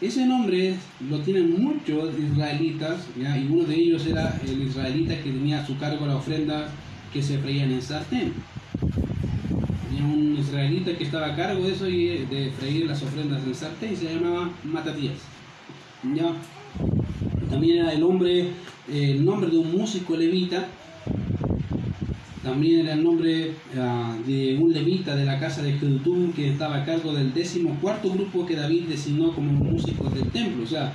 Ese 0.00 0.26
nombre 0.26 0.74
lo 1.08 1.18
tienen 1.20 1.60
muchos 1.60 2.10
israelitas, 2.18 3.06
y 3.16 3.52
uno 3.52 3.64
de 3.64 3.74
ellos 3.74 4.06
era 4.06 4.40
el 4.46 4.62
israelita 4.62 5.16
que 5.16 5.30
tenía 5.30 5.60
a 5.60 5.66
su 5.66 5.76
cargo 5.76 6.06
la 6.06 6.16
ofrenda 6.16 6.68
que 7.12 7.22
se 7.22 7.38
freía 7.38 7.64
en 7.64 7.82
sartén 7.82 8.32
un 10.02 10.36
israelita 10.38 10.96
que 10.96 11.04
estaba 11.04 11.26
a 11.28 11.36
cargo 11.36 11.64
de 11.64 11.72
eso 11.72 11.88
y 11.88 12.26
de 12.26 12.50
freír 12.58 12.86
las 12.86 13.02
ofrendas 13.02 13.44
del 13.44 13.54
sartén 13.54 13.92
y 13.92 13.96
se 13.96 14.14
llamaba 14.14 14.50
Matatías. 14.64 15.18
¿Ya? 16.14 16.32
También 17.50 17.78
era 17.78 17.92
el 17.92 18.02
hombre, 18.02 18.50
el 18.92 19.24
nombre 19.24 19.50
de 19.50 19.58
un 19.58 19.76
músico 19.76 20.16
levita. 20.16 20.66
También 22.48 22.86
era 22.86 22.94
el 22.94 23.04
nombre 23.04 23.52
ah, 23.76 24.16
de 24.26 24.56
un 24.58 24.72
levita 24.72 25.14
de 25.14 25.26
la 25.26 25.38
casa 25.38 25.62
de 25.62 25.74
Jedutún 25.74 26.32
que 26.32 26.48
estaba 26.48 26.76
a 26.76 26.84
cargo 26.86 27.12
del 27.12 27.34
décimo 27.34 27.76
cuarto 27.78 28.10
grupo 28.10 28.46
que 28.46 28.56
David 28.56 28.84
designó 28.88 29.34
como 29.34 29.52
músicos 29.52 30.14
del 30.14 30.30
templo. 30.30 30.64
O 30.64 30.66
sea, 30.66 30.94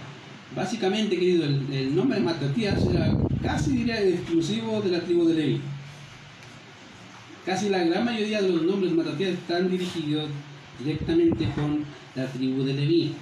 básicamente, 0.55 1.15
querido, 1.15 1.45
el, 1.45 1.61
el 1.71 1.95
nombre 1.95 2.17
de 2.17 2.25
Matatías 2.25 2.83
era 2.87 3.15
casi 3.43 3.77
diría 3.77 4.01
exclusivo 4.01 4.81
de 4.81 4.89
la 4.89 5.01
tribu 5.01 5.25
de 5.25 5.33
Leví. 5.35 5.61
Casi 7.45 7.69
la 7.69 7.83
gran 7.83 8.03
mayoría 8.03 8.41
de 8.41 8.49
los 8.49 8.63
nombres 8.63 8.91
matatías 8.93 9.33
están 9.33 9.69
dirigidos 9.69 10.29
directamente 10.79 11.47
con 11.53 11.83
la 12.15 12.25
tribu 12.31 12.63
de 12.63 12.73
Leví. 12.73 13.13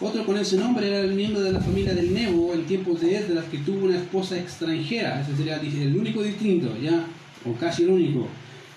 Otro 0.00 0.24
con 0.24 0.36
ese 0.36 0.58
nombre 0.58 0.86
era 0.86 1.00
el 1.00 1.14
miembro 1.14 1.42
de 1.42 1.50
la 1.50 1.60
familia 1.60 1.92
del 1.92 2.14
Nebo 2.14 2.52
en 2.54 2.66
tiempos 2.66 3.00
de 3.00 3.16
Esdras 3.16 3.46
que 3.50 3.58
tuvo 3.58 3.86
una 3.86 3.96
esposa 3.96 4.38
extranjera. 4.38 5.20
Ese 5.22 5.36
sería 5.36 5.56
el 5.56 5.96
único 5.96 6.22
distinto, 6.22 6.68
¿ya? 6.80 7.04
O 7.46 7.52
casi 7.54 7.84
el 7.84 7.90
único. 7.90 8.28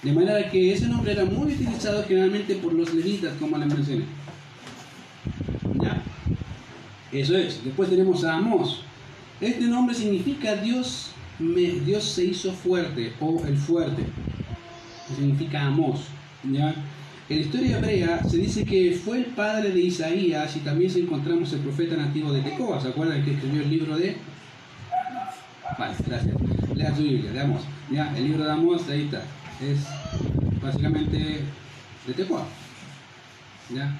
De 0.03 0.11
manera 0.11 0.49
que 0.49 0.73
ese 0.73 0.87
nombre 0.87 1.11
era 1.11 1.25
muy 1.25 1.53
utilizado 1.53 2.03
generalmente 2.03 2.55
por 2.55 2.73
los 2.73 2.93
levitas, 2.93 3.33
como 3.39 3.57
les 3.57 3.67
mencioné. 3.67 4.05
¿Ya? 5.81 6.03
Eso 7.11 7.37
es. 7.37 7.63
Después 7.63 7.89
tenemos 7.89 8.23
a 8.23 8.35
Amos. 8.35 8.83
Este 9.41 9.65
nombre 9.65 9.95
significa 9.95 10.55
Dios, 10.55 11.11
Dios 11.39 12.03
se 12.03 12.25
hizo 12.25 12.51
fuerte 12.51 13.13
o 13.19 13.43
el 13.45 13.57
fuerte 13.57 14.03
significa 15.15 15.65
Amos. 15.65 16.05
¿ya? 16.51 16.73
En 17.29 17.39
la 17.39 17.45
historia 17.45 17.77
hebrea 17.77 18.23
se 18.23 18.37
dice 18.37 18.63
que 18.63 18.93
fue 18.93 19.17
el 19.17 19.25
padre 19.25 19.71
de 19.71 19.81
Isaías 19.81 20.55
y 20.55 20.59
también 20.59 20.91
encontramos 20.95 21.51
el 21.53 21.59
profeta 21.59 21.97
nativo 21.97 22.31
de 22.31 22.41
Tecoa. 22.41 22.81
¿Se 22.81 22.87
acuerdan 22.87 23.23
que 23.23 23.31
escribió 23.31 23.61
el 23.61 23.69
libro 23.69 23.97
de.? 23.97 24.15
Vale, 25.77 25.93
gracias. 26.05 26.35
Lea 26.75 26.95
su 26.95 27.03
Biblia, 27.03 27.31
de 27.31 27.39
Amos. 27.41 27.61
¿Ya? 27.91 28.15
El 28.17 28.25
libro 28.25 28.43
de 28.43 28.51
Amos, 28.51 28.87
ahí 28.89 29.03
está. 29.03 29.23
Es 29.61 29.79
básicamente 30.61 31.43
de 32.05 32.13
Tecoa. 32.13 32.45
¿ya? 33.73 33.97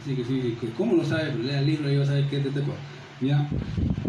Así 0.00 0.14
que 0.14 0.24
sí, 0.24 0.56
¿cómo 0.76 0.94
lo 0.94 1.04
sabe? 1.04 1.30
Pues 1.32 1.44
lea 1.44 1.60
el 1.60 1.66
libro 1.66 1.90
y 1.90 1.96
va 1.96 2.04
a 2.04 2.06
saber 2.06 2.24
que 2.28 2.38
es 2.38 2.44
de 2.44 2.50
Tecoa. 2.50 2.76
¿ya? 3.20 3.48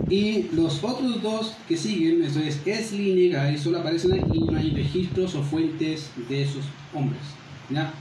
Y 0.09 0.49
los 0.53 0.83
otros 0.83 1.21
dos 1.21 1.55
que 1.67 1.77
siguen, 1.77 2.23
eso 2.23 2.39
es 2.39 2.65
Esli 2.65 3.35
y 3.35 3.57
solo 3.57 3.79
aparecen 3.79 4.13
aquí, 4.13 4.39
no 4.39 4.57
hay 4.57 4.71
registros 4.71 5.35
o 5.35 5.43
fuentes 5.43 6.11
de 6.27 6.43
esos 6.43 6.65
hombres. 6.93 7.21
¿ya? 7.69 7.91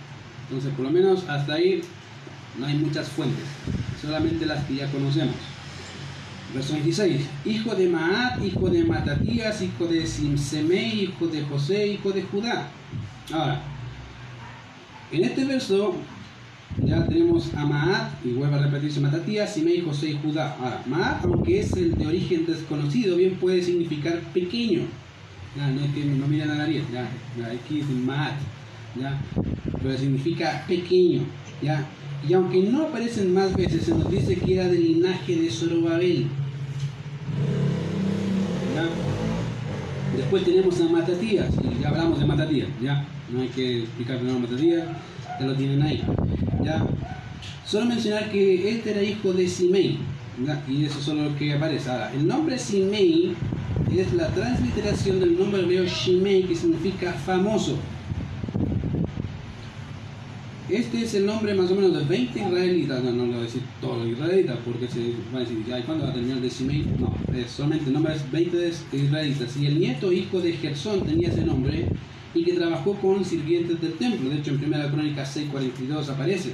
Entonces, 0.48 0.72
por 0.74 0.86
lo 0.86 0.90
menos 0.90 1.28
hasta 1.28 1.54
ahí 1.54 1.82
no 2.58 2.66
hay 2.66 2.76
muchas 2.76 3.08
fuentes, 3.08 3.44
solamente 4.00 4.46
las 4.46 4.64
que 4.64 4.76
ya 4.76 4.90
conocemos. 4.90 5.36
Verso 6.54 6.72
26. 6.72 7.26
Hijo 7.44 7.74
de 7.74 7.88
Maat, 7.88 8.42
hijo 8.42 8.70
de 8.70 8.84
Matatías, 8.84 9.60
hijo 9.60 9.86
de 9.86 10.06
Simsemei, 10.06 11.02
hijo 11.04 11.26
de 11.26 11.42
José, 11.42 11.88
hijo 11.88 12.10
de 12.10 12.22
Judá. 12.22 12.70
Ahora, 13.30 13.60
en 15.12 15.24
este 15.24 15.44
verso 15.44 15.94
ya 16.84 17.06
tenemos 17.06 17.52
a 17.54 17.66
Maat, 17.66 18.24
y 18.24 18.32
vuelve 18.32 18.56
a 18.56 18.62
repetirse 18.62 19.00
Matatías, 19.00 19.52
Simei, 19.52 19.82
José 19.82 20.10
y 20.10 20.18
Judá. 20.22 20.56
Ahora, 20.58 20.82
Maat, 20.86 21.24
aunque 21.24 21.60
es 21.60 21.76
el 21.76 21.98
de 21.98 22.06
origen 22.06 22.46
desconocido, 22.46 23.16
bien 23.16 23.34
puede 23.36 23.62
significar 23.62 24.20
pequeño. 24.32 24.82
Ya, 25.56 25.68
no 25.68 25.80
es 25.82 25.92
que 25.92 26.04
no 26.04 26.26
miren 26.28 26.50
a 26.50 26.54
la 26.54 26.58
nariz, 26.60 26.82
ya, 26.92 27.10
aquí 27.46 27.76
dice 27.76 27.92
Maat, 27.92 28.34
ya, 28.98 29.20
pero 29.82 29.98
significa 29.98 30.64
pequeño, 30.66 31.22
ya. 31.60 31.84
Y 32.26 32.32
aunque 32.32 32.62
no 32.62 32.82
aparecen 32.82 33.32
más 33.34 33.54
veces, 33.54 33.82
se 33.82 33.92
nos 33.92 34.10
dice 34.10 34.36
que 34.36 34.54
era 34.54 34.68
del 34.68 34.82
linaje 34.82 35.36
de 35.36 35.50
Zorobabel. 35.50 36.26
¿Ya? 38.74 40.16
Después 40.16 40.44
tenemos 40.44 40.80
a 40.80 40.88
Matatías, 40.88 41.48
ya 41.80 41.88
hablamos 41.90 42.18
de 42.18 42.26
Matatías, 42.26 42.68
ya, 42.82 43.06
no 43.30 43.40
hay 43.40 43.48
que 43.48 43.80
explicar 43.80 44.16
primero 44.16 44.40
Matatías, 44.40 44.84
ya 45.38 45.46
lo 45.46 45.54
tienen 45.54 45.82
ahí. 45.82 46.02
¿ya? 46.64 46.86
Solo 47.64 47.86
mencionar 47.86 48.30
que 48.30 48.70
este 48.70 48.90
era 48.90 49.02
hijo 49.02 49.32
de 49.32 49.46
Simei, 49.46 49.98
y 50.68 50.84
eso 50.84 50.98
es 50.98 51.04
solo 51.04 51.24
lo 51.24 51.36
que 51.36 51.52
aparece. 51.52 51.90
Ahora, 51.90 52.12
el 52.12 52.26
nombre 52.26 52.58
Simei 52.58 53.34
es 53.96 54.12
la 54.12 54.28
transliteración 54.28 55.20
del 55.20 55.38
nombre 55.38 55.62
hebreo 55.62 55.84
Shimei, 55.84 56.44
que 56.44 56.54
significa 56.54 57.12
famoso. 57.12 57.76
Este 60.68 61.02
es 61.02 61.14
el 61.14 61.24
nombre 61.24 61.54
más 61.54 61.70
o 61.70 61.74
menos 61.74 61.96
de 61.96 62.04
20 62.04 62.38
israelitas, 62.38 63.02
no, 63.02 63.12
no 63.12 63.24
le 63.24 63.32
voy 63.32 63.40
a 63.40 63.42
decir 63.44 63.62
todos 63.80 64.04
los 64.04 64.08
israelitas, 64.08 64.58
porque 64.66 64.86
se 64.86 65.14
va 65.34 65.38
a 65.38 65.40
decir, 65.40 65.64
¿cuándo 65.86 66.04
va 66.04 66.10
a 66.10 66.12
terminar 66.12 66.40
de 66.42 66.50
Simei? 66.50 66.84
No, 66.98 67.14
solamente 67.48 67.86
el 67.86 67.94
nombre 67.94 68.14
es 68.14 68.30
20 68.30 68.72
israelitas. 68.92 69.56
Y 69.56 69.66
el 69.66 69.80
nieto 69.80 70.12
hijo 70.12 70.40
de 70.40 70.52
Gersón 70.52 71.06
tenía 71.06 71.28
ese 71.28 71.42
nombre, 71.42 71.88
y 72.34 72.44
que 72.44 72.52
trabajó 72.52 72.94
con 72.94 73.24
sirvientes 73.24 73.80
del 73.80 73.94
templo. 73.94 74.28
De 74.28 74.36
hecho, 74.36 74.50
en 74.50 74.62
1 74.62 74.90
Crónica 74.90 75.24
6:42 75.24 76.08
aparece. 76.10 76.52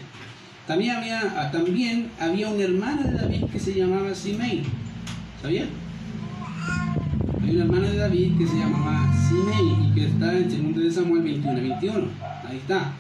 También 0.67 0.97
había, 0.97 1.21
ah, 1.37 1.51
también 1.51 2.11
había 2.19 2.49
una 2.49 2.63
hermana 2.63 3.03
de 3.03 3.19
David 3.19 3.45
que 3.53 3.59
se 3.59 3.75
llamaba 3.75 4.15
Simei. 4.15 4.63
¿Sabía? 5.43 5.67
Hay 7.43 7.51
una 7.51 7.65
hermana 7.65 7.89
de 7.91 7.97
David 7.99 8.39
que 8.39 8.47
se 8.47 8.57
llamaba 8.57 9.13
Simei 9.29 9.89
y 9.89 9.95
que 9.95 10.07
está 10.07 10.39
en 10.39 10.73
2 10.73 10.85
de 10.85 10.91
Samuel 10.91 11.23
21, 11.23 11.61
21. 11.61 12.09
Ahí 12.49 12.57
está. 12.57 12.93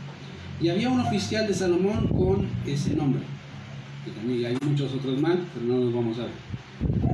Y 0.60 0.68
había 0.68 0.88
un 0.88 1.00
oficial 1.00 1.46
de 1.46 1.54
Salomón 1.54 2.08
con 2.08 2.46
ese 2.66 2.94
nombre. 2.94 3.22
Y 4.06 4.10
también 4.10 4.46
hay 4.46 4.68
muchos 4.68 4.92
otros 4.94 5.20
más, 5.20 5.36
pero 5.52 5.66
no 5.66 5.84
los 5.84 5.94
vamos 5.94 6.18
a 6.18 6.22
ver. 6.22 6.54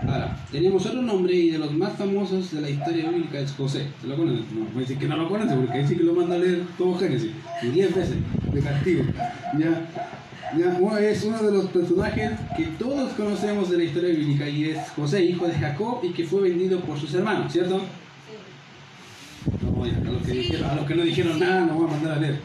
Ahora, 0.09 0.37
tenemos 0.50 0.85
otro 0.87 1.03
nombre 1.03 1.35
y 1.35 1.50
de 1.50 1.59
los 1.59 1.72
más 1.72 1.92
famosos 1.92 2.50
de 2.53 2.61
la 2.61 2.70
historia 2.70 3.11
bíblica 3.11 3.38
es 3.38 3.53
José. 3.53 3.87
¿Se 4.00 4.07
lo 4.07 4.16
conocen? 4.16 4.44
No, 4.53 4.64
voy 4.72 4.79
a 4.79 4.81
decir 4.81 4.98
que 4.98 5.07
no 5.07 5.16
lo 5.16 5.29
conocen 5.29 5.59
porque 5.59 5.79
ahí 5.79 5.87
sí 5.87 5.96
que 5.96 6.03
lo 6.03 6.14
manda 6.14 6.35
a 6.35 6.38
leer 6.38 6.62
todo 6.76 6.98
Génesis. 6.98 7.31
Y 7.62 7.68
10 7.68 7.94
veces 7.94 8.16
de 8.53 8.61
castigo. 8.61 9.05
Ya. 9.59 9.87
Ya, 10.57 10.76
es 10.98 11.24
uno 11.24 11.40
de 11.40 11.53
los 11.53 11.66
personajes 11.66 12.33
que 12.57 12.64
todos 12.76 13.12
conocemos 13.12 13.70
de 13.70 13.76
la 13.76 13.85
historia 13.85 14.11
bíblica 14.11 14.48
y 14.48 14.64
es 14.64 14.79
José, 14.96 15.24
hijo 15.24 15.46
de 15.46 15.55
Jacob 15.55 16.00
y 16.03 16.11
que 16.11 16.24
fue 16.24 16.42
vendido 16.42 16.81
por 16.81 16.98
sus 16.98 17.14
hermanos, 17.14 17.53
¿cierto? 17.53 17.81
No, 19.62 19.85
a, 19.85 19.87
los 19.87 20.22
que 20.26 20.33
dijeron, 20.33 20.70
a 20.70 20.74
los 20.74 20.87
que 20.87 20.94
no 20.96 21.03
dijeron 21.05 21.38
nada, 21.38 21.66
nos 21.66 21.76
voy 21.76 21.87
a 21.87 21.92
mandar 21.92 22.12
a 22.18 22.20
leer. 22.20 22.40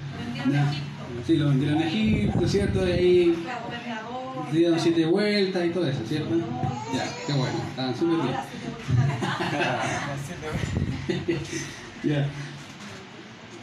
Sí, 1.25 1.37
lo 1.37 1.49
vendieron 1.49 1.79
a 1.79 1.87
Egipto, 1.87 2.47
¿cierto? 2.47 2.87
Y 2.87 2.91
ahí 2.91 3.35
se 4.51 4.57
dieron 4.57 4.79
siete 4.79 5.05
vueltas 5.05 5.65
y 5.65 5.69
todo 5.69 5.87
eso, 5.87 5.99
¿cierto? 6.07 6.35
Ya, 6.93 7.05
qué 7.25 7.33
bueno, 7.33 7.55
estaban 7.69 7.95
súper 7.95 8.17
bien. 8.23 8.37
ya. 12.03 12.29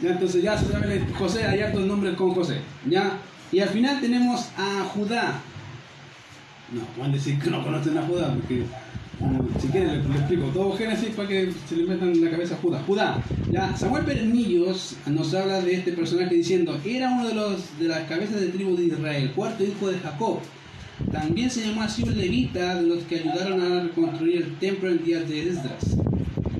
Ya, 0.01 0.09
entonces 0.09 0.43
ya 0.43 0.57
se 0.57 0.69
sabe 0.69 1.05
José, 1.17 1.45
hay 1.45 1.61
hartos 1.61 1.85
nombres 1.85 2.15
con 2.15 2.33
José. 2.33 2.59
Ya, 2.89 3.17
y 3.51 3.59
al 3.59 3.69
final 3.69 4.01
tenemos 4.01 4.49
a 4.57 4.83
Judá. 4.93 5.39
No, 6.73 6.81
pueden 6.97 7.13
decir 7.13 7.39
que 7.39 7.49
no 7.49 7.63
conocen 7.63 7.97
a 7.97 8.01
Judá, 8.01 8.33
porque 8.33 8.65
si 9.61 9.67
quieren 9.67 10.03
les, 10.03 10.17
explico 10.17 10.47
todo 10.47 10.75
Génesis 10.75 11.09
para 11.09 11.27
que 11.27 11.51
se 11.67 11.75
le 11.75 11.85
metan 11.85 12.09
en 12.09 12.23
la 12.23 12.31
cabeza 12.31 12.55
a 12.55 12.83
Judá. 12.83 13.23
Ya, 13.51 13.75
Samuel 13.75 14.05
Permillos 14.05 14.95
nos 15.05 15.33
habla 15.33 15.61
de 15.61 15.75
este 15.75 15.93
personaje 15.93 16.35
diciendo, 16.35 16.79
era 16.85 17.09
uno 17.09 17.27
de, 17.27 17.35
los, 17.35 17.79
de 17.79 17.87
las 17.87 18.07
cabezas 18.09 18.41
de 18.41 18.47
tribu 18.47 18.75
de 18.75 18.85
Israel, 18.85 19.31
cuarto 19.35 19.63
hijo 19.63 19.89
de 19.89 19.99
Jacob. 19.99 20.39
También 21.11 21.49
se 21.49 21.65
llamó 21.65 21.83
así 21.83 22.03
un 22.03 22.17
levita 22.17 22.75
de 22.75 22.87
los 22.87 23.03
que 23.03 23.19
ayudaron 23.19 23.61
a 23.61 23.83
reconstruir 23.83 24.37
el 24.37 24.55
templo 24.57 24.89
en 24.89 25.03
días 25.03 25.27
de 25.27 25.49
Esdras. 25.49 25.97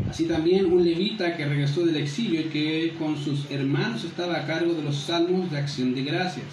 Así 0.10 0.26
también 0.26 0.72
un 0.72 0.84
levita 0.84 1.36
que 1.36 1.46
regresó 1.46 1.86
del 1.86 1.98
exilio 1.98 2.42
y 2.42 2.46
que 2.46 2.94
con 3.00 3.18
sus 3.18 3.50
hermanos 3.50 4.04
estaba 4.04 4.38
a 4.38 4.46
cargo 4.46 4.74
de 4.74 4.84
los 4.84 4.96
salmos 4.96 5.50
de 5.50 5.58
acción 5.58 5.96
de 5.96 6.04
gracias 6.04 6.46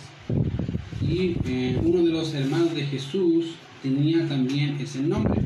y 1.11 1.37
eh, 1.45 1.81
uno 1.83 2.03
de 2.03 2.11
los 2.11 2.33
hermanos 2.35 2.75
de 2.75 2.85
Jesús 2.85 3.57
tenía 3.83 4.27
también 4.29 4.77
ese 4.81 5.01
nombre, 5.01 5.41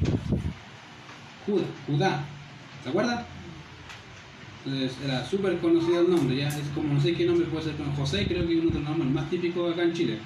Judá, 1.46 1.64
Judá, 1.86 2.24
¿se 2.82 2.88
acuerda? 2.88 3.26
Entonces 4.64 4.96
era 5.04 5.24
súper 5.26 5.58
conocido 5.58 6.00
el 6.00 6.10
nombre, 6.10 6.36
ya 6.36 6.48
es 6.48 6.56
como 6.74 6.94
no 6.94 7.00
sé 7.00 7.14
qué 7.14 7.26
nombre 7.26 7.46
puede 7.46 7.64
ser, 7.64 7.74
con 7.74 7.92
José 7.92 8.26
creo 8.26 8.46
que 8.46 8.54
es 8.54 8.60
uno 8.62 8.70
de 8.70 8.80
los 8.80 8.88
nombres 8.88 9.10
más 9.10 9.28
típicos 9.28 9.72
acá 9.72 9.82
en 9.82 9.92
Chile. 9.92 10.18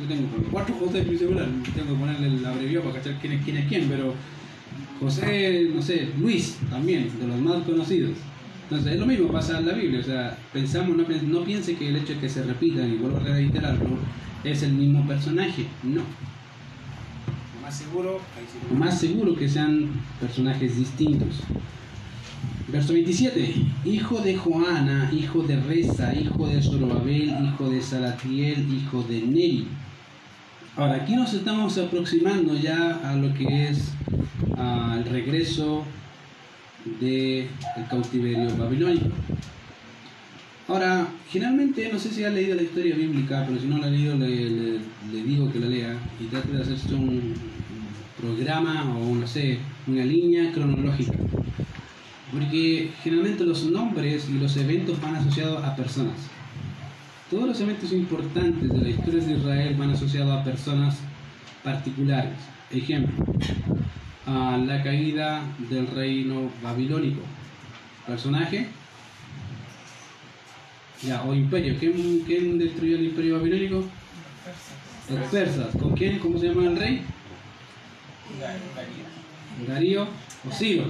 Yo 0.00 0.06
tengo 0.06 0.28
cuatro 0.50 0.74
José 0.76 1.00
en 1.00 1.10
mi 1.10 1.18
celular, 1.18 1.48
tengo 1.74 1.92
que 1.92 2.00
ponerle 2.00 2.26
el 2.28 2.46
abreviado 2.46 2.86
para 2.86 2.98
cachar 2.98 3.18
quién 3.20 3.34
es 3.34 3.44
quién 3.44 3.56
es 3.58 3.68
quién, 3.68 3.88
pero 3.88 4.14
José, 4.98 5.68
no 5.74 5.82
sé, 5.82 6.08
Luis 6.18 6.56
también, 6.70 7.10
de 7.20 7.26
los 7.26 7.38
más 7.38 7.62
conocidos. 7.64 8.12
Entonces 8.62 8.94
es 8.94 8.98
lo 8.98 9.04
mismo 9.04 9.28
pasa 9.30 9.58
en 9.58 9.66
la 9.66 9.74
Biblia, 9.74 10.00
o 10.00 10.02
sea, 10.02 10.38
pensamos, 10.50 10.96
no, 10.96 11.04
no 11.04 11.44
piense 11.44 11.76
que 11.76 11.88
el 11.88 11.96
hecho 11.96 12.14
de 12.14 12.20
que 12.20 12.28
se 12.30 12.42
repitan 12.42 12.90
y 12.90 12.96
vuelvo 12.96 13.18
a 13.18 13.20
reiterarlo 13.20 13.98
es 14.42 14.62
el 14.62 14.72
mismo 14.72 15.06
personaje, 15.06 15.66
no. 15.82 16.00
Más 17.72 17.78
seguro, 17.78 18.20
más 18.76 19.00
seguro 19.00 19.34
que 19.34 19.48
sean 19.48 19.88
personajes 20.20 20.76
distintos. 20.76 21.40
Verso 22.68 22.92
27, 22.92 23.54
hijo 23.86 24.20
de 24.20 24.36
Joana, 24.36 25.10
hijo 25.10 25.42
de 25.42 25.56
Reza, 25.58 26.14
hijo 26.14 26.46
de 26.48 26.60
Zorobabel, 26.60 27.34
hijo 27.42 27.70
de 27.70 27.80
Salatiel, 27.80 28.70
hijo 28.70 29.02
de 29.04 29.22
Neri. 29.22 29.68
Ahora, 30.76 30.96
aquí 30.96 31.16
nos 31.16 31.32
estamos 31.32 31.78
aproximando 31.78 32.54
ya 32.58 33.00
a 33.10 33.16
lo 33.16 33.32
que 33.32 33.70
es 33.70 33.92
el 34.58 35.04
regreso 35.06 35.84
del 37.00 37.48
cautiverio 37.88 38.54
babilónico. 38.54 39.08
Ahora, 40.68 41.08
generalmente, 41.30 41.90
no 41.92 41.98
sé 41.98 42.10
si 42.10 42.22
ha 42.22 42.30
leído 42.30 42.54
la 42.54 42.62
historia 42.62 42.94
bíblica, 42.94 43.44
pero 43.46 43.60
si 43.60 43.66
no 43.66 43.78
la 43.78 43.86
ha 43.86 43.90
leído, 43.90 44.14
le, 44.16 44.78
digo 45.24 45.50
que 45.50 45.58
la 45.58 45.66
lea 45.66 45.96
y 46.20 46.24
trate 46.26 46.52
de 46.52 46.62
hacerse 46.62 46.94
un 46.94 47.34
programa 48.22 48.96
o, 48.96 49.14
no 49.14 49.26
sé, 49.26 49.58
una 49.86 50.04
línea 50.04 50.52
cronológica. 50.52 51.18
Porque 52.30 52.90
generalmente 53.02 53.44
los 53.44 53.64
nombres 53.64 54.28
y 54.30 54.38
los 54.38 54.56
eventos 54.56 55.00
van 55.02 55.16
asociados 55.16 55.62
a 55.62 55.76
personas. 55.76 56.14
Todos 57.30 57.48
los 57.48 57.60
eventos 57.60 57.92
importantes 57.92 58.72
de 58.72 58.80
la 58.80 58.88
historia 58.88 59.24
de 59.24 59.34
Israel 59.34 59.74
van 59.76 59.90
asociados 59.90 60.32
a 60.32 60.44
personas 60.44 60.98
particulares. 61.64 62.38
Ejemplo, 62.70 63.26
a 64.26 64.56
la 64.56 64.82
caída 64.82 65.42
del 65.68 65.86
reino 65.88 66.50
babilónico. 66.62 67.20
Personaje. 68.06 68.68
Ya, 71.02 71.22
o 71.24 71.34
imperio. 71.34 71.76
¿Quién, 71.78 72.22
quién 72.26 72.58
destruyó 72.58 72.96
el 72.96 73.06
imperio 73.06 73.38
babilónico? 73.38 73.84
Los 75.10 75.28
persas. 75.30 75.76
¿Con 75.76 75.94
quién? 75.94 76.18
¿Cómo 76.18 76.38
se 76.38 76.48
llama 76.48 76.64
el 76.64 76.76
rey? 76.76 77.02
Darío 79.66 80.06
o 80.48 80.52
Ciro. 80.52 80.84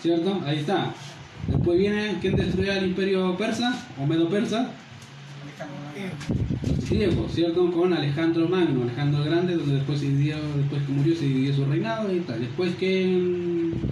¿Cierto? 0.00 0.40
Ahí 0.44 0.58
está. 0.58 0.92
Después 1.46 1.78
viene, 1.78 2.18
¿quién 2.20 2.36
destruyó 2.36 2.72
el 2.72 2.86
imperio 2.86 3.36
persa 3.36 3.86
o 3.98 4.06
medo 4.06 4.28
persa? 4.28 4.70
griegos, 6.88 7.32
¿cierto? 7.32 7.70
Con 7.70 7.92
Alejandro 7.92 8.48
Magno, 8.48 8.82
Alejandro 8.82 9.22
el 9.22 9.30
Grande, 9.30 9.56
donde 9.56 9.74
después 9.74 10.00
se 10.00 10.06
dividió, 10.06 10.36
después 10.56 10.82
que 10.82 10.92
murió 10.92 11.14
se 11.14 11.24
dividió 11.24 11.54
su 11.54 11.64
reinado 11.64 12.14
y 12.14 12.20
tal. 12.20 12.40
Después 12.40 12.74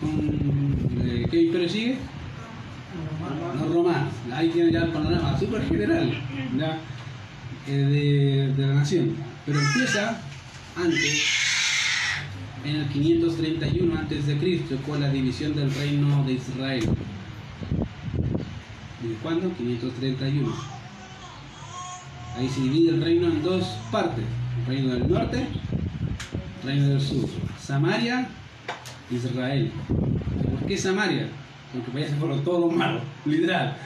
con, 0.00 1.00
eh, 1.04 1.26
¿qué 1.30 1.42
imperio 1.42 1.68
sigue? 1.68 1.96
Los 3.60 3.72
romanos. 3.72 4.12
Ahí 4.32 4.48
tiene 4.50 4.72
ya 4.72 4.84
el 4.84 4.90
panorama 4.90 5.38
súper 5.38 5.62
general 5.66 6.12
¿ya? 6.58 6.78
Eh, 7.68 7.72
de, 7.72 8.52
de 8.54 8.66
la 8.66 8.74
nación. 8.74 9.14
Pero 9.44 9.60
empieza 9.60 10.20
antes, 10.76 11.24
en 12.66 12.76
el 12.76 12.88
531 12.88 13.94
a.C., 13.94 14.78
con 14.84 15.00
la 15.00 15.10
división 15.10 15.54
del 15.54 15.72
reino 15.72 16.24
de 16.24 16.32
Israel. 16.32 16.84
¿De 19.02 19.14
cuándo? 19.22 19.52
531 19.56 20.52
Ahí 22.36 22.48
se 22.48 22.60
divide 22.60 22.90
el 22.90 23.02
reino 23.02 23.28
en 23.28 23.42
dos 23.42 23.64
partes, 23.90 24.24
el 24.60 24.66
reino 24.66 24.92
del 24.94 25.08
norte, 25.10 25.38
el 25.38 26.68
reino 26.68 26.88
del 26.88 27.00
sur. 27.00 27.28
Samaria, 27.58 28.28
Israel. 29.10 29.70
¿Por 29.88 30.68
qué 30.68 30.76
Samaria? 30.76 31.28
Porque 31.72 31.98
allá 31.98 32.10
se 32.10 32.16
fueron 32.16 32.42
todos 32.42 32.60
los 32.60 32.74
malos, 32.74 33.02
literal. 33.24 33.76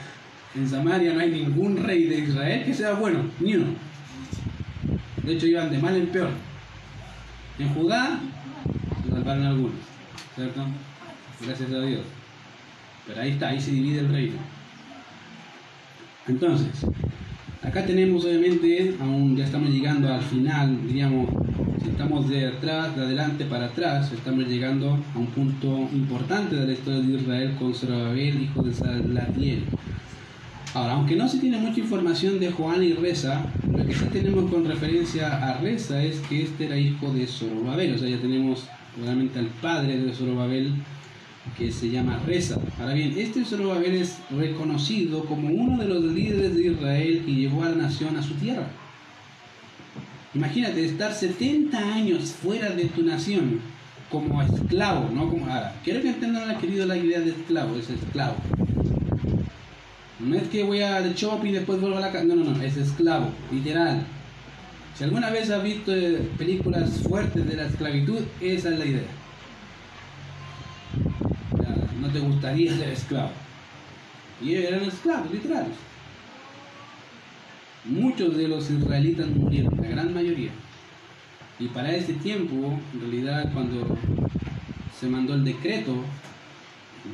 En 0.55 0.67
Samaria 0.67 1.13
no 1.13 1.19
hay 1.19 1.29
ningún 1.29 1.77
rey 1.77 2.05
de 2.05 2.19
Israel 2.19 2.65
que 2.65 2.73
sea 2.73 2.93
bueno, 2.93 3.25
ni 3.39 3.55
uno. 3.55 3.67
De 5.23 5.33
hecho, 5.33 5.45
iban 5.45 5.69
de 5.69 5.77
mal 5.77 5.95
en 5.95 6.07
peor. 6.07 6.31
En 7.59 7.73
Judá 7.73 8.19
salvaron 9.21 9.45
algunos, 9.45 9.75
¿cierto? 10.35 10.61
Gracias 11.45 11.71
a 11.71 11.81
Dios. 11.81 12.01
Pero 13.07 13.21
ahí 13.21 13.31
está, 13.31 13.49
ahí 13.49 13.61
se 13.61 13.71
divide 13.71 13.99
el 13.99 14.09
reino. 14.09 14.37
Entonces, 16.27 16.85
Acá 17.63 17.85
tenemos 17.85 18.25
obviamente, 18.25 18.95
aún 18.99 19.37
ya 19.37 19.45
estamos 19.45 19.69
llegando 19.69 20.11
al 20.11 20.23
final, 20.23 20.79
diríamos, 20.87 21.29
si 21.83 21.89
estamos 21.89 22.27
de 22.27 22.47
atrás, 22.47 22.95
de 22.95 23.03
adelante 23.03 23.45
para 23.45 23.65
atrás, 23.65 24.11
estamos 24.11 24.47
llegando 24.47 24.97
a 25.13 25.19
un 25.19 25.27
punto 25.27 25.87
importante 25.93 26.55
de 26.55 26.65
la 26.65 26.73
historia 26.73 27.01
de 27.01 27.21
Israel 27.21 27.55
con 27.59 27.75
Zorobabel, 27.75 28.41
hijo 28.41 28.63
de 28.63 28.73
Salatiel. 28.73 29.65
Ahora, 30.73 30.93
aunque 30.93 31.15
no 31.15 31.29
se 31.29 31.37
tiene 31.37 31.59
mucha 31.59 31.81
información 31.81 32.39
de 32.39 32.49
Juan 32.51 32.83
y 32.83 32.93
Reza, 32.93 33.45
lo 33.71 33.85
que 33.85 33.93
sí 33.93 34.05
tenemos 34.11 34.49
con 34.49 34.65
referencia 34.65 35.27
a 35.47 35.59
Reza 35.59 36.01
es 36.01 36.17
que 36.21 36.41
este 36.41 36.65
era 36.65 36.77
hijo 36.77 37.13
de 37.13 37.27
Zorobabel, 37.27 37.93
o 37.93 37.97
sea, 37.99 38.09
ya 38.09 38.17
tenemos 38.17 38.65
obviamente 38.99 39.39
al 39.39 39.47
padre 39.47 39.97
de 39.97 40.13
Zorobabel, 40.13 40.73
que 41.57 41.71
se 41.71 41.89
llama 41.89 42.19
Reza. 42.25 42.59
Ahora 42.79 42.93
bien, 42.93 43.13
este 43.17 43.45
Zorobabel 43.45 43.95
es 43.95 44.17
reconocido 44.29 45.25
como 45.25 45.49
uno 45.49 45.77
de 45.77 45.87
los 45.87 46.03
líderes 46.03 46.55
de 46.55 46.67
Israel 46.67 47.23
que 47.25 47.33
llevó 47.33 47.63
a 47.63 47.69
la 47.69 47.75
nación 47.75 48.15
a 48.17 48.23
su 48.23 48.33
tierra. 48.35 48.67
Imagínate 50.33 50.85
estar 50.85 51.13
70 51.13 51.77
años 51.77 52.31
fuera 52.31 52.69
de 52.69 52.85
tu 52.85 53.03
nación 53.03 53.59
como 54.09 54.41
esclavo, 54.41 55.09
no 55.13 55.29
como 55.29 55.45
ahora. 55.45 55.75
Quiero 55.83 56.01
que 56.01 56.09
entiendan, 56.09 56.57
querido, 56.59 56.85
la 56.85 56.97
idea 56.97 57.19
de 57.19 57.31
esclavo, 57.31 57.75
es 57.75 57.89
esclavo. 57.89 58.35
No 60.19 60.35
es 60.35 60.43
que 60.49 60.63
voy 60.63 60.81
a 60.81 61.01
de 61.01 61.13
shop 61.13 61.43
y 61.45 61.51
después 61.51 61.81
vuelvo 61.81 61.97
a 61.97 62.01
la 62.01 62.11
casa. 62.11 62.25
No, 62.25 62.35
no, 62.35 62.51
no, 62.51 62.61
es 62.61 62.77
esclavo, 62.77 63.31
literal. 63.51 64.05
Si 65.01 65.05
alguna 65.05 65.31
vez 65.31 65.49
has 65.49 65.63
visto 65.63 65.91
eh, 65.95 66.29
películas 66.37 67.01
fuertes 67.01 67.47
de 67.47 67.55
la 67.55 67.65
esclavitud, 67.65 68.19
esa 68.39 68.69
es 68.69 68.77
la 68.77 68.85
idea. 68.85 69.09
No 71.99 72.07
te 72.09 72.19
gustaría 72.19 72.71
ser 72.77 72.89
esclavo. 72.89 73.31
Y 74.43 74.53
eran 74.53 74.83
esclavos, 74.83 75.31
literales. 75.31 75.73
Muchos 77.85 78.37
de 78.37 78.47
los 78.47 78.69
israelitas 78.69 79.27
murieron, 79.29 79.75
la 79.81 79.87
gran 79.87 80.13
mayoría. 80.13 80.51
Y 81.57 81.65
para 81.69 81.95
ese 81.95 82.13
tiempo, 82.13 82.79
en 82.93 83.01
realidad, 83.01 83.51
cuando 83.53 83.97
se 84.99 85.07
mandó 85.07 85.33
el 85.33 85.43
decreto 85.43 85.95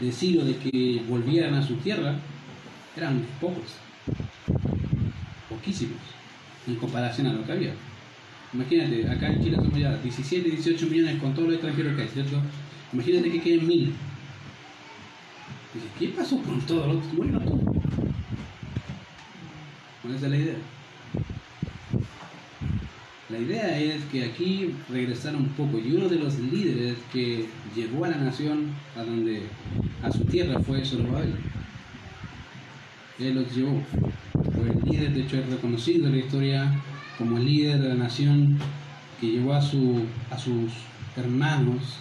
de 0.01 0.11
Ciro 0.11 0.43
de 0.43 0.57
que 0.57 1.03
volvieran 1.07 1.53
a 1.53 1.65
su 1.65 1.75
tierra, 1.77 2.15
eran 2.97 3.25
pocos, 3.39 3.75
poquísimos, 5.47 6.16
en 6.67 6.75
comparación 6.75 7.27
a 7.27 7.33
lo 7.33 7.45
que 7.45 7.51
había. 7.51 7.73
Imagínate, 8.53 9.09
acá 9.09 9.27
en 9.27 9.43
Chile 9.43 9.57
somos 9.57 9.77
ya 9.77 9.97
17, 9.97 10.49
18 10.49 10.87
millones 10.87 11.21
con 11.21 11.33
todos 11.33 11.47
los 11.47 11.55
extranjeros 11.55 11.95
que 11.95 12.01
hay, 12.01 12.07
¿cierto? 12.07 12.41
Imagínate 12.93 13.31
que 13.31 13.41
queden 13.41 13.67
mil. 13.67 13.93
Dice, 15.73 15.87
¿qué 15.99 16.07
pasó 16.09 16.41
con 16.41 16.61
todos 16.61 16.95
los 16.95 17.13
Murieron 17.13 17.43
todos. 17.43 17.61
Bueno, 20.03 20.15
es 20.15 20.21
la 20.21 20.37
idea. 20.37 20.55
La 23.29 23.39
idea 23.39 23.77
es 23.77 24.03
que 24.05 24.23
aquí 24.23 24.73
regresaron 24.89 25.41
un 25.41 25.49
poco 25.49 25.79
y 25.79 25.91
uno 25.91 26.07
de 26.07 26.15
los 26.15 26.39
líderes 26.39 26.95
que 27.11 27.45
llevó 27.75 28.05
a 28.05 28.09
la 28.09 28.17
nación 28.17 28.69
a 28.95 29.03
donde 29.03 29.41
a 30.01 30.09
su 30.09 30.23
tierra 30.23 30.61
fue 30.61 30.85
Zorobabel. 30.85 31.35
Él 33.19 33.35
los 33.35 33.55
llevó. 33.55 33.81
Fue 34.53 34.69
el 34.69 34.89
líder, 34.89 35.13
de 35.13 35.21
hecho 35.21 35.37
es 35.37 35.49
reconocido 35.49 36.07
en 36.07 36.13
la 36.13 36.17
historia 36.19 36.71
como 37.17 37.37
el 37.37 37.45
líder 37.45 37.79
de 37.81 37.89
la 37.89 37.95
nación 37.95 38.57
que 39.19 39.27
llevó 39.27 39.53
a, 39.53 39.61
su, 39.61 40.03
a 40.29 40.37
sus 40.37 40.71
hermanos 41.15 41.97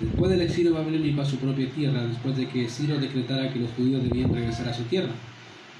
después 0.00 0.30
del 0.30 0.42
exilio 0.42 0.74
babilónico 0.74 1.22
a 1.22 1.24
su 1.24 1.36
propia 1.36 1.68
tierra, 1.70 2.06
después 2.06 2.36
de 2.36 2.46
que 2.48 2.68
Ciro 2.68 2.98
decretara 2.98 3.52
que 3.52 3.60
los 3.60 3.70
judíos 3.72 4.02
debían 4.02 4.32
regresar 4.32 4.68
a 4.68 4.74
su 4.74 4.84
tierra. 4.84 5.12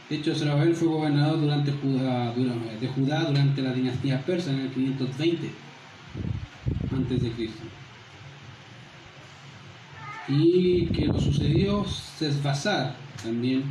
De 0.09 0.17
hecho, 0.17 0.35
Zorobabel 0.35 0.75
fue 0.75 0.89
gobernador 0.89 1.41
durante 1.41 1.73
Judá, 1.73 2.33
de 2.33 2.89
Judá 2.89 3.25
durante 3.25 3.61
la 3.61 3.73
dinastía 3.73 4.25
persa 4.25 4.53
en 4.53 4.61
el 4.61 4.69
520 4.71 5.51
antes 6.95 7.23
de 7.23 7.31
Cristo. 7.31 7.63
Y 10.29 10.87
que 10.87 11.07
lo 11.07 11.21
sucedió 11.21 11.85
Sesbazar 11.85 12.97
también. 13.23 13.65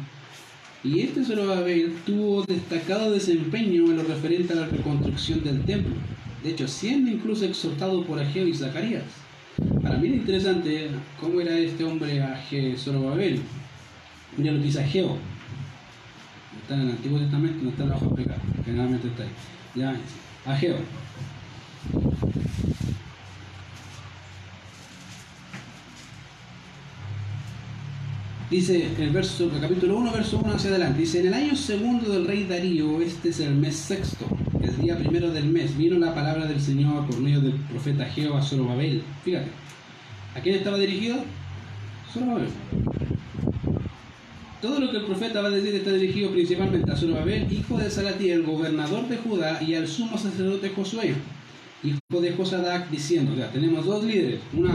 Y 0.86 1.00
este 1.02 1.24
Zorobabel 1.26 1.96
tuvo 2.06 2.44
destacado 2.44 3.12
desempeño 3.12 3.86
en 3.86 3.98
lo 3.98 4.04
referente 4.04 4.54
a 4.54 4.58
la 4.58 4.68
reconstrucción 4.68 5.44
del 5.44 5.62
templo. 5.64 5.96
De 6.44 6.52
hecho, 6.52 6.68
siendo 6.68 7.10
incluso 7.10 7.44
exhortado 7.46 8.04
por 8.04 8.20
Ageo 8.20 8.48
y 8.48 8.54
Zacarías. 8.54 9.04
Para 9.82 9.98
mí 9.98 10.10
es 10.10 10.14
interesante 10.16 10.90
cómo 11.20 11.42
era 11.42 11.58
este 11.58 11.84
hombre 11.84 12.22
Age- 12.22 12.78
Zorobabel. 12.78 13.40
Mira 14.38 14.52
lo 14.52 14.60
que 14.60 14.66
dice 14.66 14.82
Ageo. 14.84 15.18
Está 16.62 16.76
en 16.76 16.82
el 16.82 16.90
Antiguo 16.92 17.20
Testamento, 17.20 17.64
no 17.64 17.70
está 17.72 17.84
en 17.84 17.90
la 17.90 17.96
hoja 17.96 18.06
de 18.08 18.16
pecado. 18.24 18.42
Generalmente 18.66 19.08
está 19.08 19.24
ahí. 19.24 19.30
Ya, 19.76 19.96
Ageo. 20.46 20.76
Dice 28.50 28.92
el 29.00 29.10
verso, 29.10 29.50
el 29.52 29.60
capítulo 29.60 29.98
1, 29.98 30.12
verso 30.12 30.40
1 30.44 30.54
hacia 30.54 30.70
adelante. 30.70 31.00
Dice, 31.00 31.20
en 31.20 31.28
el 31.28 31.34
año 31.34 31.56
segundo 31.56 32.12
del 32.12 32.28
rey 32.28 32.44
Darío, 32.44 33.02
este 33.02 33.30
es 33.30 33.40
el 33.40 33.56
mes 33.56 33.76
sexto, 33.76 34.26
el 34.62 34.78
día 34.78 34.96
primero 35.00 35.32
del 35.32 35.46
mes, 35.46 35.76
vino 35.76 35.98
la 35.98 36.14
palabra 36.14 36.46
del 36.46 36.62
Señor 36.62 37.08
por 37.08 37.20
medio 37.20 37.42
del 37.42 37.54
profeta 37.54 38.06
a 38.06 38.42
Zorobabel. 38.44 39.02
Fíjate, 39.24 39.48
¿a 40.36 40.40
quién 40.42 40.56
estaba 40.58 40.78
dirigido? 40.78 41.18
Zorobabel. 42.14 42.50
Todo 44.62 44.80
lo 44.80 44.92
que 44.92 44.98
el 44.98 45.06
profeta 45.06 45.42
va 45.42 45.48
a 45.48 45.52
decir 45.52 45.74
está 45.74 45.92
dirigido 45.94 46.30
principalmente 46.30 46.92
a 46.92 46.96
Zorobabel, 46.96 47.52
hijo 47.52 47.80
de 47.80 47.90
Salatiel, 47.90 48.44
gobernador 48.44 49.08
de 49.08 49.18
Judá, 49.18 49.64
y 49.64 49.74
al 49.74 49.88
sumo 49.88 50.20
sacerdote 50.20 50.70
Josué, 50.70 51.16
hijo 51.84 52.22
de 52.22 52.32
Josadac, 52.32 52.92
diciendo, 52.92 53.32
o 53.34 53.46
tenemos 53.48 53.88
dos 53.88 54.04
líderes, 54.04 54.42
uno 54.54 54.70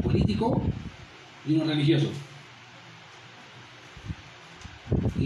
político 0.00 0.62
y 1.44 1.54
uno 1.54 1.64
religioso. 1.64 2.06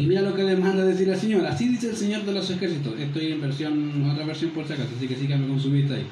Y 0.00 0.06
mira 0.06 0.22
lo 0.22 0.34
que 0.34 0.42
le 0.42 0.56
manda 0.56 0.82
decir 0.82 1.10
al 1.10 1.20
Señor. 1.20 1.44
Así 1.44 1.68
dice 1.68 1.90
el 1.90 1.96
Señor 1.96 2.24
de 2.24 2.32
los 2.32 2.48
ejércitos. 2.48 2.98
Estoy 2.98 3.32
en 3.32 3.40
versión, 3.42 4.10
otra 4.10 4.24
versión 4.24 4.50
por 4.52 4.66
si 4.66 4.72
acaso, 4.72 4.88
así 4.96 5.06
que 5.06 5.14
síganme 5.14 5.46
con 5.46 5.60
su 5.60 5.70
vista 5.70 5.94
ahí. 5.94 6.06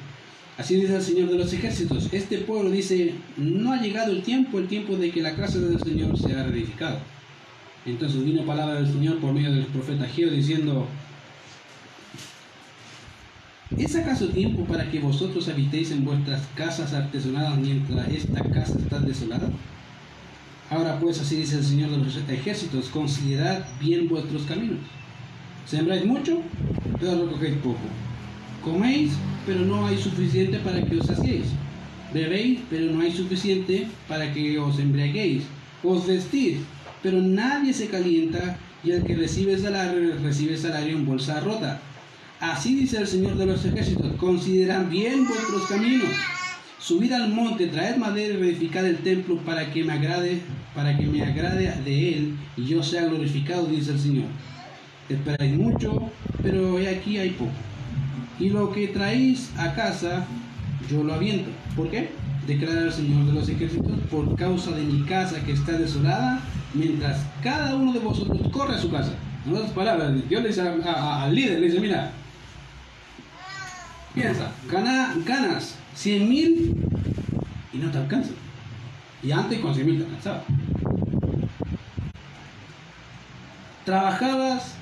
Así 0.59 0.75
dice 0.75 0.95
el 0.95 1.01
Señor 1.01 1.31
de 1.31 1.39
los 1.39 1.51
ejércitos. 1.51 2.07
Este 2.11 2.37
pueblo 2.37 2.69
dice, 2.69 3.15
no 3.35 3.73
ha 3.73 3.81
llegado 3.81 4.11
el 4.11 4.21
tiempo, 4.21 4.59
el 4.59 4.67
tiempo 4.67 4.95
de 4.95 5.09
que 5.09 5.23
la 5.23 5.35
casa 5.35 5.57
del 5.57 5.79
Señor 5.79 6.19
sea 6.19 6.43
reedificada. 6.43 6.99
Entonces 7.83 8.23
vino 8.23 8.45
palabra 8.45 8.75
del 8.75 8.93
Señor 8.93 9.17
por 9.17 9.33
medio 9.33 9.51
del 9.51 9.65
profeta 9.65 10.05
Geo 10.05 10.29
diciendo, 10.29 10.85
¿es 13.75 13.95
acaso 13.95 14.27
tiempo 14.27 14.65
para 14.65 14.91
que 14.91 14.99
vosotros 14.99 15.47
habitéis 15.47 15.89
en 15.89 16.05
vuestras 16.05 16.43
casas 16.53 16.93
artesonadas 16.93 17.57
mientras 17.57 18.07
esta 18.09 18.43
casa 18.51 18.77
está 18.77 18.99
desolada? 18.99 19.49
Ahora 20.69 20.99
pues 20.99 21.19
así 21.19 21.37
dice 21.37 21.57
el 21.57 21.63
Señor 21.63 21.89
de 21.89 21.97
los 21.97 22.15
ejércitos, 22.15 22.89
considerad 22.89 23.65
bien 23.79 24.07
vuestros 24.07 24.43
caminos. 24.43 24.79
Sembráis 25.65 26.05
mucho, 26.05 26.41
pero 26.99 27.25
recogéis 27.25 27.55
poco. 27.57 27.79
Coméis, 28.63 29.13
pero 29.45 29.61
no 29.61 29.87
hay 29.87 29.97
suficiente 29.97 30.59
para 30.59 30.83
que 30.83 30.97
os 30.97 31.07
saciéis. 31.07 31.45
Bebéis, 32.13 32.59
pero 32.69 32.91
no 32.91 33.01
hay 33.01 33.11
suficiente 33.11 33.87
para 34.07 34.31
que 34.31 34.59
os 34.59 34.77
embriaguéis. 34.79 35.43
Os 35.83 36.05
vestís, 36.05 36.57
pero 37.01 37.19
nadie 37.19 37.73
se 37.73 37.87
calienta 37.87 38.57
y 38.83 38.91
el 38.91 39.03
que 39.03 39.15
recibe 39.15 39.57
salario 39.57 40.15
recibe 40.21 40.57
salario 40.57 40.97
en 40.97 41.05
bolsa 41.05 41.39
rota. 41.39 41.79
Así 42.39 42.75
dice 42.75 42.97
el 42.97 43.07
Señor 43.07 43.37
de 43.37 43.45
los 43.47 43.65
ejércitos, 43.65 44.13
considerad 44.17 44.87
bien 44.87 45.27
vuestros 45.27 45.67
caminos. 45.67 46.09
Subid 46.79 47.11
al 47.11 47.29
monte, 47.29 47.67
traed 47.67 47.97
madera 47.97 48.35
y 48.35 48.37
reedificad 48.37 48.85
el 48.85 48.97
templo 48.99 49.37
para 49.39 49.69
que 49.71 49.83
me 49.83 49.91
agrade, 49.91 50.39
para 50.73 50.97
que 50.97 51.07
me 51.07 51.21
agrade 51.21 51.73
de 51.83 52.13
él 52.13 52.37
y 52.55 52.65
yo 52.65 52.81
sea 52.81 53.03
glorificado, 53.03 53.65
dice 53.65 53.91
el 53.91 53.99
Señor. 53.99 54.27
Esperáis 55.09 55.53
mucho, 55.57 56.09
pero 56.41 56.77
aquí 56.77 57.17
hay 57.17 57.31
poco. 57.31 57.51
Y 58.39 58.49
lo 58.49 58.71
que 58.71 58.87
traéis 58.87 59.51
a 59.57 59.73
casa, 59.73 60.25
yo 60.89 61.03
lo 61.03 61.13
aviento. 61.13 61.49
¿Por 61.75 61.91
qué? 61.91 62.11
Declara 62.47 62.83
el 62.83 62.93
Señor 62.93 63.25
de 63.25 63.33
los 63.33 63.49
ejércitos, 63.49 63.99
por 64.09 64.37
causa 64.37 64.71
de 64.71 64.83
mi 64.83 65.03
casa 65.03 65.43
que 65.43 65.51
está 65.51 65.73
desolada, 65.73 66.39
mientras 66.73 67.25
cada 67.43 67.75
uno 67.75 67.91
de 67.91 67.99
vosotros 67.99 68.39
corre 68.53 68.75
a 68.75 68.79
su 68.79 68.89
casa. 68.89 69.11
En 69.45 69.53
otras 69.53 69.71
palabras, 69.71 70.13
Dios 70.29 70.41
le 70.41 70.47
dice 70.47 70.61
al 70.61 71.35
líder, 71.35 71.59
le 71.59 71.67
dice, 71.67 71.81
mira, 71.81 72.11
piensa, 74.13 74.51
gana, 74.71 75.13
ganas 75.25 75.75
100 75.95 76.29
mil 76.29 76.75
y 77.73 77.77
no 77.77 77.91
te 77.91 77.97
alcanza. 77.97 78.31
Y 79.21 79.31
antes 79.31 79.59
con 79.59 79.73
100 79.73 79.85
mil 79.85 79.97
te 79.99 80.05
alcanzaba. 80.05 80.43
Trabajabas, 83.85 84.75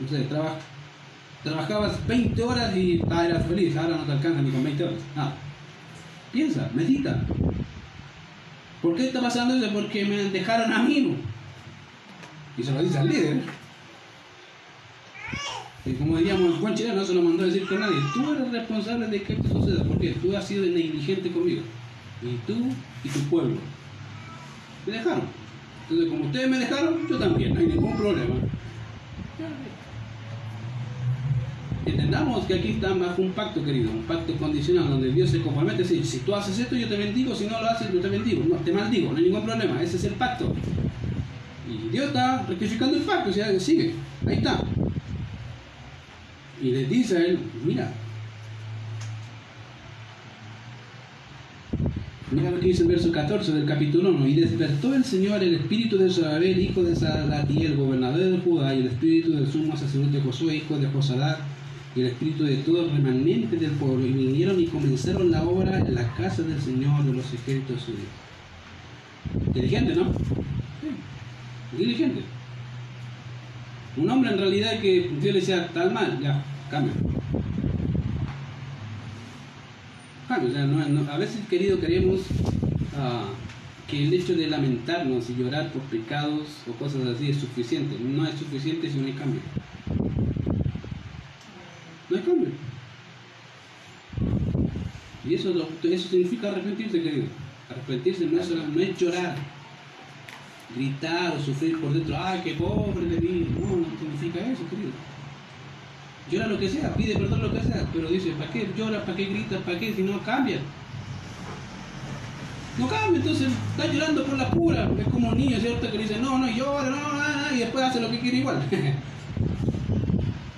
no 0.00 0.08
sé, 0.08 0.20
traba- 0.24 0.58
trabajabas 1.44 2.06
20 2.06 2.42
horas 2.42 2.76
y 2.76 3.00
ah, 3.10 3.24
eras 3.26 3.46
feliz, 3.46 3.76
ahora 3.76 3.96
no 3.98 4.04
te 4.04 4.12
alcanza 4.12 4.42
ni 4.42 4.50
con 4.50 4.64
20 4.64 4.84
horas. 4.84 4.98
Piensa, 6.32 6.68
medita. 6.74 7.20
¿Por 8.82 8.96
qué 8.96 9.06
está 9.06 9.20
pasando 9.20 9.54
eso? 9.54 9.72
Porque 9.72 10.04
me 10.04 10.16
dejaron 10.30 10.72
a 10.72 10.82
mí. 10.82 11.16
Y 12.58 12.62
se 12.62 12.72
lo 12.72 12.82
dice 12.82 12.98
al 12.98 13.08
líder. 13.08 13.42
Y 15.86 15.92
como 15.92 16.18
diríamos, 16.18 16.54
el 16.54 16.60
buen 16.60 16.74
chileno 16.74 16.96
no 16.96 17.04
se 17.04 17.14
lo 17.14 17.22
mandó 17.22 17.44
a 17.44 17.46
decir 17.46 17.66
con 17.68 17.78
nadie. 17.78 17.96
Tú 18.12 18.32
eres 18.32 18.50
responsable 18.50 19.06
de 19.06 19.22
que 19.22 19.34
esto 19.34 19.48
suceda, 19.48 19.84
porque 19.84 20.10
tú 20.20 20.36
has 20.36 20.46
sido 20.46 20.64
negligente 20.64 21.30
conmigo. 21.30 21.62
Y 22.22 22.36
tú 22.46 22.56
y 23.04 23.08
tu 23.08 23.20
pueblo. 23.30 23.56
Me 24.84 24.92
dejaron. 24.94 25.22
Entonces, 25.82 26.08
como 26.08 26.24
ustedes 26.24 26.50
me 26.50 26.58
dejaron, 26.58 27.08
yo 27.08 27.18
también, 27.18 27.54
no 27.54 27.60
hay 27.60 27.66
ningún 27.68 27.96
problema. 27.96 28.34
Entendamos 31.84 32.44
que 32.46 32.54
aquí 32.54 32.70
está 32.70 32.92
bajo 32.94 33.22
un 33.22 33.30
pacto, 33.30 33.64
querido, 33.64 33.92
un 33.92 34.02
pacto 34.02 34.34
condicional, 34.34 34.88
donde 34.88 35.12
Dios 35.12 35.30
se 35.30 35.40
compromete 35.40 35.76
a 35.76 35.86
decir, 35.86 36.04
si 36.04 36.18
tú 36.18 36.34
haces 36.34 36.58
esto, 36.58 36.74
yo 36.74 36.88
te 36.88 36.96
bendigo, 36.96 37.32
si 37.32 37.46
no 37.46 37.60
lo 37.60 37.66
haces, 37.68 37.92
yo 37.92 38.00
te 38.00 38.08
bendigo. 38.08 38.42
No, 38.48 38.56
te 38.56 38.72
maldigo, 38.72 39.12
no 39.12 39.18
hay 39.18 39.24
ningún 39.24 39.44
problema, 39.44 39.80
ese 39.80 39.96
es 39.96 40.04
el 40.04 40.14
pacto. 40.14 40.52
Y 41.70 41.90
Dios 41.90 42.06
está 42.06 42.44
rectificando 42.48 42.96
el 42.96 43.04
pacto, 43.04 43.30
o 43.30 43.32
sea, 43.32 43.60
sigue, 43.60 43.94
ahí 44.26 44.38
está. 44.38 44.60
Y 46.62 46.70
le 46.70 46.84
dice 46.86 47.18
a 47.18 47.24
él, 47.24 47.38
mira, 47.64 47.92
Mira 52.28 52.50
lo 52.50 52.58
que 52.58 52.66
dice 52.66 52.82
el 52.82 52.88
verso 52.88 53.12
14 53.12 53.52
del 53.52 53.66
capítulo 53.66 54.10
1. 54.10 54.26
Y 54.26 54.34
despertó 54.34 54.92
el 54.94 55.04
Señor 55.04 55.44
el 55.44 55.54
espíritu 55.54 55.96
de 55.96 56.10
Zorabel, 56.10 56.58
hijo 56.58 56.82
de 56.82 56.96
Salatiel, 56.96 57.76
gobernador 57.76 58.18
de 58.18 58.38
Judá, 58.38 58.74
y 58.74 58.80
el 58.80 58.86
espíritu 58.88 59.32
del 59.32 59.46
sumo 59.46 59.76
sacerdote 59.76 60.20
Josué, 60.20 60.56
hijo 60.56 60.76
de 60.76 60.88
Josadar, 60.88 61.38
y 61.94 62.00
el 62.00 62.08
espíritu 62.08 62.42
de 62.42 62.56
todo 62.56 62.90
remanente 62.90 63.56
del 63.56 63.70
pueblo. 63.72 64.04
Y 64.04 64.12
vinieron 64.12 64.60
y 64.60 64.66
comenzaron 64.66 65.30
la 65.30 65.44
obra 65.44 65.78
en 65.78 65.94
la 65.94 66.12
casa 66.14 66.42
del 66.42 66.60
Señor 66.60 67.04
de 67.04 67.12
los 67.12 67.32
ejércitos 67.32 67.82
suyos. 67.82 68.00
Inteligente, 69.46 69.94
¿no? 69.94 70.12
Sí. 70.12 71.78
Diligente. 71.78 72.35
Un 73.96 74.10
hombre 74.10 74.30
en 74.30 74.38
realidad 74.38 74.78
que 74.80 75.10
Dios 75.20 75.34
le 75.34 75.40
decía, 75.40 75.68
tal 75.72 75.92
mal, 75.92 76.18
ya, 76.20 76.44
cambia. 76.70 76.92
a 80.28 81.18
veces, 81.18 81.40
querido, 81.48 81.80
queremos 81.80 82.20
ah, 82.96 83.28
que 83.88 84.04
el 84.04 84.12
hecho 84.12 84.34
de 84.34 84.48
lamentarnos 84.48 85.30
y 85.30 85.36
llorar 85.36 85.72
por 85.72 85.82
pecados 85.82 86.58
o 86.68 86.72
cosas 86.72 87.06
así 87.06 87.30
es 87.30 87.38
suficiente. 87.38 87.96
No 87.98 88.26
es 88.26 88.34
suficiente 88.34 88.90
si 88.90 88.98
no 88.98 89.06
hay 89.06 89.12
cambio. 89.14 89.40
No 92.10 92.16
hay 92.16 92.22
cambio. 92.22 92.48
Y 95.24 95.34
eso, 95.34 95.68
eso 95.82 96.08
significa 96.08 96.50
arrepentirse, 96.50 97.02
querido. 97.02 97.26
Arrepentirse 97.70 98.26
no 98.26 98.40
es, 98.40 98.50
no 98.50 98.80
es 98.80 98.98
llorar, 98.98 99.36
gritar 100.74 101.36
o 101.36 101.40
sufrir 101.40 101.80
por 101.80 101.92
dentro. 101.92 102.16
¡Ay, 102.18 102.40
qué 102.44 102.54
pobre 102.54 103.06
de 103.06 103.20
mí! 103.20 103.46
No, 103.58 103.76
no 103.76 103.86
significa 103.98 104.40
eso, 104.40 104.68
querido 104.68 104.90
llora 106.30 106.46
lo 106.48 106.58
que 106.58 106.68
sea, 106.68 106.94
pide 106.94 107.16
perdón 107.16 107.42
lo 107.42 107.52
que 107.52 107.62
sea, 107.62 107.86
pero 107.92 108.08
dice, 108.08 108.30
¿para 108.32 108.50
qué 108.50 108.68
llora? 108.76 109.04
¿Para 109.04 109.16
qué 109.16 109.26
grita? 109.26 109.58
¿Para 109.58 109.78
qué? 109.78 109.94
Si 109.94 110.02
no 110.02 110.20
cambia. 110.22 110.58
No 112.78 112.88
cambia, 112.88 113.20
entonces 113.20 113.48
está 113.70 113.90
llorando 113.92 114.24
por 114.24 114.36
la 114.36 114.50
pura. 114.50 114.90
Es 114.98 115.08
como 115.08 115.28
un 115.28 115.38
niño, 115.38 115.58
¿cierto? 115.60 115.90
Que 115.90 115.98
dice, 115.98 116.18
no, 116.18 116.38
no 116.38 116.48
llora, 116.50 116.90
no, 116.90 116.96
no, 116.96 117.12
no, 117.12 117.54
y 117.54 117.58
después 117.60 117.84
hace 117.84 118.00
lo 118.00 118.10
que 118.10 118.18
quiere 118.20 118.38
igual. 118.38 118.62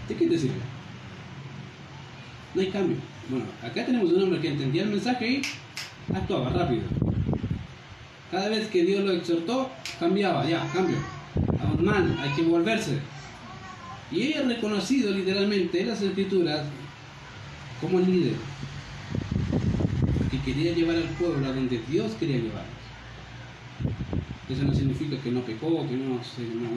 ¿De 0.08 0.14
qué 0.16 0.26
te 0.26 0.38
sirve? 0.38 0.56
No 2.54 2.62
hay 2.62 2.70
cambio. 2.70 2.96
Bueno, 3.28 3.44
acá 3.62 3.84
tenemos 3.84 4.10
un 4.10 4.22
hombre 4.22 4.40
que 4.40 4.48
entendía 4.48 4.82
el 4.82 4.88
mensaje 4.88 5.28
y 5.28 5.42
actuaba 6.14 6.48
rápido. 6.50 6.82
Cada 8.30 8.48
vez 8.48 8.68
que 8.68 8.84
Dios 8.84 9.04
lo 9.04 9.12
exhortó, 9.12 9.70
cambiaba, 9.98 10.48
ya, 10.48 10.66
cambio. 10.72 10.96
Aún 11.60 11.84
mal, 11.84 12.18
hay 12.20 12.30
que 12.30 12.42
volverse. 12.42 12.98
Y 14.10 14.22
ella 14.22 14.40
ha 14.40 14.48
reconocido 14.48 15.12
literalmente 15.12 15.80
en 15.80 15.88
las 15.88 16.02
escrituras 16.02 16.64
como 17.80 18.00
líder 18.00 18.34
que 20.30 20.40
quería 20.40 20.74
llevar 20.74 20.96
al 20.96 21.08
pueblo 21.18 21.46
a 21.46 21.52
donde 21.52 21.80
Dios 21.88 22.12
quería 22.18 22.36
llevarlos. 22.36 22.78
Eso 24.48 24.64
no 24.64 24.74
significa 24.74 25.16
que 25.22 25.30
no 25.30 25.40
pecó, 25.42 25.86
que 25.86 25.94
no, 25.94 26.20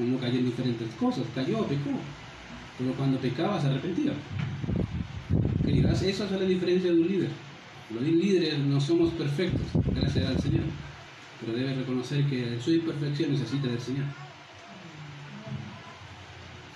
no, 0.05 0.19
cayó 0.19 0.39
en 0.39 0.45
diferentes 0.45 0.89
cosas, 0.95 1.23
cayó, 1.33 1.65
pecó. 1.65 1.91
Pero 2.77 2.93
cuando 2.93 3.17
pecaba 3.19 3.61
se 3.61 3.67
arrepentía. 3.67 4.11
Queridas, 5.65 6.01
eso 6.01 6.25
es 6.25 6.31
la 6.31 6.39
diferencia 6.39 6.91
de 6.91 6.99
un 6.99 7.07
líder. 7.07 7.29
Los 7.93 8.03
líderes 8.03 8.59
no 8.59 8.79
somos 8.79 9.11
perfectos, 9.13 9.67
gracias 9.95 10.25
al 10.25 10.39
Señor. 10.41 10.63
Pero 11.41 11.57
debe 11.57 11.73
reconocer 11.73 12.23
que 12.25 12.59
su 12.63 12.71
imperfección 12.71 13.31
necesita 13.31 13.67
del 13.67 13.79
Señor. 13.79 14.05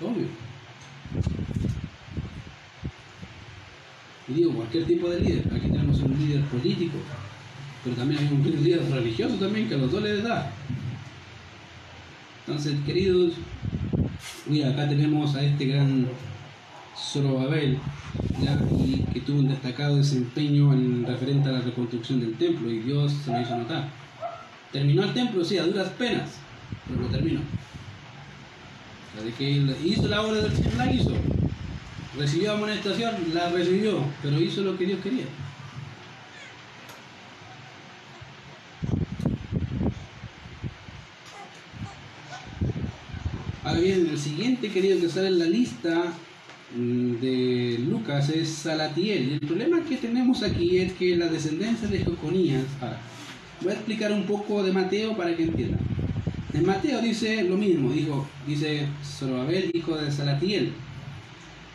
Obvio. 0.01 0.28
Y 4.28 4.34
digo, 4.34 4.53
cualquier 4.53 4.86
tipo 4.86 5.07
de 5.09 5.20
líder. 5.20 5.53
Aquí 5.53 5.70
tenemos 5.70 5.99
un 5.99 6.18
líder 6.18 6.41
político, 6.45 6.97
pero 7.84 7.95
también 7.95 8.22
hay 8.22 8.34
un 8.34 8.63
líder 8.63 8.89
religioso 8.89 9.36
también 9.36 9.70
que 9.70 9.76
a 9.76 9.78
los 9.78 9.91
dos 9.91 10.01
les 10.01 10.24
da. 10.24 10.51
Entonces, 12.47 12.76
queridos, 12.86 13.34
mira, 14.47 14.70
acá 14.70 14.89
tenemos 14.89 15.36
a 15.36 15.43
este 15.43 15.66
gran 15.66 16.07
Zorobabel, 16.97 17.78
que 19.13 19.20
tuvo 19.22 19.39
un 19.39 19.47
destacado 19.47 19.97
desempeño 19.97 20.74
en 20.74 21.05
referente 21.05 21.49
a 21.49 21.53
la 21.53 21.61
reconstrucción 21.61 22.20
del 22.20 22.36
templo 22.36 22.70
y 22.72 22.80
Dios 22.80 23.11
se 23.24 23.32
lo 23.32 23.41
hizo 23.41 23.57
notar. 23.57 24.05
Terminó 24.76 25.03
el 25.03 25.13
templo, 25.13 25.45
sí, 25.45 25.57
a 25.57 25.63
duras 25.63 25.88
penas, 25.97 26.32
pero 26.86 26.99
lo 26.99 27.07
terminó. 27.07 27.39
de 29.23 29.32
que 29.32 29.49
hizo 29.86 30.05
la 30.09 30.21
obra 30.21 30.41
del 30.41 30.53
Señor, 30.53 30.73
la 30.76 30.91
hizo, 30.91 31.13
Recibió 32.17 32.51
amonestación, 32.51 33.15
la 33.34 33.47
recibió, 33.51 34.03
pero 34.21 34.38
hizo 34.38 34.63
lo 34.63 34.78
que 34.78 34.86
Dios 34.88 34.99
quería. 35.01 35.23
Ahora 43.63 43.80
bien, 43.80 44.09
el 44.11 44.19
siguiente 44.19 44.71
querido 44.71 44.99
que 44.99 45.07
sale 45.07 45.28
en 45.28 45.39
la 45.39 45.45
lista 45.45 46.13
mm, 46.76 47.11
de 47.21 47.80
Lucas 47.89 48.28
es 48.28 48.49
Salatiel. 48.49 49.39
el 49.41 49.47
problema 49.47 49.86
que 49.86 49.95
tenemos 49.95 50.43
aquí 50.43 50.80
es 50.80 50.91
que 50.91 51.15
la 51.15 51.28
descendencia 51.28 51.88
de 51.88 52.03
Joconías. 52.03 52.65
Voy 53.62 53.72
a 53.72 53.76
explicar 53.76 54.12
un 54.12 54.24
poco 54.24 54.64
de 54.64 54.72
Mateo 54.72 55.16
para 55.16 55.36
que 55.36 55.43
entiendan. 55.43 55.80
En 56.53 56.66
Mateo 56.66 57.01
dice 57.01 57.43
lo 57.43 57.58
mismo, 57.58 57.91
dijo, 57.91 58.26
dice 58.47 58.88
Zorobabel, 59.03 59.72
hijo 59.74 59.97
de 59.97 60.12
Salatiel. 60.12 60.72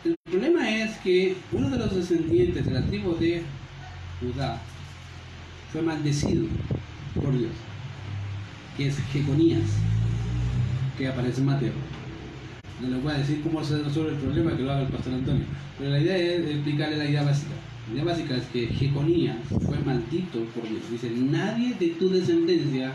El 0.03 0.15
problema 0.23 0.69
es 0.69 0.97
que 0.97 1.35
uno 1.51 1.69
de 1.69 1.77
los 1.77 1.95
descendientes 1.95 2.65
de 2.65 2.71
la 2.71 2.81
tribu 2.81 3.15
de 3.17 3.43
Judá 4.19 4.59
fue 5.71 5.81
maldecido 5.81 6.47
por 7.21 7.37
Dios, 7.37 7.51
que 8.75 8.87
es 8.87 8.97
Jeconías, 9.11 9.69
que 10.97 11.07
aparece 11.07 11.41
en 11.41 11.45
Mateo. 11.45 11.73
No 12.81 12.89
les 12.89 13.03
voy 13.03 13.11
a 13.11 13.17
decir 13.17 13.41
cómo 13.43 13.63
se 13.63 13.83
resuelve 13.83 14.13
el 14.13 14.17
problema, 14.17 14.57
que 14.57 14.63
lo 14.63 14.71
haga 14.71 14.81
el 14.81 14.87
pastor 14.87 15.13
Antonio, 15.13 15.45
pero 15.77 15.91
la 15.91 15.99
idea 15.99 16.17
es 16.17 16.49
explicarle 16.49 16.97
la 16.97 17.05
idea 17.05 17.23
básica. 17.23 17.51
La 17.87 17.93
idea 17.93 18.03
básica 18.05 18.37
es 18.37 18.45
que 18.45 18.67
Jeconías 18.67 19.37
fue 19.65 19.79
maldito 19.79 20.43
por 20.55 20.67
Dios. 20.67 20.89
Dice, 20.89 21.09
nadie 21.09 21.73
de 21.79 21.87
tu 21.89 22.09
descendencia 22.09 22.93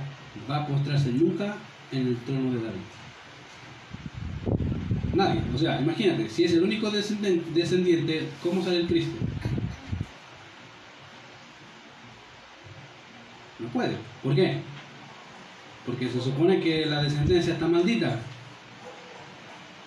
va 0.48 0.58
a 0.58 0.66
postrarse 0.66 1.12
nunca 1.12 1.56
en 1.92 2.06
el 2.06 2.16
trono 2.18 2.52
de 2.52 2.62
David. 2.62 2.80
Nadie. 5.14 5.42
O 5.54 5.58
sea, 5.58 5.80
imagínate, 5.80 6.28
si 6.28 6.44
es 6.44 6.52
el 6.52 6.62
único 6.62 6.90
descendiente, 6.90 8.28
¿cómo 8.42 8.62
sale 8.62 8.80
el 8.80 8.86
Cristo? 8.86 9.16
No 13.58 13.68
puede. 13.68 13.96
¿Por 14.22 14.34
qué? 14.34 14.58
Porque 15.84 16.08
se 16.08 16.20
supone 16.20 16.60
que 16.60 16.86
la 16.86 17.02
descendencia 17.02 17.54
está 17.54 17.66
maldita. 17.66 18.18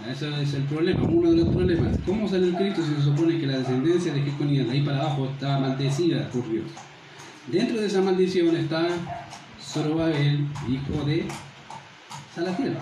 Ese 0.08 0.42
es 0.42 0.54
el 0.54 0.64
problema, 0.64 1.04
uno 1.04 1.30
de 1.30 1.38
los 1.38 1.50
problemas. 1.50 1.98
¿Cómo 2.06 2.28
sale 2.28 2.48
el 2.48 2.56
Cristo 2.56 2.82
si 2.82 2.96
se 2.96 3.02
supone 3.02 3.38
que 3.38 3.46
la 3.46 3.58
descendencia 3.58 4.14
de 4.14 4.22
Jeconías 4.22 4.70
ahí 4.70 4.82
para 4.82 5.02
abajo 5.02 5.30
está 5.34 5.60
maldecida 5.60 6.30
por 6.30 6.50
Dios? 6.50 6.66
Dentro 7.48 7.82
de 7.82 7.88
esa 7.88 8.02
maldición 8.02 8.56
está 8.56 8.88
Zorobabel, 9.62 10.48
hijo 10.70 11.04
de 11.06 11.28
Salatiel. 12.34 12.78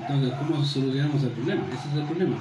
Entonces, 0.00 0.32
¿cómo 0.38 0.64
solucionamos 0.64 1.22
el 1.22 1.30
problema? 1.30 1.62
Ese 1.68 1.88
es 1.88 1.94
el 1.94 2.04
problema. 2.04 2.36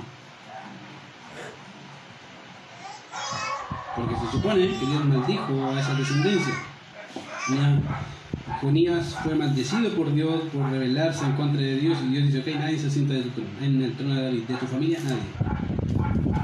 Porque 3.96 4.16
se 4.16 4.32
supone 4.32 4.68
que 4.68 4.86
Dios 4.86 5.06
maldijo 5.06 5.70
a 5.70 5.80
esa 5.80 5.94
descendencia. 5.96 6.54
Jonías 8.62 9.16
fue 9.24 9.36
maldecido 9.36 9.90
por 9.92 10.14
Dios 10.14 10.42
por 10.54 10.70
rebelarse 10.70 11.26
en 11.26 11.34
contra 11.34 11.62
de 11.62 11.76
Dios 11.76 11.98
y 12.06 12.12
Dios 12.12 12.26
dice, 12.28 12.40
ok, 12.40 12.60
nadie 12.60 12.78
se 12.78 12.90
sienta 12.90 13.14
en 13.62 13.82
el 13.84 13.94
trono 13.94 14.16
de 14.16 14.24
David, 14.24 14.44
de 14.44 14.54
tu 14.56 14.66
familia 14.66 15.00
nadie. 15.04 16.40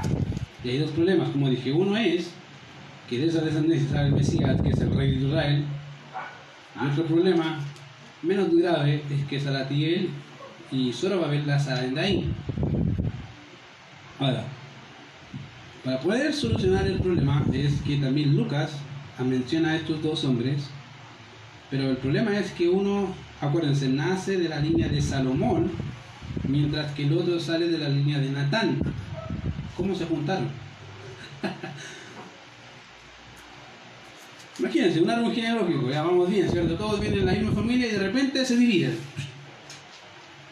Y 0.64 0.68
hay 0.68 0.78
dos 0.78 0.90
problemas, 0.90 1.28
como 1.30 1.50
dije, 1.50 1.72
uno 1.72 1.96
es 1.96 2.30
que 3.08 3.18
de 3.18 3.26
esa 3.26 3.40
descendencia 3.40 3.88
sale 3.90 4.08
el 4.08 4.14
Mesías, 4.14 4.60
que 4.62 4.70
es 4.70 4.80
el 4.80 4.94
rey 4.96 5.18
de 5.18 5.26
Israel, 5.26 5.64
y 6.82 6.86
otro 6.90 7.04
problema 7.04 7.60
menos 8.22 8.54
grave 8.54 9.02
es 9.10 9.24
que 9.26 9.40
Salatiel 9.40 10.10
y 10.72 10.92
solo 10.92 11.20
va 11.20 11.28
a 11.28 11.30
ver 11.30 11.46
la 11.46 11.58
salen 11.58 11.94
de 11.94 12.00
ahí. 12.00 12.34
Ahora, 14.18 14.44
para 15.84 16.00
poder 16.00 16.32
solucionar 16.32 16.86
el 16.86 16.98
problema 16.98 17.44
es 17.52 17.80
que 17.82 17.98
también 17.98 18.36
Lucas 18.36 18.72
menciona 19.24 19.70
a 19.70 19.76
estos 19.76 20.02
dos 20.02 20.24
hombres, 20.24 20.68
pero 21.70 21.90
el 21.90 21.96
problema 21.96 22.38
es 22.38 22.52
que 22.52 22.68
uno, 22.68 23.14
acuérdense, 23.40 23.88
nace 23.88 24.38
de 24.38 24.48
la 24.48 24.60
línea 24.60 24.88
de 24.88 25.02
Salomón, 25.02 25.72
mientras 26.48 26.92
que 26.92 27.04
el 27.04 27.12
otro 27.12 27.38
sale 27.40 27.68
de 27.68 27.78
la 27.78 27.88
línea 27.88 28.18
de 28.18 28.30
Natán. 28.30 28.78
¿Cómo 29.76 29.94
se 29.94 30.06
juntaron? 30.06 30.48
Imagínense, 34.58 35.02
un 35.02 35.10
árbol 35.10 35.34
genealógico, 35.34 35.90
ya 35.90 36.02
vamos 36.02 36.30
bien, 36.30 36.48
¿cierto? 36.48 36.76
Todos 36.76 37.00
vienen 37.00 37.20
en 37.20 37.26
la 37.26 37.32
misma 37.32 37.52
familia 37.52 37.88
y 37.88 37.90
de 37.90 37.98
repente 37.98 38.42
se 38.44 38.56
dividen. 38.56 38.96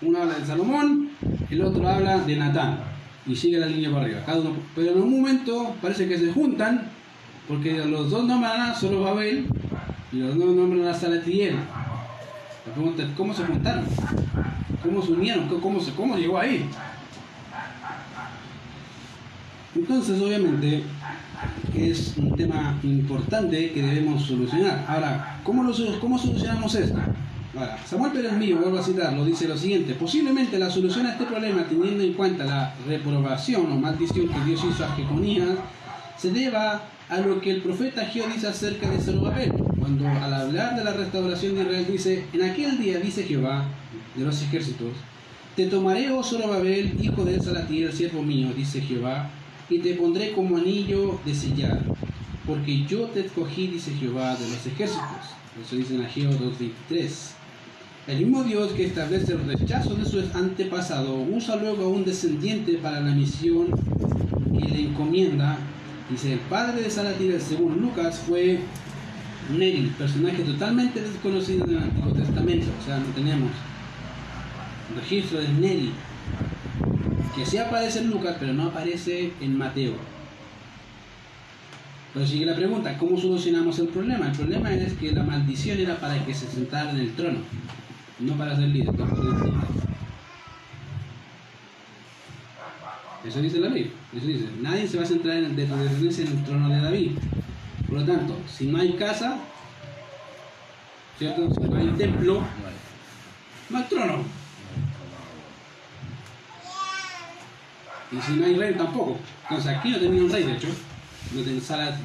Uno 0.03 0.21
habla 0.21 0.39
de 0.39 0.45
Salomón, 0.45 1.11
el 1.49 1.63
otro 1.63 1.89
habla 1.89 2.19
de 2.19 2.37
Natán. 2.37 2.81
Y 3.27 3.35
sigue 3.35 3.59
la 3.59 3.67
línea 3.67 3.91
para 3.91 4.05
arriba. 4.05 4.23
Cada 4.27 4.41
uno, 4.41 4.57
pero 4.75 4.93
en 4.93 5.01
un 5.01 5.11
momento 5.11 5.75
parece 5.81 6.07
que 6.07 6.19
se 6.19 6.31
juntan 6.31 6.91
Porque 7.49 7.73
los 7.87 8.11
dos 8.11 8.27
nombran 8.27 8.61
a 8.61 8.75
Zorobabel 8.75 9.47
y 9.47 9.64
los 10.15 10.37
dos 10.39 10.55
nombran 10.55 10.87
a 10.87 10.95
Salatiel. 10.95 11.57
La 12.67 12.73
pregunta 12.73 13.03
es, 13.03 13.09
¿cómo 13.17 13.35
se 13.35 13.45
juntaron? 13.45 13.85
¿Cómo 14.83 15.03
se 15.03 15.13
unieron? 15.13 15.49
¿Cómo, 15.49 16.17
llegó 16.17 16.39
ahí? 16.39 16.67
Entonces, 19.75 20.21
obviamente, 20.21 20.83
es 21.75 22.15
un 22.17 22.37
tema 22.37 22.79
importante 22.83 23.73
que 23.73 23.83
debemos 23.83 24.23
solucionar. 24.23 24.85
Ahora, 24.89 25.41
¿cómo, 25.43 25.73
solucionamos 25.73 26.75
esto? 26.75 26.99
Samuel 27.87 28.13
Pérez 28.13 28.33
Mío, 28.33 28.59
vuelvo 28.59 28.79
a 28.79 28.83
citarlo, 28.83 29.25
dice 29.25 29.47
lo 29.47 29.57
siguiente, 29.57 29.95
posiblemente 29.95 30.59
la 30.59 30.71
solución 30.71 31.07
a 31.07 31.13
este 31.13 31.25
problema, 31.25 31.65
teniendo 31.69 32.03
en 32.03 32.13
cuenta 32.15 32.45
la 32.45 32.75
reprobación 32.87 33.71
o 33.71 33.77
maldición 33.77 34.29
que 34.29 34.41
Dios 34.45 34.65
hizo 34.69 34.85
a 34.85 34.89
Jeconías, 34.97 35.51
se 36.17 36.33
deba 36.33 36.83
a 37.09 37.19
lo 37.19 37.41
que 37.41 37.53
el 37.53 37.63
profeta 37.63 38.07
Geo 38.07 38.27
dice 38.27 38.49
acerca 38.49 38.91
de 38.91 38.99
Zerubabel, 38.99 39.53
cuando 39.85 40.09
al 40.09 40.33
hablar 40.33 40.77
de 40.77 40.83
la 40.83 40.95
restauración 40.95 41.57
de 41.57 41.63
Israel 41.63 41.87
dice, 41.87 42.25
en 42.33 42.43
aquel 42.43 42.79
día 42.79 42.99
dice 42.99 43.25
Jehová 43.25 43.67
de 44.17 44.25
los 44.25 44.41
ejércitos, 44.41 44.95
te 45.57 45.67
tomaré, 45.67 46.11
oh 46.11 46.25
Zorobabel, 46.25 46.99
hijo 47.03 47.23
de 47.23 47.39
Salatiel, 47.39 47.93
siervo 47.93 48.23
mío, 48.23 48.49
dice 48.57 48.81
Jehová, 48.81 49.29
y 49.69 49.81
te 49.81 49.93
pondré 49.93 50.33
como 50.33 50.57
anillo 50.57 51.21
de 51.27 51.35
sellar, 51.35 51.83
porque 52.47 52.87
yo 52.87 53.09
te 53.09 53.27
escogí, 53.27 53.67
dice 53.67 53.93
Jehová 53.93 54.35
de 54.37 54.49
los 54.49 54.67
ejércitos. 54.67 55.05
Eso 55.63 55.77
dice 55.77 55.97
en 55.97 56.07
Ageo 56.07 56.31
2.23. 56.31 57.11
El 58.07 58.19
mismo 58.21 58.43
Dios 58.43 58.73
que 58.73 58.87
establece 58.87 59.33
el 59.33 59.47
rechazo 59.47 59.97
de 59.97 60.07
su 60.07 60.19
antepasado 60.33 61.15
usa 61.15 61.57
luego 61.57 61.85
a 61.85 61.89
un 61.89 62.07
descendiente 62.07 62.79
para 62.79 63.03
la 63.03 63.15
misión 63.15 63.67
que 64.59 64.67
le 64.67 64.81
encomienda. 64.81 65.59
Dice, 66.09 66.33
el 66.33 66.39
padre 66.41 66.83
de 66.83 66.91
Salatiel, 66.91 67.39
según 67.39 67.83
Lucas, 67.83 68.19
fue 68.27 68.61
Neri, 69.51 69.93
personaje 69.99 70.43
totalmente 70.43 71.01
desconocido 71.01 71.65
en 71.67 71.71
el 71.77 71.83
Antiguo 71.83 72.13
Testamento. 72.13 72.67
O 72.81 72.85
sea, 72.85 72.99
no 72.99 73.07
tenemos 73.07 73.51
registro 74.97 75.41
de 75.41 75.49
Neri, 75.49 75.93
que 77.37 77.45
sí 77.45 77.59
aparece 77.59 78.01
en 78.01 78.11
Lucas, 78.11 78.37
pero 78.39 78.53
no 78.53 78.65
aparece 78.65 79.33
en 79.41 79.59
Mateo. 79.59 79.95
Pero 82.13 82.27
sigue 82.27 82.47
la 82.47 82.55
pregunta, 82.55 82.97
¿cómo 82.97 83.19
solucionamos 83.19 83.79
el 83.81 83.89
problema? 83.89 84.29
El 84.29 84.37
problema 84.37 84.73
es 84.73 84.93
que 84.95 85.11
la 85.11 85.25
maldición 85.25 85.79
era 85.81 85.97
para 85.99 86.25
que 86.25 86.33
se 86.33 86.47
sentara 86.47 86.91
en 86.91 86.99
el 86.99 87.13
trono, 87.15 87.39
no 88.21 88.35
para 88.35 88.55
ser 88.55 88.69
líder. 88.69 88.95
Eso 93.27 93.41
dice 93.41 93.59
la 93.59 93.69
Biblia. 93.69 93.93
Eso 94.15 94.27
dice, 94.27 94.45
nadie 94.61 94.87
se 94.87 94.99
va 94.99 95.03
a 95.03 95.07
centrar 95.07 95.39
en, 95.39 95.57
de 95.57 95.65
en 95.65 96.29
el 96.29 96.45
trono 96.45 96.69
de 96.69 96.81
David. 96.81 97.11
Por 97.89 97.99
lo 98.01 98.05
tanto, 98.05 98.37
si 98.49 98.67
no 98.67 98.79
hay 98.79 98.95
casa, 98.95 99.39
¿cierto? 101.19 101.53
Si 101.55 101.61
no 101.61 101.77
hay 101.77 101.89
templo, 101.89 102.43
no 103.71 103.79
hay 103.79 103.85
trono. 103.85 104.23
Y 108.13 108.21
si 108.21 108.33
no 108.33 108.47
hay 108.47 108.57
rey 108.57 108.75
tampoco. 108.75 109.19
Entonces 109.43 109.77
aquí 109.77 109.91
no 109.91 109.99
tenía 109.99 110.23
un 110.23 110.31
rey, 110.31 110.45
de 110.45 110.53
hecho. 110.53 110.69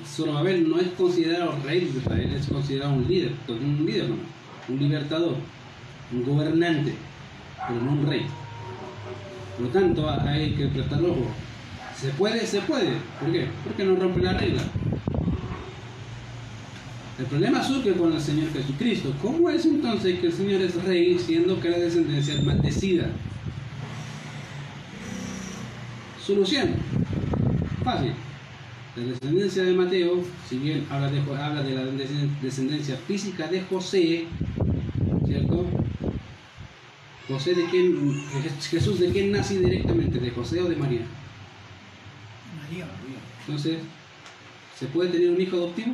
Zorobabel 0.07 0.69
no 0.69 0.80
es 0.80 0.88
considerado 0.97 1.55
rey 1.63 1.82
de 1.82 1.99
Israel, 1.99 2.34
es 2.34 2.47
considerado 2.47 2.93
un 2.93 3.07
líder, 3.07 3.34
un 3.47 3.86
líder, 3.86 4.09
un 4.67 4.80
libertador, 4.80 5.36
un 6.11 6.23
gobernante, 6.23 6.95
pero 7.67 7.82
no 7.82 7.91
un 7.91 8.07
rey. 8.07 8.25
Por 9.55 9.67
lo 9.67 9.71
tanto, 9.71 10.09
hay 10.09 10.53
que 10.53 10.67
prestar. 10.67 10.99
¿Se 11.95 12.09
puede? 12.09 12.47
Se 12.47 12.61
puede. 12.61 12.93
¿Por 13.19 13.32
qué? 13.32 13.47
Porque 13.63 13.84
no 13.84 13.95
rompe 13.97 14.21
la 14.21 14.34
regla. 14.34 14.61
El 17.20 17.26
problema 17.26 17.61
surge 17.61 17.91
con 17.93 18.13
el 18.13 18.22
Señor 18.22 18.49
Jesucristo. 18.53 19.13
¿Cómo 19.22 19.49
es 19.49 19.65
entonces 19.65 20.20
que 20.20 20.28
el 20.28 20.34
Señor 20.34 20.61
es 20.61 20.82
rey 20.86 21.20
siendo 21.20 21.59
que 21.59 21.70
la 21.70 21.78
descendencia 21.78 22.34
es 22.34 22.43
maldecida? 22.45 23.09
Solución. 26.26 26.76
Fácil. 27.84 28.13
La 28.95 29.03
descendencia 29.03 29.63
de 29.63 29.74
Mateo, 29.74 30.24
si 30.47 30.59
bien 30.59 30.86
habla 30.89 31.11
de, 31.11 31.20
habla 31.20 31.61
de 31.61 31.76
la 31.76 31.84
descendencia 32.41 32.95
física 32.95 33.47
de 33.47 33.63
José, 33.63 34.26
¿cierto? 35.28 35.65
José 37.28 37.53
de 37.53 37.65
quién, 37.65 38.13
Jesús 38.61 38.97
de 38.97 39.11
quién 39.11 39.34
nace 39.34 39.59
directamente, 39.59 40.20
de 40.20 40.32
José 40.32 40.61
o 40.61 40.70
de 40.70 40.76
María. 40.78 41.01
María. 42.63 42.88
Entonces, 43.45 43.80
¿se 44.80 44.86
puede 44.88 45.09
tener 45.09 45.32
un 45.32 45.41
hijo 45.41 45.57
adoptivo? 45.57 45.93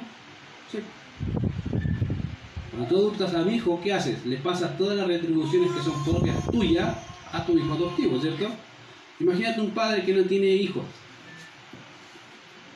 Cuando 2.75 2.93
tú 2.93 2.97
adoptas 2.97 3.33
a 3.33 3.43
mi 3.43 3.55
hijo, 3.55 3.79
¿qué 3.81 3.93
haces? 3.93 4.25
Le 4.25 4.35
pasas 4.37 4.77
todas 4.77 4.97
las 4.97 5.07
retribuciones 5.07 5.71
que 5.71 5.81
son 5.81 6.03
propias 6.03 6.45
tuyas 6.51 6.93
a 7.31 7.45
tu 7.45 7.57
hijo 7.57 7.73
adoptivo, 7.73 8.19
¿cierto? 8.19 8.49
Imagínate 9.21 9.61
un 9.61 9.71
padre 9.71 10.03
que 10.03 10.13
no 10.13 10.23
tiene 10.23 10.47
hijos 10.47 10.83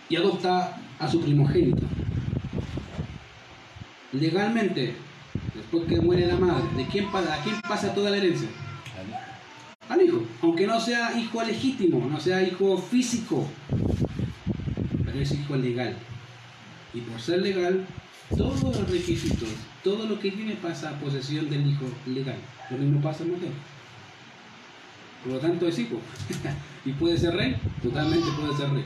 y 0.08 0.16
adopta 0.16 0.78
a 0.98 1.08
su 1.10 1.20
primogénito. 1.20 1.86
Legalmente, 4.14 4.96
después 5.54 5.86
que 5.86 6.00
muere 6.00 6.28
la 6.28 6.38
madre, 6.38 6.64
¿de 6.78 6.86
quién, 6.88 7.06
¿a 7.08 7.44
quién 7.44 7.60
pasa 7.68 7.94
toda 7.94 8.10
la 8.10 8.18
herencia? 8.18 8.48
Al 9.90 10.02
hijo, 10.02 10.24
aunque 10.42 10.66
no 10.66 10.80
sea 10.80 11.20
hijo 11.20 11.44
legítimo, 11.44 12.08
no 12.10 12.22
sea 12.22 12.42
hijo 12.42 12.78
físico, 12.78 13.46
pero 15.04 15.20
es 15.20 15.32
hijo 15.34 15.58
legal. 15.58 15.94
Y 16.94 17.02
por 17.02 17.20
ser 17.20 17.42
legal, 17.42 17.86
todos 18.38 18.64
los 18.64 18.90
requisitos, 18.90 19.50
todo 19.84 20.06
lo 20.06 20.20
que 20.20 20.32
tiene 20.32 20.56
pasa 20.56 20.90
a 20.90 21.00
posesión 21.00 21.50
del 21.50 21.68
hijo 21.68 21.86
legal. 22.06 22.38
Lo 22.70 22.78
mismo 22.78 23.02
pasa 23.02 23.24
en 23.24 23.32
Mateo. 23.32 23.52
Por 25.24 25.34
lo 25.34 25.40
tanto 25.40 25.68
es 25.68 25.80
hijo. 25.80 26.00
y 26.86 26.92
puede 26.94 27.18
ser 27.18 27.36
rey, 27.36 27.56
totalmente 27.82 28.28
puede 28.40 28.56
ser 28.56 28.70
rey. 28.72 28.86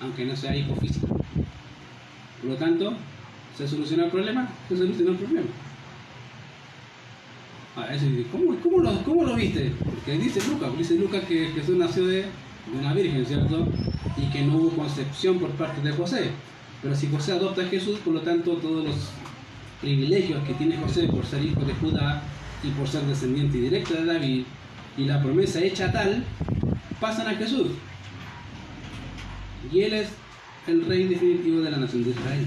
Aunque 0.00 0.24
no 0.24 0.36
sea 0.36 0.56
hijo 0.56 0.74
físico. 0.76 1.06
Por 1.06 2.50
lo 2.50 2.56
tanto, 2.56 2.94
¿se 3.56 3.68
soluciona 3.68 4.04
el 4.04 4.10
problema? 4.10 4.48
Se 4.68 4.76
soluciona 4.76 5.12
el 5.12 5.16
problema. 5.16 5.46
Ah, 7.76 7.86
¿cómo, 8.32 8.52
lo, 8.82 9.02
¿cómo, 9.04 9.24
lo, 9.24 9.34
viste? 9.36 9.72
Porque 9.84 10.18
dice 10.18 10.40
Lucas, 10.48 10.76
dice 10.76 10.94
Lucas 10.96 11.24
que 11.24 11.46
Jesús 11.54 11.76
nació 11.76 12.06
de 12.06 12.24
una 12.78 12.92
virgen, 12.92 13.24
¿cierto? 13.24 13.68
Y 14.16 14.30
que 14.30 14.42
no 14.42 14.56
hubo 14.56 14.70
concepción 14.70 15.38
por 15.38 15.50
parte 15.50 15.80
de 15.80 15.92
José. 15.92 16.30
Pero 16.82 16.96
si 16.96 17.08
José 17.08 17.32
adopta 17.32 17.62
a 17.62 17.66
Jesús, 17.66 17.98
por 18.00 18.14
lo 18.14 18.22
tanto 18.22 18.54
todos 18.54 18.84
los 18.84 18.96
privilegios 19.80 20.42
que 20.44 20.54
tiene 20.54 20.76
José 20.76 21.04
por 21.08 21.24
ser 21.24 21.44
hijo 21.44 21.60
de 21.60 21.74
Judá 21.74 22.22
y 22.62 22.68
por 22.70 22.88
ser 22.88 23.02
descendiente 23.02 23.58
directo 23.58 23.94
de 23.94 24.04
David, 24.04 24.44
y 24.96 25.04
la 25.04 25.22
promesa 25.22 25.60
hecha 25.60 25.90
tal, 25.90 26.24
pasan 27.00 27.28
a 27.28 27.34
Jesús. 27.34 27.68
Y 29.72 29.80
Él 29.80 29.94
es 29.94 30.08
el 30.66 30.84
rey 30.84 31.04
definitivo 31.04 31.60
de 31.60 31.70
la 31.70 31.78
nación 31.78 32.04
de 32.04 32.10
Israel. 32.10 32.46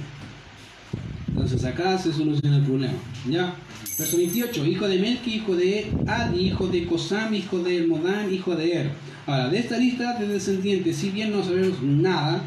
Entonces 1.29 1.63
acá 1.65 1.97
se 1.97 2.13
soluciona 2.13 2.57
el 2.57 2.63
problema. 2.63 2.93
¿Ya? 3.27 3.55
Verso 3.97 4.17
28. 4.17 4.65
Hijo 4.65 4.87
de 4.87 4.99
Melki, 4.99 5.35
hijo 5.35 5.55
de 5.55 5.91
Adi, 6.07 6.47
hijo 6.47 6.67
de 6.67 6.85
Kosam, 6.85 7.33
hijo 7.33 7.59
de 7.59 7.87
Modán, 7.87 8.31
hijo 8.31 8.55
de 8.55 8.73
Er. 8.73 8.91
Ahora, 9.25 9.49
de 9.49 9.59
esta 9.59 9.77
lista 9.77 10.19
de 10.19 10.27
descendientes, 10.27 10.97
si 10.97 11.09
bien 11.09 11.31
no 11.31 11.43
sabemos 11.43 11.81
nada, 11.81 12.43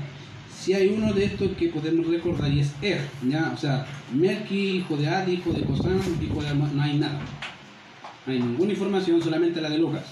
si 0.67 0.75
hay 0.75 0.89
uno 0.89 1.13
de 1.13 1.27
estos 1.27 1.53
que 1.53 1.69
podemos 1.69 2.09
recordar 2.09 2.53
y 2.53 2.59
es 2.59 2.73
Er. 2.83 3.01
¿ya? 3.23 3.53
O 3.55 3.57
sea, 3.57 3.87
Melki, 4.13 4.79
hijo 4.79 4.97
de 4.97 5.09
Adi, 5.09 5.35
hijo 5.35 5.53
de 5.53 5.63
Kosam, 5.63 6.01
hijo 6.21 6.43
de 6.43 6.55
no 6.57 6.83
hay 6.83 6.99
nada. 6.99 7.21
No 8.27 8.33
hay 8.33 8.41
ninguna 8.41 8.73
información, 8.73 9.23
solamente 9.23 9.61
la 9.61 9.71
de 9.71 9.79
Lucas. 9.79 10.03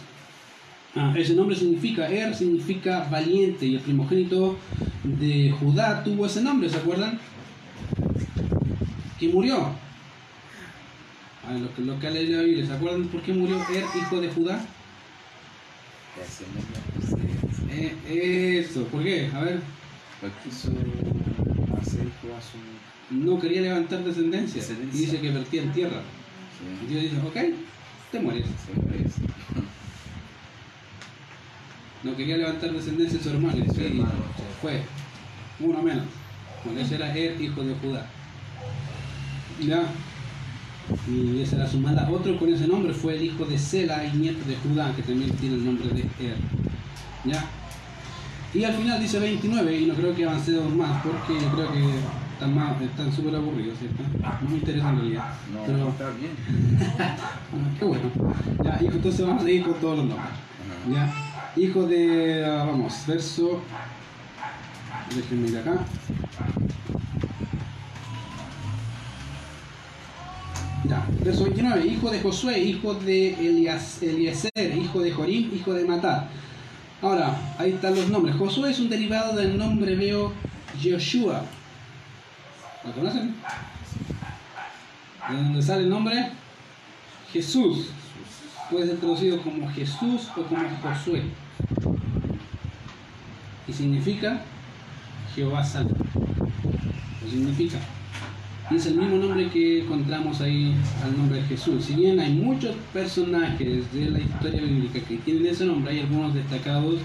Ah, 0.94 1.12
ese 1.16 1.34
nombre 1.34 1.56
significa, 1.56 2.08
Er 2.08 2.36
significa 2.36 3.08
valiente 3.10 3.66
y 3.66 3.74
el 3.74 3.80
primogénito 3.80 4.56
de 5.02 5.52
Judá 5.58 6.04
tuvo 6.04 6.24
ese 6.24 6.40
nombre, 6.40 6.70
¿se 6.70 6.76
acuerdan? 6.76 7.18
Que 9.18 9.26
murió. 9.30 9.70
Ah, 11.44 11.58
lo, 11.58 11.74
que, 11.74 12.00
que 12.00 12.06
ha 12.06 12.10
leído 12.10 12.38
la 12.38 12.44
Biblia, 12.44 12.64
¿se 12.64 12.72
acuerdan 12.72 13.08
por 13.08 13.22
qué 13.22 13.32
murió 13.32 13.56
Er, 13.56 13.84
hijo 14.00 14.20
de 14.20 14.28
Judá? 14.28 14.64
Eh, 17.72 18.60
eso, 18.64 18.84
¿por 18.84 19.02
qué? 19.02 19.28
A 19.34 19.40
ver. 19.40 19.83
No 23.10 23.38
quería 23.38 23.62
levantar 23.62 24.04
descendencia. 24.04 24.62
Y 24.92 24.96
dice 24.96 25.20
que 25.20 25.30
vertía 25.30 25.62
en 25.62 25.72
tierra. 25.72 26.00
Y 26.82 26.86
Dios 26.86 27.02
dice, 27.02 27.16
ok, 27.18 27.36
te 28.10 28.20
mueres. 28.20 28.46
No 32.02 32.16
quería 32.16 32.36
levantar 32.36 32.72
descendencia 32.72 33.18
de 33.18 33.24
su 33.24 33.30
hermano. 33.30 33.64
Sí, 33.74 34.02
fue. 34.60 34.82
Uno 35.60 35.82
menos. 35.82 36.04
Bueno, 36.64 36.80
ese 36.80 36.96
era 36.96 37.16
Er, 37.16 37.40
hijo 37.40 37.62
de 37.62 37.74
Judá. 37.74 38.06
Ya. 39.60 39.86
Y 41.08 41.40
esa 41.42 41.56
era 41.56 41.66
su 41.66 41.78
mala. 41.78 42.08
Otro 42.10 42.38
con 42.38 42.52
ese 42.52 42.66
nombre 42.66 42.92
fue 42.92 43.16
el 43.16 43.24
hijo 43.24 43.44
de 43.44 43.58
Sela 43.58 44.04
y 44.04 44.16
nieto 44.16 44.44
de 44.46 44.56
Judá, 44.56 44.94
que 44.94 45.02
también 45.02 45.30
tiene 45.36 45.56
el 45.56 45.64
nombre 45.64 45.88
de 45.88 46.02
Er. 46.02 46.36
Ya. 47.24 47.44
Y 48.54 48.62
al 48.62 48.72
final 48.72 49.00
dice 49.00 49.18
29, 49.18 49.78
y 49.80 49.86
no 49.86 49.94
creo 49.94 50.14
que 50.14 50.24
avancemos 50.24 50.72
más, 50.76 51.02
porque 51.02 51.40
yo 51.42 51.48
creo 51.48 51.72
que 51.72 51.80
están 52.34 52.54
más, 52.54 52.80
están 52.80 53.12
súper 53.12 53.34
aburridos, 53.34 53.76
¿cierto? 53.80 54.04
No 54.42 54.48
me 54.48 54.58
interesa 54.58 54.90
en 54.90 54.96
realidad. 54.96 55.24
No, 55.52 55.62
pero, 55.66 55.88
está 55.88 56.10
bien. 56.10 56.30
bueno, 57.50 57.68
qué 57.78 57.84
bueno. 57.84 58.10
Ya, 58.62 58.78
hijo, 58.80 58.92
entonces 58.94 59.26
vamos 59.26 59.42
a 59.42 59.44
seguir 59.46 59.64
con 59.64 59.74
todos 59.74 59.98
los 59.98 60.06
nombres. 60.06 60.30
Ya, 60.92 61.12
hijo 61.56 61.82
de, 61.86 62.44
ah, 62.46 62.64
vamos, 62.64 62.94
verso, 63.08 63.60
déjenme 65.16 65.48
ir 65.48 65.58
acá. 65.58 65.78
Ya, 70.88 71.04
verso 71.24 71.42
29, 71.42 71.86
hijo 71.86 72.10
de 72.10 72.20
Josué, 72.20 72.58
hijo 72.60 72.94
de 72.94 73.34
Elias, 73.34 74.00
Eliezer, 74.00 74.76
hijo 74.76 75.00
de 75.00 75.10
Jorim, 75.10 75.50
hijo 75.52 75.72
de 75.72 75.84
Matat. 75.86 76.28
Ahora, 77.04 77.36
ahí 77.58 77.72
están 77.72 77.94
los 77.94 78.08
nombres. 78.08 78.34
Josué 78.34 78.70
es 78.70 78.80
un 78.80 78.88
derivado 78.88 79.36
del 79.36 79.58
nombre 79.58 79.92
hebreo 79.92 80.32
Joshua. 80.82 81.42
¿Lo 82.82 82.92
conocen? 82.92 83.34
¿De 85.28 85.36
dónde 85.36 85.60
sale 85.60 85.82
el 85.82 85.90
nombre? 85.90 86.30
Jesús. 87.30 87.88
Puede 88.70 88.86
ser 88.86 88.96
traducido 88.96 89.42
como 89.42 89.68
Jesús 89.68 90.30
o 90.34 90.44
como 90.44 90.66
Josué. 90.80 91.24
Y 93.68 93.72
significa 93.74 94.40
Jehová 95.34 95.62
salva. 95.62 95.98
Lo 97.22 97.30
significa. 97.30 97.80
Y 98.70 98.76
es 98.76 98.86
el 98.86 98.94
mismo 98.94 99.16
nombre 99.18 99.48
que 99.50 99.82
encontramos 99.82 100.40
ahí 100.40 100.74
al 101.04 101.16
nombre 101.16 101.42
de 101.42 101.48
Jesús. 101.48 101.84
Si 101.84 101.94
bien 101.94 102.18
hay 102.18 102.32
muchos 102.32 102.74
personajes 102.94 103.92
de 103.92 104.10
la 104.10 104.20
historia 104.20 104.62
bíblica 104.62 105.00
que 105.00 105.18
tienen 105.18 105.46
ese 105.46 105.66
nombre, 105.66 105.92
hay 105.92 106.00
algunos 106.00 106.32
destacados 106.34 106.96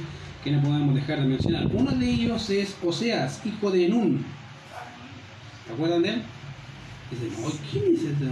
que 0.44 0.52
no 0.52 0.62
podemos 0.62 0.96
dejar 0.96 1.20
de 1.20 1.28
mencionar. 1.28 1.68
Uno 1.74 1.92
de 1.92 2.10
ellos 2.10 2.50
es 2.50 2.78
Oseas, 2.82 3.42
hijo 3.46 3.72
de 3.72 3.90
Nun. 3.90 4.24
¿Se 5.68 5.74
acuerdan 5.74 6.02
de 6.02 6.10
él? 6.10 6.22
Dicen, 7.12 7.44
"Oh, 7.44 7.52
¿quién 7.72 7.84
es 7.94 8.04
este? 8.04 8.26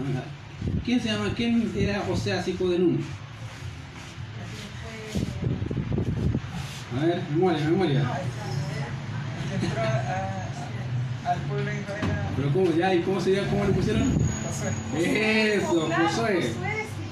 ¿Quién 0.85 1.01
se 1.01 1.09
llama? 1.09 1.33
¿Quién 1.35 1.71
era 1.77 2.03
Oseas, 2.09 2.47
hijo 2.47 2.69
de 2.69 2.79
Nun? 2.79 2.99
A 6.97 7.05
ver, 7.05 7.21
memoria, 7.29 7.69
memoria. 7.69 8.11
Al 11.27 11.39
pueblo 11.41 11.65
de 11.65 11.79
Israel 11.81 12.05
Pero 12.35 12.53
cómo 12.53 12.71
ya, 12.71 12.93
¿y 12.95 13.01
cómo 13.01 13.19
se 13.19 13.31
llama? 13.31 13.49
¿Cómo 13.49 13.65
le 13.65 13.73
pusieron? 13.73 14.03
a 14.03 14.47
Josué. 14.47 15.55
Eso, 15.55 15.89
Josué. 15.89 16.53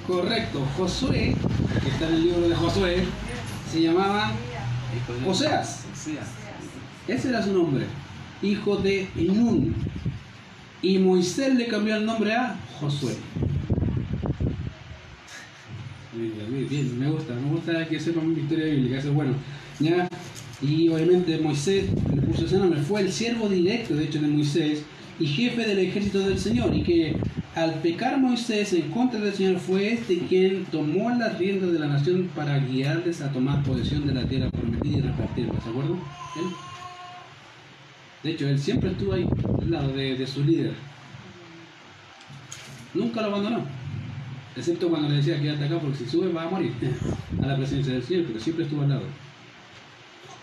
Correcto, 0.08 0.68
Josué, 0.78 1.36
que 1.82 1.90
está 1.90 2.08
en 2.08 2.14
el 2.14 2.24
libro 2.24 2.48
de 2.48 2.56
Josué, 2.56 3.04
se 3.72 3.82
llamaba 3.82 4.32
Oseas. 5.26 5.86
Ese 7.08 7.30
era 7.30 7.44
su 7.44 7.54
nombre, 7.54 7.86
hijo 8.42 8.78
de 8.78 9.08
Enún. 9.16 9.76
Y 10.82 11.00
Moisés 11.00 11.56
le 11.56 11.68
cambió 11.68 11.96
el 11.96 12.06
nombre 12.06 12.36
a 12.36 12.56
Josué. 12.80 13.16
Bien, 16.14 16.34
bien, 16.50 16.70
bien, 16.70 17.00
me 17.00 17.10
gusta, 17.10 17.34
me 17.34 17.50
gusta 17.50 17.88
que 17.88 18.00
sepan 18.00 18.34
mi 18.34 18.42
historia 18.42 18.66
bíblica, 18.66 19.00
eso 19.00 19.10
es 19.10 19.14
bueno. 19.14 19.34
¿ya? 19.80 20.08
Y 20.62 20.88
obviamente 20.90 21.38
Moisés 21.38 21.86
le 22.14 22.22
puso 22.22 22.46
ese 22.46 22.58
nombre, 22.58 22.80
fue 22.82 23.02
el 23.02 23.12
siervo 23.12 23.50
directo, 23.50 23.96
de 23.96 24.06
hecho, 24.06 24.22
de 24.22 24.28
Moisés 24.28 24.84
y 25.20 25.28
jefe 25.28 25.66
del 25.66 25.80
ejército 25.80 26.20
del 26.20 26.40
Señor. 26.40 26.74
Y 26.74 26.84
que 26.84 27.18
al 27.56 27.76
pecar 27.76 28.18
Moisés 28.18 28.74
en 28.74 28.90
contra 28.92 29.20
del 29.20 29.34
Señor, 29.34 29.60
fue 29.60 29.94
este 29.94 30.20
quien 30.20 30.66
tomó 30.66 31.10
las 31.10 31.38
riendas 31.38 31.72
de 31.72 31.80
la 31.80 31.88
nación 31.88 32.30
para 32.36 32.60
guiarles 32.60 33.22
a 33.22 33.32
tomar 33.32 33.64
posesión 33.64 34.08
de 34.08 34.14
la 34.14 34.28
tierra 34.28 34.50
prometida 34.50 34.98
y 34.98 35.02
repartirla. 35.02 35.62
¿Se 35.62 35.70
acuerdan? 35.70 36.00
Él. 36.38 36.46
De 38.24 38.32
hecho, 38.32 38.50
él 38.50 38.60
siempre 38.60 38.92
estuvo 38.92 39.14
ahí, 39.14 39.28
al 39.62 39.72
lado 39.72 39.90
de, 39.90 40.18
de 40.18 40.28
su 40.28 40.44
líder. 40.44 40.74
Nunca 42.94 43.22
lo 43.22 43.28
abandonó. 43.28 43.64
Excepto 44.56 44.90
cuando 44.90 45.10
le 45.10 45.16
decía 45.16 45.40
quédate 45.40 45.66
acá 45.66 45.80
porque 45.80 45.98
si 45.98 46.06
sube 46.06 46.32
va 46.32 46.44
a 46.44 46.50
morir 46.50 46.72
a 47.44 47.46
la 47.46 47.58
presencia 47.58 47.94
del 47.94 48.04
Señor, 48.04 48.24
pero 48.28 48.40
siempre 48.40 48.64
estuvo 48.64 48.82
al 48.82 48.90
lado. 48.90 49.04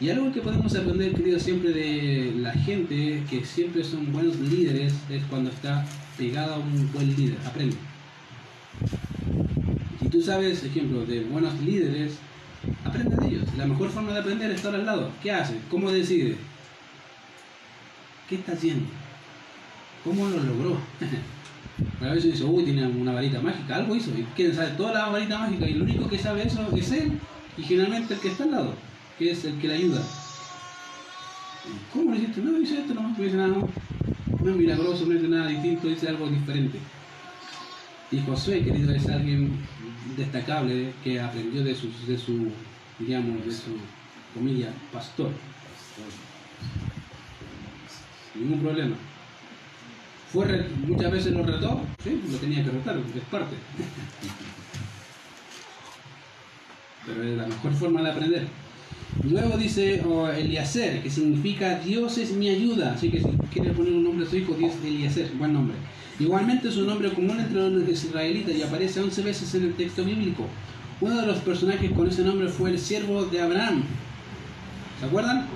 Y 0.02 0.10
algo 0.10 0.32
que 0.32 0.40
podemos 0.40 0.74
aprender, 0.74 1.14
querido, 1.14 1.38
siempre 1.38 1.70
de 1.70 2.34
la 2.38 2.50
gente 2.50 3.22
que 3.30 3.44
siempre 3.44 3.84
son 3.84 4.12
buenos 4.12 4.36
líderes 4.40 4.92
es 5.08 5.22
cuando 5.30 5.50
está 5.50 5.86
pegado 6.18 6.54
a 6.54 6.58
un 6.58 6.92
buen 6.92 7.14
líder. 7.14 7.38
Aprende. 7.46 7.76
Si 10.00 10.08
tú 10.08 10.20
sabes, 10.20 10.64
ejemplo, 10.64 11.06
de 11.06 11.20
buenos 11.22 11.54
líderes, 11.60 12.14
aprende 12.84 13.14
de 13.14 13.28
ellos. 13.28 13.44
La 13.56 13.64
mejor 13.64 13.90
forma 13.90 14.12
de 14.12 14.18
aprender 14.18 14.50
es 14.50 14.56
estar 14.56 14.74
al 14.74 14.84
lado. 14.84 15.12
¿Qué 15.22 15.30
hace? 15.30 15.54
¿Cómo 15.70 15.92
decide? 15.92 16.34
¿Qué 18.28 18.34
está 18.34 18.54
haciendo? 18.54 18.86
¿Cómo 20.02 20.28
lo 20.28 20.42
logró? 20.42 20.78
A 22.00 22.12
veces 22.12 22.32
dice, 22.32 22.42
uy, 22.42 22.64
tiene 22.64 22.88
una 22.88 23.12
varita 23.12 23.40
mágica, 23.40 23.76
algo 23.76 23.94
hizo. 23.94 24.10
Y 24.18 24.24
quieren 24.34 24.56
saber 24.56 24.76
toda 24.76 24.94
la 24.94 25.06
varita 25.10 25.38
mágica 25.38 25.68
y 25.68 25.74
el 25.74 25.82
único 25.82 26.08
que 26.08 26.18
sabe 26.18 26.44
eso 26.44 26.68
es 26.76 26.90
él 26.90 27.12
y 27.56 27.62
generalmente 27.62 28.14
el 28.14 28.20
que 28.20 28.28
está 28.28 28.42
al 28.42 28.50
lado, 28.50 28.74
que 29.18 29.30
es 29.30 29.44
el 29.44 29.58
que 29.58 29.68
le 29.68 29.74
ayuda. 29.74 30.02
¿Cómo 31.92 32.10
lo 32.10 32.16
hiciste? 32.16 32.40
No, 32.40 32.60
hice 32.60 32.80
esto 32.80 32.94
nomás, 32.94 33.18
no 33.18 33.24
hice 33.24 33.36
nada. 33.36 33.48
No 33.48 34.50
es 34.50 34.56
milagroso, 34.56 35.06
no 35.06 35.14
hice 35.14 35.28
nada 35.28 35.48
distinto, 35.48 35.88
hice 35.88 36.08
algo 36.08 36.28
diferente. 36.28 36.78
Y 38.10 38.20
Josué, 38.20 38.64
querido, 38.64 38.92
es 38.92 39.08
alguien 39.08 39.58
destacable 40.16 40.92
que 41.02 41.20
aprendió 41.20 41.64
de, 41.64 41.74
sus, 41.74 42.06
de 42.06 42.18
su, 42.18 42.48
digamos, 42.98 43.46
de 43.46 43.52
su, 43.52 43.78
comilla, 44.34 44.70
pastor. 44.92 45.30
Ningún 48.34 48.60
problema. 48.60 48.96
Fue 50.32 50.66
muchas 50.86 51.12
veces 51.12 51.32
lo 51.32 51.42
retó, 51.42 51.82
sí, 52.02 52.22
lo 52.30 52.38
tenía 52.38 52.64
que 52.64 52.70
retar, 52.70 52.96
es 52.96 53.24
parte. 53.30 53.54
Pero 57.06 57.22
es 57.22 57.36
la 57.36 57.46
mejor 57.46 57.74
forma 57.74 58.02
de 58.02 58.10
aprender. 58.10 58.48
Luego 59.22 59.56
dice 59.56 60.02
oh, 60.06 60.28
Eliezer, 60.28 61.02
que 61.02 61.10
significa 61.10 61.78
Dios 61.78 62.18
es 62.18 62.32
mi 62.32 62.48
ayuda. 62.48 62.92
Así 62.94 63.10
que 63.10 63.20
si 63.20 63.28
quiere 63.52 63.70
poner 63.70 63.92
un 63.92 64.04
nombre 64.04 64.26
a 64.26 64.30
su 64.30 64.36
hijo, 64.36 64.54
Dios 64.54 64.72
Eliezer, 64.84 65.30
buen 65.38 65.52
nombre. 65.52 65.76
Igualmente 66.18 66.68
es 66.68 66.76
un 66.76 66.86
nombre 66.86 67.10
común 67.10 67.38
entre 67.40 67.70
los 67.70 67.88
israelitas 67.88 68.54
y 68.54 68.62
aparece 68.62 69.00
11 69.00 69.22
veces 69.22 69.54
en 69.54 69.64
el 69.64 69.74
texto 69.74 70.04
bíblico. 70.04 70.46
Uno 71.00 71.20
de 71.20 71.26
los 71.26 71.38
personajes 71.38 71.90
con 71.92 72.08
ese 72.08 72.22
nombre 72.22 72.48
fue 72.48 72.70
el 72.70 72.78
siervo 72.78 73.24
de 73.24 73.40
Abraham. 73.40 73.82
¿Se 75.00 75.06
acuerdan? 75.06 75.46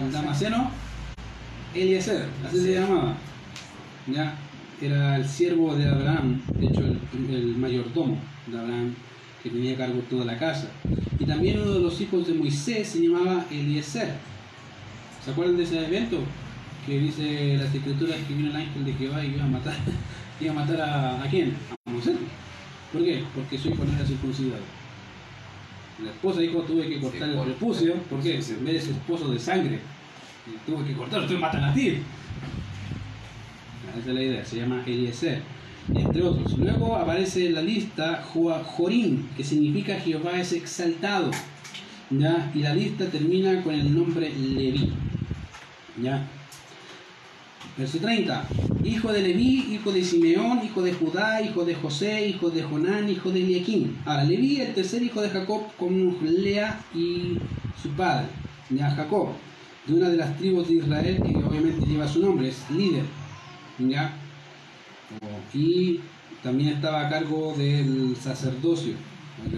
El 0.00 0.12
Damaseno. 0.12 0.70
Eliezer, 1.74 2.26
así 2.46 2.60
se 2.60 2.74
llamaba. 2.74 3.14
Ya, 4.06 4.36
era 4.80 5.16
el 5.16 5.28
siervo 5.28 5.74
de 5.76 5.88
Abraham, 5.88 6.40
de 6.58 6.66
hecho 6.66 6.80
el, 6.80 7.34
el 7.34 7.56
mayordomo 7.56 8.18
de 8.46 8.58
Abraham, 8.58 8.94
que 9.42 9.50
tenía 9.50 9.74
a 9.74 9.78
cargo 9.78 10.00
toda 10.08 10.24
la 10.24 10.38
casa. 10.38 10.68
Y 11.18 11.24
también 11.24 11.60
uno 11.60 11.72
de 11.72 11.80
los 11.80 12.00
hijos 12.00 12.26
de 12.26 12.34
Moisés 12.34 12.88
se 12.88 13.00
llamaba 13.00 13.46
Eliezer. 13.50 14.14
¿Se 15.24 15.30
acuerdan 15.30 15.56
de 15.56 15.64
ese 15.64 15.84
evento? 15.84 16.18
Que 16.86 16.98
dice 16.98 17.56
las 17.58 17.74
escrituras 17.74 18.16
que 18.26 18.34
vino 18.34 18.50
el 18.50 18.56
ángel 18.56 18.84
de 18.84 18.92
Jehová 18.94 19.24
y 19.24 19.34
iba 19.34 19.44
a 19.44 19.48
matar, 19.48 19.76
iba 20.40 20.52
a, 20.52 20.54
matar 20.54 20.80
a, 20.80 21.22
¿a 21.22 21.28
quién? 21.28 21.54
A 21.84 21.90
Moisés. 21.90 22.16
¿Por 22.92 23.04
qué? 23.04 23.22
Porque 23.34 23.58
su 23.58 23.68
hijo 23.68 23.84
no 23.84 23.92
era 23.92 24.04
circuncidado. 24.04 24.62
La 26.02 26.10
esposa 26.10 26.40
dijo 26.40 26.62
tuve 26.62 26.88
que 26.88 27.00
cortar 27.00 27.28
el 27.28 27.38
prepucio, 27.38 27.94
¿por 28.08 28.22
qué? 28.22 28.36
En 28.36 28.64
vez 28.64 28.74
de 28.74 28.80
ser 28.80 28.92
esposo 28.92 29.30
de 29.30 29.38
sangre. 29.38 29.78
Y 30.46 30.70
tuve 30.70 30.86
que 30.86 30.94
cortarlo, 30.94 31.26
estoy 31.26 31.38
matan 31.38 31.64
a 31.64 31.74
ti. 31.74 31.98
Esa 33.98 33.98
es 33.98 34.14
la 34.14 34.22
idea, 34.22 34.44
se 34.44 34.56
llama 34.56 34.82
Eliezer, 34.86 35.42
entre 35.94 36.22
otros. 36.22 36.56
Luego 36.58 36.96
aparece 36.96 37.46
en 37.46 37.54
la 37.54 37.62
lista 37.62 38.22
Jorim, 38.22 39.28
que 39.36 39.44
significa 39.44 39.98
Jehová 40.00 40.40
es 40.40 40.52
exaltado. 40.52 41.30
¿ya? 42.10 42.50
Y 42.54 42.60
la 42.60 42.74
lista 42.74 43.06
termina 43.06 43.62
con 43.62 43.74
el 43.74 43.94
nombre 43.94 44.30
Leví. 44.30 44.92
¿ya? 46.02 46.26
Verso 47.76 47.98
30. 47.98 48.48
Hijo 48.84 49.12
de 49.12 49.22
Leví, 49.22 49.74
hijo 49.74 49.92
de 49.92 50.04
Simeón, 50.04 50.60
hijo 50.64 50.82
de 50.82 50.92
Judá, 50.92 51.40
hijo 51.40 51.64
de 51.64 51.74
José, 51.74 52.28
hijo 52.28 52.50
de 52.50 52.62
Jonán, 52.62 53.08
hijo 53.08 53.30
de 53.30 53.40
Eliaquín. 53.40 53.96
Ahora, 54.04 54.24
Leví, 54.24 54.60
el 54.60 54.74
tercer 54.74 55.02
hijo 55.02 55.22
de 55.22 55.30
Jacob, 55.30 55.62
con 55.78 56.16
Lea 56.22 56.80
y 56.94 57.38
su 57.80 57.90
padre, 57.90 58.26
ya 58.70 58.90
Jacob, 58.90 59.28
de 59.86 59.94
una 59.94 60.08
de 60.08 60.16
las 60.16 60.36
tribus 60.36 60.68
de 60.68 60.74
Israel 60.74 61.22
que 61.22 61.36
obviamente 61.36 61.86
lleva 61.86 62.08
su 62.08 62.20
nombre, 62.20 62.48
es 62.48 62.58
líder. 62.70 63.04
¿ya? 63.78 64.14
Y 65.54 66.00
también 66.42 66.70
estaba 66.70 67.06
a 67.06 67.10
cargo 67.10 67.54
del 67.56 68.16
sacerdocio, 68.20 68.94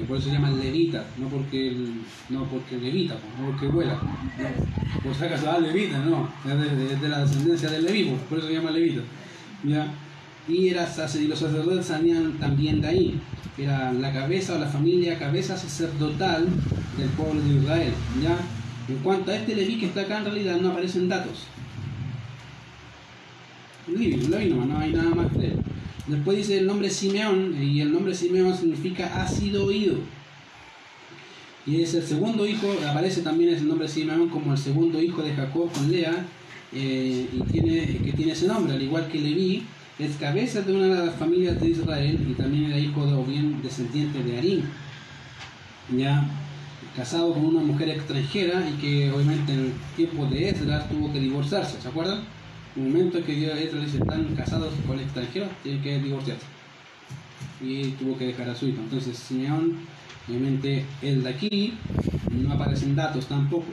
por 0.08 0.16
eso 0.16 0.28
se 0.28 0.32
llama 0.34 0.50
levita, 0.50 1.04
no 1.18 1.28
porque, 1.28 1.68
el- 1.68 2.02
no 2.30 2.44
porque 2.44 2.78
levita, 2.78 3.14
no 3.38 3.46
porque 3.50 3.66
vuela. 3.66 4.00
Por 5.02 5.14
si 5.14 5.24
acaso, 5.24 5.50
ah, 5.50 5.58
levita, 5.58 5.98
no, 5.98 6.28
es 6.48 7.00
de, 7.00 7.08
la 7.08 7.20
descendencia 7.24 7.70
del 7.70 7.84
leví, 7.84 8.04
por- 8.28 8.38
eso 8.38 8.46
se 8.48 8.54
llama 8.54 8.70
levita. 8.70 9.02
¿ya? 9.64 9.92
y 10.48 10.68
era 10.70 10.82
los 11.28 11.38
sacerdotes 11.38 11.86
salían 11.86 12.32
también 12.38 12.80
de 12.80 12.88
ahí. 12.88 13.20
Era 13.56 13.92
la 13.92 14.12
cabeza 14.12 14.54
o 14.56 14.58
la 14.58 14.66
familia, 14.66 15.18
cabeza 15.18 15.56
sacerdotal 15.56 16.46
del 16.98 17.08
pueblo 17.10 17.40
de 17.42 17.60
Israel. 17.62 17.92
¿ya? 18.20 18.36
En 18.88 18.98
cuanto 19.04 19.30
a 19.30 19.36
este 19.36 19.54
Leví 19.54 19.78
que 19.78 19.86
está 19.86 20.00
acá, 20.00 20.18
en 20.18 20.24
realidad 20.24 20.56
no 20.60 20.70
aparecen 20.70 21.08
datos. 21.08 21.44
Nomás, 23.86 24.68
no 24.68 24.78
hay 24.78 24.92
nada 24.92 25.14
más 25.14 25.34
él. 25.36 25.58
Después 26.06 26.36
dice 26.36 26.58
el 26.58 26.66
nombre 26.66 26.90
Simeón, 26.90 27.56
y 27.62 27.80
el 27.80 27.92
nombre 27.92 28.14
Simeón 28.14 28.56
significa 28.56 29.22
ha 29.22 29.28
sido 29.28 29.66
oído. 29.66 29.96
Y 31.64 31.80
es 31.80 31.94
el 31.94 32.02
segundo 32.02 32.44
hijo, 32.46 32.66
aparece 32.88 33.22
también 33.22 33.54
el 33.54 33.68
nombre 33.68 33.86
Simeón 33.88 34.28
como 34.28 34.52
el 34.52 34.58
segundo 34.58 35.00
hijo 35.00 35.22
de 35.22 35.32
Jacob 35.32 35.70
con 35.72 35.90
Lea, 35.92 36.26
eh, 36.72 37.28
y 37.32 37.40
tiene, 37.52 37.98
que 37.98 38.12
tiene 38.12 38.32
ese 38.32 38.48
nombre, 38.48 38.74
al 38.74 38.82
igual 38.82 39.08
que 39.08 39.20
Leví, 39.20 39.62
es 39.98 40.16
cabeza 40.16 40.62
de 40.62 40.72
una 40.72 40.86
de 40.86 41.06
las 41.06 41.14
familias 41.16 41.60
de 41.60 41.70
Israel 41.70 42.26
y 42.28 42.32
también 42.34 42.64
era 42.64 42.78
hijo 42.78 43.06
de, 43.06 43.12
o 43.12 43.24
bien 43.24 43.60
descendiente 43.62 44.22
de 44.22 44.38
Arim. 44.38 44.62
Ya 45.96 46.26
casado 46.96 47.32
con 47.32 47.44
una 47.44 47.60
mujer 47.60 47.90
extranjera 47.90 48.68
y 48.68 48.80
que 48.80 49.12
obviamente 49.12 49.52
en 49.52 49.60
el 49.60 49.72
tiempo 49.96 50.26
de 50.26 50.48
Esdras 50.48 50.88
tuvo 50.88 51.12
que 51.12 51.20
divorciarse, 51.20 51.80
¿se 51.80 51.88
acuerdan? 51.88 52.20
El 52.76 52.84
momento 52.84 53.18
en 53.18 53.24
que 53.24 53.32
Dios 53.32 53.58
Esdras 53.58 53.84
dice 53.84 53.98
están 53.98 54.34
casados 54.34 54.72
con 54.86 54.98
el 54.98 55.04
extranjero, 55.04 55.46
tienen 55.62 55.82
que 55.82 55.98
divorciarse. 55.98 56.46
Y 57.60 57.90
tuvo 57.92 58.16
que 58.16 58.26
dejar 58.26 58.48
a 58.48 58.54
su 58.54 58.66
hijo. 58.66 58.80
Entonces 58.80 59.16
Simeón, 59.18 59.76
obviamente 60.26 60.84
el 61.02 61.22
de 61.22 61.28
aquí, 61.28 61.74
no 62.30 62.52
aparecen 62.52 62.96
datos 62.96 63.26
tampoco. 63.26 63.66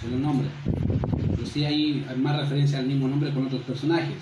Solo 0.00 0.18
nombre. 0.18 0.48
Pero 1.34 1.46
sí 1.46 1.64
hay 1.64 2.06
más 2.16 2.40
referencia 2.40 2.78
al 2.78 2.86
mismo 2.86 3.08
nombre 3.08 3.32
con 3.32 3.46
otros 3.46 3.62
personajes. 3.62 4.16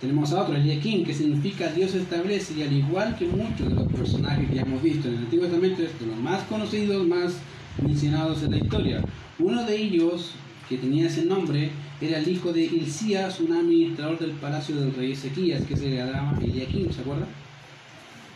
Tenemos 0.00 0.32
a 0.32 0.42
otro, 0.42 0.56
Eliakim, 0.56 1.04
que 1.04 1.12
significa 1.12 1.70
Dios 1.72 1.94
establece, 1.94 2.54
y 2.54 2.62
al 2.62 2.72
igual 2.72 3.16
que 3.16 3.26
muchos 3.26 3.68
de 3.68 3.74
los 3.74 3.92
personajes 3.92 4.50
que 4.50 4.58
hemos 4.58 4.82
visto 4.82 5.08
en 5.08 5.14
el 5.14 5.20
Antiguo 5.20 5.44
Testamento, 5.44 5.82
es 5.82 6.00
de 6.00 6.06
los 6.06 6.16
más 6.16 6.42
conocidos, 6.44 7.06
más 7.06 7.34
mencionados 7.82 8.42
en 8.42 8.52
la 8.52 8.56
historia. 8.56 9.04
Uno 9.38 9.62
de 9.64 9.76
ellos, 9.76 10.32
que 10.70 10.78
tenía 10.78 11.08
ese 11.08 11.24
nombre, 11.24 11.72
era 12.00 12.18
el 12.18 12.28
hijo 12.28 12.52
de 12.52 12.62
Hilcías, 12.62 13.40
un 13.40 13.52
administrador 13.52 14.18
del 14.20 14.30
palacio 14.30 14.76
del 14.76 14.94
rey 14.94 15.12
Ezequías, 15.12 15.64
que 15.64 15.76
se 15.76 15.90
llama 15.90 16.38
Eliakim, 16.40 16.90
¿se 16.92 17.00
acuerda? 17.00 17.26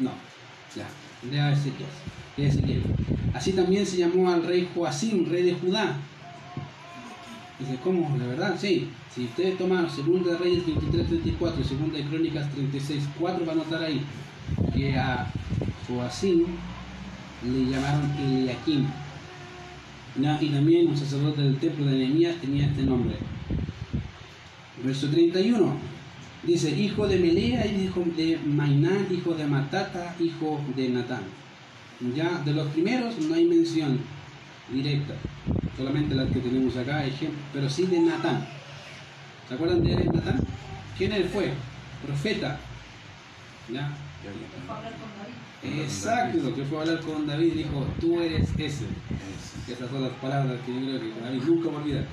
No, 0.01 0.11
ya, 0.75 0.89
lea 1.31 1.53
Ezequías, 1.53 1.91
Ezequiel. 2.37 2.83
Así 3.33 3.53
también 3.53 3.87
se 3.87 3.99
llamó 3.99 4.31
al 4.31 4.43
rey 4.43 4.69
Joacim, 4.75 5.31
rey 5.31 5.45
de 5.45 5.55
Judá, 5.55 5.97
Dice, 7.59 7.79
¿cómo? 7.85 8.17
¿La 8.19 8.27
verdad? 8.27 8.57
Sí. 8.61 8.91
Si 9.15 9.27
ustedes 9.27 9.57
toman 9.57 9.89
Segunda 9.89 10.33
de 10.33 10.39
Reyes 10.39 10.67
23, 10.67 11.07
34 11.07 11.61
y 11.61 11.65
Segunda 11.65 11.99
de 11.99 12.05
Crónicas 12.05 12.51
36, 12.51 13.05
4, 13.17 13.47
va 13.47 13.53
a 13.53 13.57
notar 13.57 13.85
ahí 13.85 14.05
que 14.75 14.97
a 14.97 15.31
Joacim 15.87 16.47
le 17.45 17.71
llamaron 17.71 18.11
Eliakim. 18.19 18.87
Ya, 20.17 20.39
Y 20.41 20.49
también 20.49 20.89
un 20.89 20.97
sacerdote 20.97 21.43
del 21.43 21.57
templo 21.57 21.87
de 21.87 21.99
Nehemías 21.99 22.41
tenía 22.41 22.67
este 22.67 22.83
nombre. 22.83 23.17
Verso 24.85 25.09
31. 25.09 25.77
Dice, 26.45 26.71
hijo 26.71 27.09
de 27.09 27.19
Melea, 27.19 27.67
hijo 27.67 28.05
de 28.17 28.39
Mainán, 28.45 29.07
hijo 29.11 29.35
de 29.35 29.47
Matata, 29.47 30.15
hijo 30.21 30.61
de 30.77 30.89
Natán. 30.91 31.23
Ya, 32.15 32.43
de 32.45 32.53
los 32.53 32.69
primeros 32.69 33.19
no 33.19 33.35
hay 33.35 33.47
mención 33.47 33.99
directa 34.73 35.15
solamente 35.77 36.15
las 36.15 36.31
que 36.31 36.41
tenemos 36.41 36.77
acá, 36.77 37.05
ejemplo, 37.05 37.39
pero 37.53 37.69
sí 37.69 37.87
de 37.87 38.01
Natán. 38.01 38.47
¿Se 39.49 39.55
acuerdan 39.55 39.83
de 39.83 40.05
Natán? 40.05 40.41
¿Quién 40.97 41.13
él 41.13 41.25
fue? 41.25 41.53
Profeta. 42.05 42.59
¿Ya? 43.73 43.91
Exacto, 45.65 46.55
que 46.55 46.65
fue 46.65 46.79
a 46.79 46.81
hablar 46.83 47.01
con 47.01 47.27
David 47.27 47.47
y 47.47 47.59
dijo, 47.59 47.87
tú 48.01 48.21
eres 48.21 48.49
ese. 48.59 48.85
Esas 49.71 49.91
son 49.91 50.03
las 50.03 50.13
palabras 50.13 50.59
que 50.67 50.73
yo 50.75 50.81
creo 50.81 51.01
que 51.01 51.21
David 51.25 51.43
nunca 51.47 51.71
va 51.71 51.79
a 51.79 51.83
olvidar. 51.83 52.05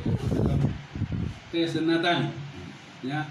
Este 1.51 1.79
es 1.79 1.85
Natán, 1.85 2.31
¿ya? 3.03 3.27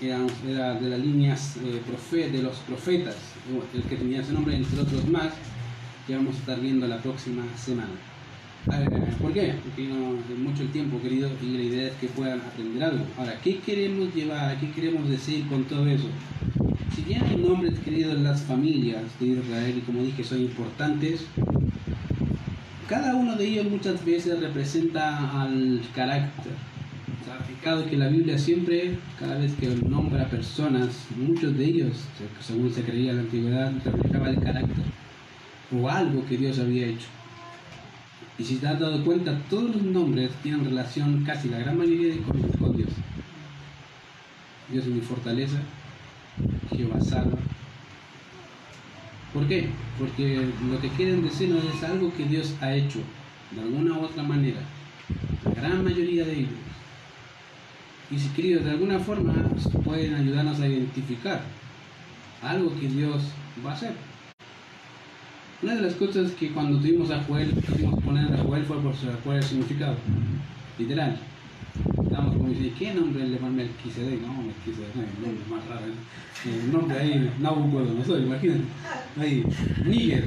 Era, 0.00 0.26
era 0.46 0.74
de 0.74 0.90
las 0.90 0.98
líneas 0.98 1.56
eh, 1.64 1.80
profe- 1.88 2.30
de 2.30 2.42
los 2.42 2.56
profetas, 2.58 3.16
el 3.74 3.82
que 3.84 3.96
tenía 3.96 4.20
ese 4.20 4.32
nombre, 4.32 4.56
entre 4.56 4.80
otros 4.80 5.08
más, 5.08 5.32
que 6.06 6.16
vamos 6.16 6.34
a 6.34 6.38
estar 6.38 6.60
viendo 6.60 6.86
la 6.86 6.98
próxima 6.98 7.42
semana. 7.56 7.92
¿Por 9.20 9.32
qué? 9.32 9.54
Porque 9.62 9.84
no 9.88 10.16
es 10.18 10.38
mucho 10.38 10.62
el 10.62 10.70
tiempo, 10.72 11.00
querido, 11.00 11.30
y 11.42 11.46
la 11.56 11.62
idea 11.62 11.86
es 11.88 11.94
que 11.94 12.08
puedan 12.08 12.40
aprender 12.40 12.84
algo. 12.84 13.04
Ahora, 13.16 13.38
¿qué 13.42 13.58
queremos 13.58 14.14
llevar? 14.14 14.58
¿Qué 14.60 14.70
queremos 14.72 15.08
decir 15.08 15.46
con 15.48 15.64
todo 15.64 15.86
eso? 15.86 16.08
Si 16.94 17.02
bien 17.02 17.22
hay 17.24 17.36
nombres, 17.36 17.78
queridos, 17.78 18.14
en 18.14 18.24
las 18.24 18.42
familias 18.42 19.02
de 19.18 19.26
Israel, 19.26 19.74
y 19.78 19.80
como 19.80 20.02
dije, 20.02 20.22
son 20.22 20.40
importantes, 20.40 21.24
cada 22.88 23.14
uno 23.14 23.34
de 23.36 23.46
ellos 23.46 23.66
muchas 23.70 24.04
veces 24.04 24.40
representa 24.40 25.40
al 25.42 25.80
carácter. 25.94 26.52
O 27.22 27.74
sea, 27.74 27.88
que 27.88 27.96
la 27.96 28.08
Biblia 28.08 28.36
siempre, 28.36 28.98
cada 29.18 29.38
vez 29.38 29.54
que 29.54 29.68
nombra 29.68 30.28
personas, 30.28 31.06
muchos 31.16 31.56
de 31.56 31.64
ellos, 31.64 31.96
según 32.40 32.72
se 32.72 32.82
creía 32.82 33.12
en 33.12 33.16
la 33.16 33.22
antigüedad, 33.22 33.72
reflejaba 33.84 34.30
el 34.30 34.40
carácter 34.40 34.84
o 35.74 35.88
algo 35.88 36.26
que 36.26 36.36
Dios 36.36 36.58
había 36.58 36.86
hecho. 36.86 37.06
Y 38.38 38.44
si 38.44 38.56
te 38.56 38.66
has 38.66 38.78
dado 38.78 39.02
cuenta, 39.04 39.38
todos 39.48 39.76
los 39.76 39.82
nombres 39.82 40.30
tienen 40.42 40.64
relación, 40.64 41.24
casi 41.24 41.48
la 41.48 41.58
gran 41.58 41.78
mayoría, 41.78 42.14
con, 42.26 42.42
con 42.42 42.76
Dios. 42.76 42.90
Dios 44.70 44.84
es 44.84 44.90
mi 44.90 45.00
fortaleza, 45.00 45.58
Jehová 46.70 47.00
salva. 47.00 47.38
¿Por 49.32 49.48
qué? 49.48 49.68
Porque 49.98 50.50
lo 50.70 50.80
que 50.80 50.88
quieren 50.90 51.22
decirnos 51.22 51.64
es 51.64 51.82
algo 51.84 52.12
que 52.14 52.24
Dios 52.24 52.54
ha 52.60 52.74
hecho, 52.74 53.00
de 53.50 53.62
alguna 53.62 53.98
u 53.98 54.04
otra 54.04 54.22
manera. 54.22 54.60
La 55.44 55.62
gran 55.62 55.84
mayoría 55.84 56.24
de 56.24 56.40
ellos. 56.40 56.50
Y 58.10 58.18
si 58.18 58.28
queridos, 58.30 58.64
de 58.64 58.72
alguna 58.72 58.98
forma 58.98 59.34
pueden 59.84 60.14
ayudarnos 60.14 60.60
a 60.60 60.68
identificar 60.68 61.40
algo 62.42 62.78
que 62.78 62.88
Dios 62.88 63.22
va 63.64 63.70
a 63.70 63.74
hacer. 63.74 63.92
Una 65.62 65.76
de 65.76 65.82
las 65.82 65.94
cosas 65.94 66.32
que 66.32 66.50
cuando 66.50 66.78
tuvimos 66.78 67.10
a 67.10 67.22
Joel, 67.22 67.54
quisimos 67.54 68.02
poner 68.02 68.32
a 68.34 68.42
Joel 68.42 68.64
fue 68.64 68.78
por 68.80 68.94
cuál 69.24 69.36
el 69.36 69.42
significado. 69.44 69.96
Literal. 70.78 71.16
Estábamos 72.02 72.31
como 72.42 72.54
diciendo, 72.54 72.76
¿qué 72.76 72.94
nombre 72.94 73.28
le 73.28 73.38
van 73.38 73.54
Melquisedec? 73.54 74.20
No, 74.20 74.42
Melquisedec, 74.42 74.94
no, 74.96 75.02
el 75.02 75.22
nombre 75.22 75.44
más 75.48 75.64
raro. 75.68 75.86
¿eh? 75.86 76.64
El 76.64 76.72
nombre 76.72 76.98
ahí, 76.98 77.30
Nabucodonosor, 77.38 78.20
imagínate. 78.20 78.62
Ahí, 79.16 79.44
Níger. 79.86 80.24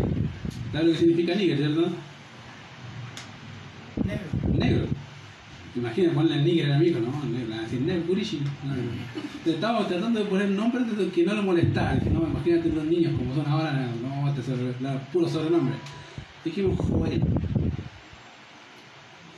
¿Sabes 0.71 0.87
lo 0.87 0.93
que 0.93 0.99
significa 0.99 1.35
Níger, 1.35 1.57
cierto? 1.57 1.89
Negro. 4.05 4.57
Negro. 4.57 4.85
Imagínate 5.75 6.15
ponerle 6.15 6.43
Níger 6.43 6.65
al 6.67 6.73
amigo, 6.77 6.99
¿no? 7.01 7.37
Le 7.37 7.47
van 7.47 7.59
a 7.59 7.63
decir 7.63 7.81
Negro, 7.81 8.07
Gurishi. 8.07 8.39
No. 8.63 9.51
Estábamos 9.51 9.89
tratando 9.89 10.21
de 10.21 10.25
poner 10.27 10.47
nombres 10.47 10.85
que 11.13 11.25
no 11.25 11.33
lo 11.33 11.43
molestaran. 11.43 11.99
Dije, 11.99 12.11
no, 12.11 12.25
imagínate 12.25 12.69
los 12.69 12.85
niños 12.85 13.13
como 13.17 13.35
son 13.35 13.45
ahora, 13.45 13.89
no, 14.01 14.29
este 14.29 14.41
sobre, 14.41 14.71
puro 15.11 15.27
sobrenombre. 15.27 15.75
Dijimos 16.45 16.79
Joel. 16.79 17.21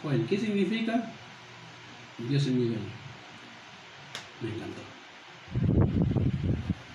Joel, 0.04 0.26
¿qué 0.30 0.38
significa? 0.38 1.12
Dios 2.18 2.46
dueño. 2.46 2.78
Me 4.42 4.50
encantó. 4.50 4.82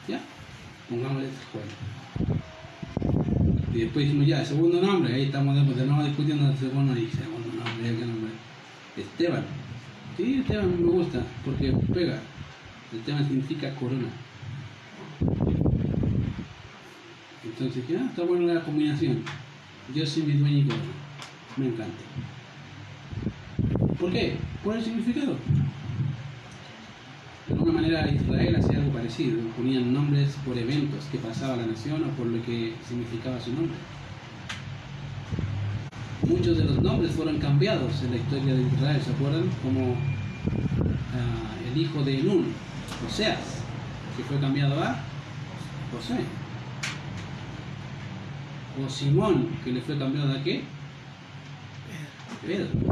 ¿Ya? 0.09 0.21
Pongámosle 0.89 1.29
Joel. 1.53 1.69
Y 3.73 3.79
después 3.79 4.05
dijimos 4.05 4.27
ya, 4.27 4.45
segundo 4.45 4.83
nombre, 4.83 5.15
ahí 5.15 5.23
estamos 5.25 5.55
de, 5.55 5.87
nuevo 5.87 6.05
discutiendo 6.05 6.51
el 6.51 6.59
segundo 6.59 6.99
y 6.99 7.09
segundo 7.09 7.49
nombre. 7.49 8.31
Esteban. 8.97 9.45
Sí, 10.17 10.41
Esteban 10.41 10.85
me 10.85 10.91
gusta, 10.91 11.23
porque 11.45 11.73
pega. 11.95 12.21
Esteban 12.93 13.27
significa 13.27 13.75
corona. 13.77 14.09
Entonces 17.45 17.85
ah, 17.99 18.07
está 18.11 18.25
buena 18.25 18.55
la 18.55 18.63
combinación. 18.63 19.23
Yo 19.95 20.05
soy 20.05 20.25
mi 20.25 20.35
dueño 20.35 20.59
y 20.59 20.65
corona. 20.65 20.85
Me 21.57 21.67
encanta. 21.67 22.03
¿Por 24.03 24.11
qué? 24.11 24.35
Por 24.65 24.77
el 24.77 24.83
significado. 24.83 25.37
De 27.47 27.55
alguna 27.55 27.73
manera 27.75 28.11
Israel 28.11 28.57
hacía 28.57 28.79
algo 28.79 28.91
parecido, 28.91 29.39
ponían 29.57 29.95
nombres 29.95 30.37
por 30.45 30.59
eventos 30.59 31.05
que 31.13 31.19
pasaba 31.19 31.55
la 31.55 31.67
nación 31.67 32.03
o 32.03 32.09
por 32.17 32.27
lo 32.27 32.45
que 32.45 32.75
significaba 32.85 33.41
su 33.41 33.53
nombre. 33.53 33.77
Muchos 36.29 36.59
de 36.59 36.65
los 36.65 36.83
nombres 36.83 37.13
fueron 37.13 37.39
cambiados 37.39 38.03
en 38.03 38.11
la 38.11 38.17
historia 38.17 38.55
de 38.55 38.63
Israel, 38.63 39.01
¿se 39.01 39.13
acuerdan? 39.13 39.49
Como 39.63 39.95
ah, 39.95 41.71
el 41.73 41.81
hijo 41.81 42.03
de 42.03 42.25
Nun, 42.25 42.47
Oseas, 43.07 43.63
que 44.17 44.25
fue 44.25 44.41
cambiado 44.41 44.83
a 44.83 44.97
José. 45.93 46.25
O 48.85 48.91
Simón, 48.91 49.47
que 49.63 49.71
le 49.71 49.81
fue 49.81 49.97
cambiado 49.97 50.33
a 50.33 50.43
qué? 50.43 50.65
Pedro. 52.45 52.92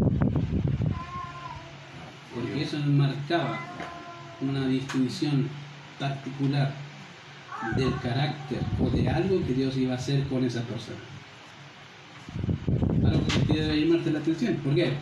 Eso 2.58 2.78
marcaba 2.78 3.58
una 4.40 4.66
distinción 4.66 5.48
particular 5.98 6.72
del 7.76 7.94
carácter 8.02 8.60
o 8.80 8.88
de 8.90 9.08
algo 9.08 9.44
que 9.46 9.54
Dios 9.54 9.76
iba 9.76 9.94
a 9.94 9.96
hacer 9.96 10.24
con 10.24 10.44
esa 10.44 10.62
persona. 10.62 10.98
Algo 13.04 13.26
que 13.46 13.60
debe 13.60 13.80
llamarte 13.80 14.10
la 14.10 14.18
atención. 14.18 14.54
¿Por 14.56 14.74
qué? 14.74 14.92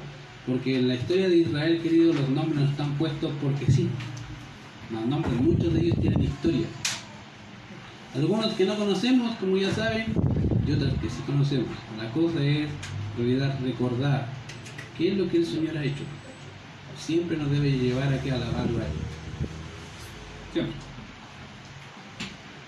Porque 0.46 0.78
en 0.78 0.88
la 0.88 0.94
historia 0.94 1.28
de 1.28 1.36
Israel, 1.36 1.80
querido, 1.82 2.12
los 2.14 2.28
nombres 2.30 2.60
no 2.60 2.70
están 2.70 2.92
puestos 2.94 3.32
porque 3.42 3.70
sí. 3.70 3.88
Los 4.90 5.06
nombres, 5.06 5.34
muchos 5.34 5.72
de 5.74 5.80
ellos 5.80 6.00
tienen 6.00 6.22
historia. 6.22 6.66
Algunos 8.14 8.54
que 8.54 8.64
no 8.64 8.74
conocemos, 8.76 9.36
como 9.36 9.56
ya 9.56 9.70
saben, 9.70 10.06
y 10.66 10.72
otros 10.72 10.92
que 10.94 11.10
sí 11.10 11.22
conocemos. 11.26 11.68
La 11.98 12.10
cosa 12.10 12.42
es, 12.42 12.68
recordar 13.62 14.28
qué 14.96 15.12
es 15.12 15.18
lo 15.18 15.28
que 15.28 15.38
el 15.38 15.46
Señor 15.46 15.76
ha 15.76 15.84
hecho. 15.84 16.04
Siempre 16.98 17.36
nos 17.36 17.50
debe 17.50 17.70
llevar 17.70 18.12
a 18.12 18.20
que 18.20 18.32
alabarlo 18.32 18.78
a 18.78 18.82
Él. 18.82 18.92
Siempre. 20.52 20.74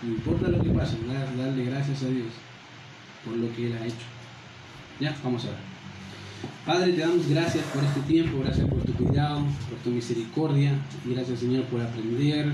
No 0.02 0.08
importa 0.08 0.48
lo 0.48 0.62
que 0.62 0.70
pase, 0.70 0.96
darle 1.36 1.64
gracias 1.64 2.02
a 2.02 2.06
Dios 2.06 2.28
por 3.24 3.36
lo 3.36 3.54
que 3.54 3.66
Él 3.66 3.78
ha 3.80 3.86
hecho. 3.86 4.06
Ya, 4.98 5.14
vamos 5.22 5.44
a 5.44 5.48
ver. 5.48 5.70
Padre, 6.64 6.92
te 6.92 7.00
damos 7.00 7.28
gracias 7.28 7.64
por 7.66 7.84
este 7.84 8.00
tiempo, 8.00 8.40
gracias 8.42 8.66
por 8.68 8.82
tu 8.82 8.92
cuidado, 8.92 9.40
por 9.68 9.78
tu 9.84 9.90
misericordia, 9.90 10.78
y 11.06 11.14
gracias 11.14 11.40
Señor 11.40 11.64
por 11.64 11.80
aprender 11.80 12.52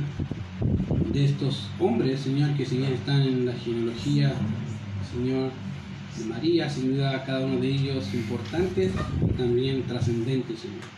de 1.12 1.24
estos 1.24 1.68
hombres, 1.78 2.20
Señor, 2.20 2.56
que 2.56 2.66
si 2.66 2.78
bien 2.78 2.92
están 2.92 3.22
en 3.22 3.46
la 3.46 3.52
genealogía, 3.52 4.32
Señor, 5.12 5.50
de 6.18 6.24
María, 6.24 6.68
sin 6.68 6.94
duda 6.94 7.24
cada 7.24 7.46
uno 7.46 7.60
de 7.60 7.68
ellos 7.68 8.12
importantes 8.14 8.92
y 9.22 9.32
también 9.32 9.82
trascendentes, 9.84 10.60
Señor. 10.60 10.95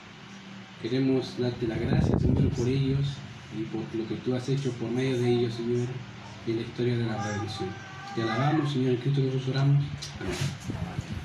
Queremos 0.83 1.37
darte 1.39 1.67
la 1.67 1.77
gracia, 1.77 2.19
Señor, 2.19 2.49
por 2.51 2.69
ellos 2.69 3.07
y 3.59 3.63
por 3.65 3.83
lo 3.95 4.07
que 4.07 4.15
tú 4.17 4.35
has 4.37 4.49
hecho 4.49 4.71
por 4.73 4.91
medio 4.91 5.19
de 5.19 5.29
ellos, 5.29 5.55
Señor, 5.55 5.89
en 6.47 6.57
la 6.57 6.63
historia 6.63 6.97
de 6.97 7.05
la 7.05 7.25
redención. 7.25 7.69
Te 8.15 8.23
alabamos, 8.23 8.73
Señor, 8.73 8.91
en 8.91 8.97
Cristo 8.99 9.23
Jesús 9.23 9.49
oramos. 9.49 9.85
Amén. 10.21 11.18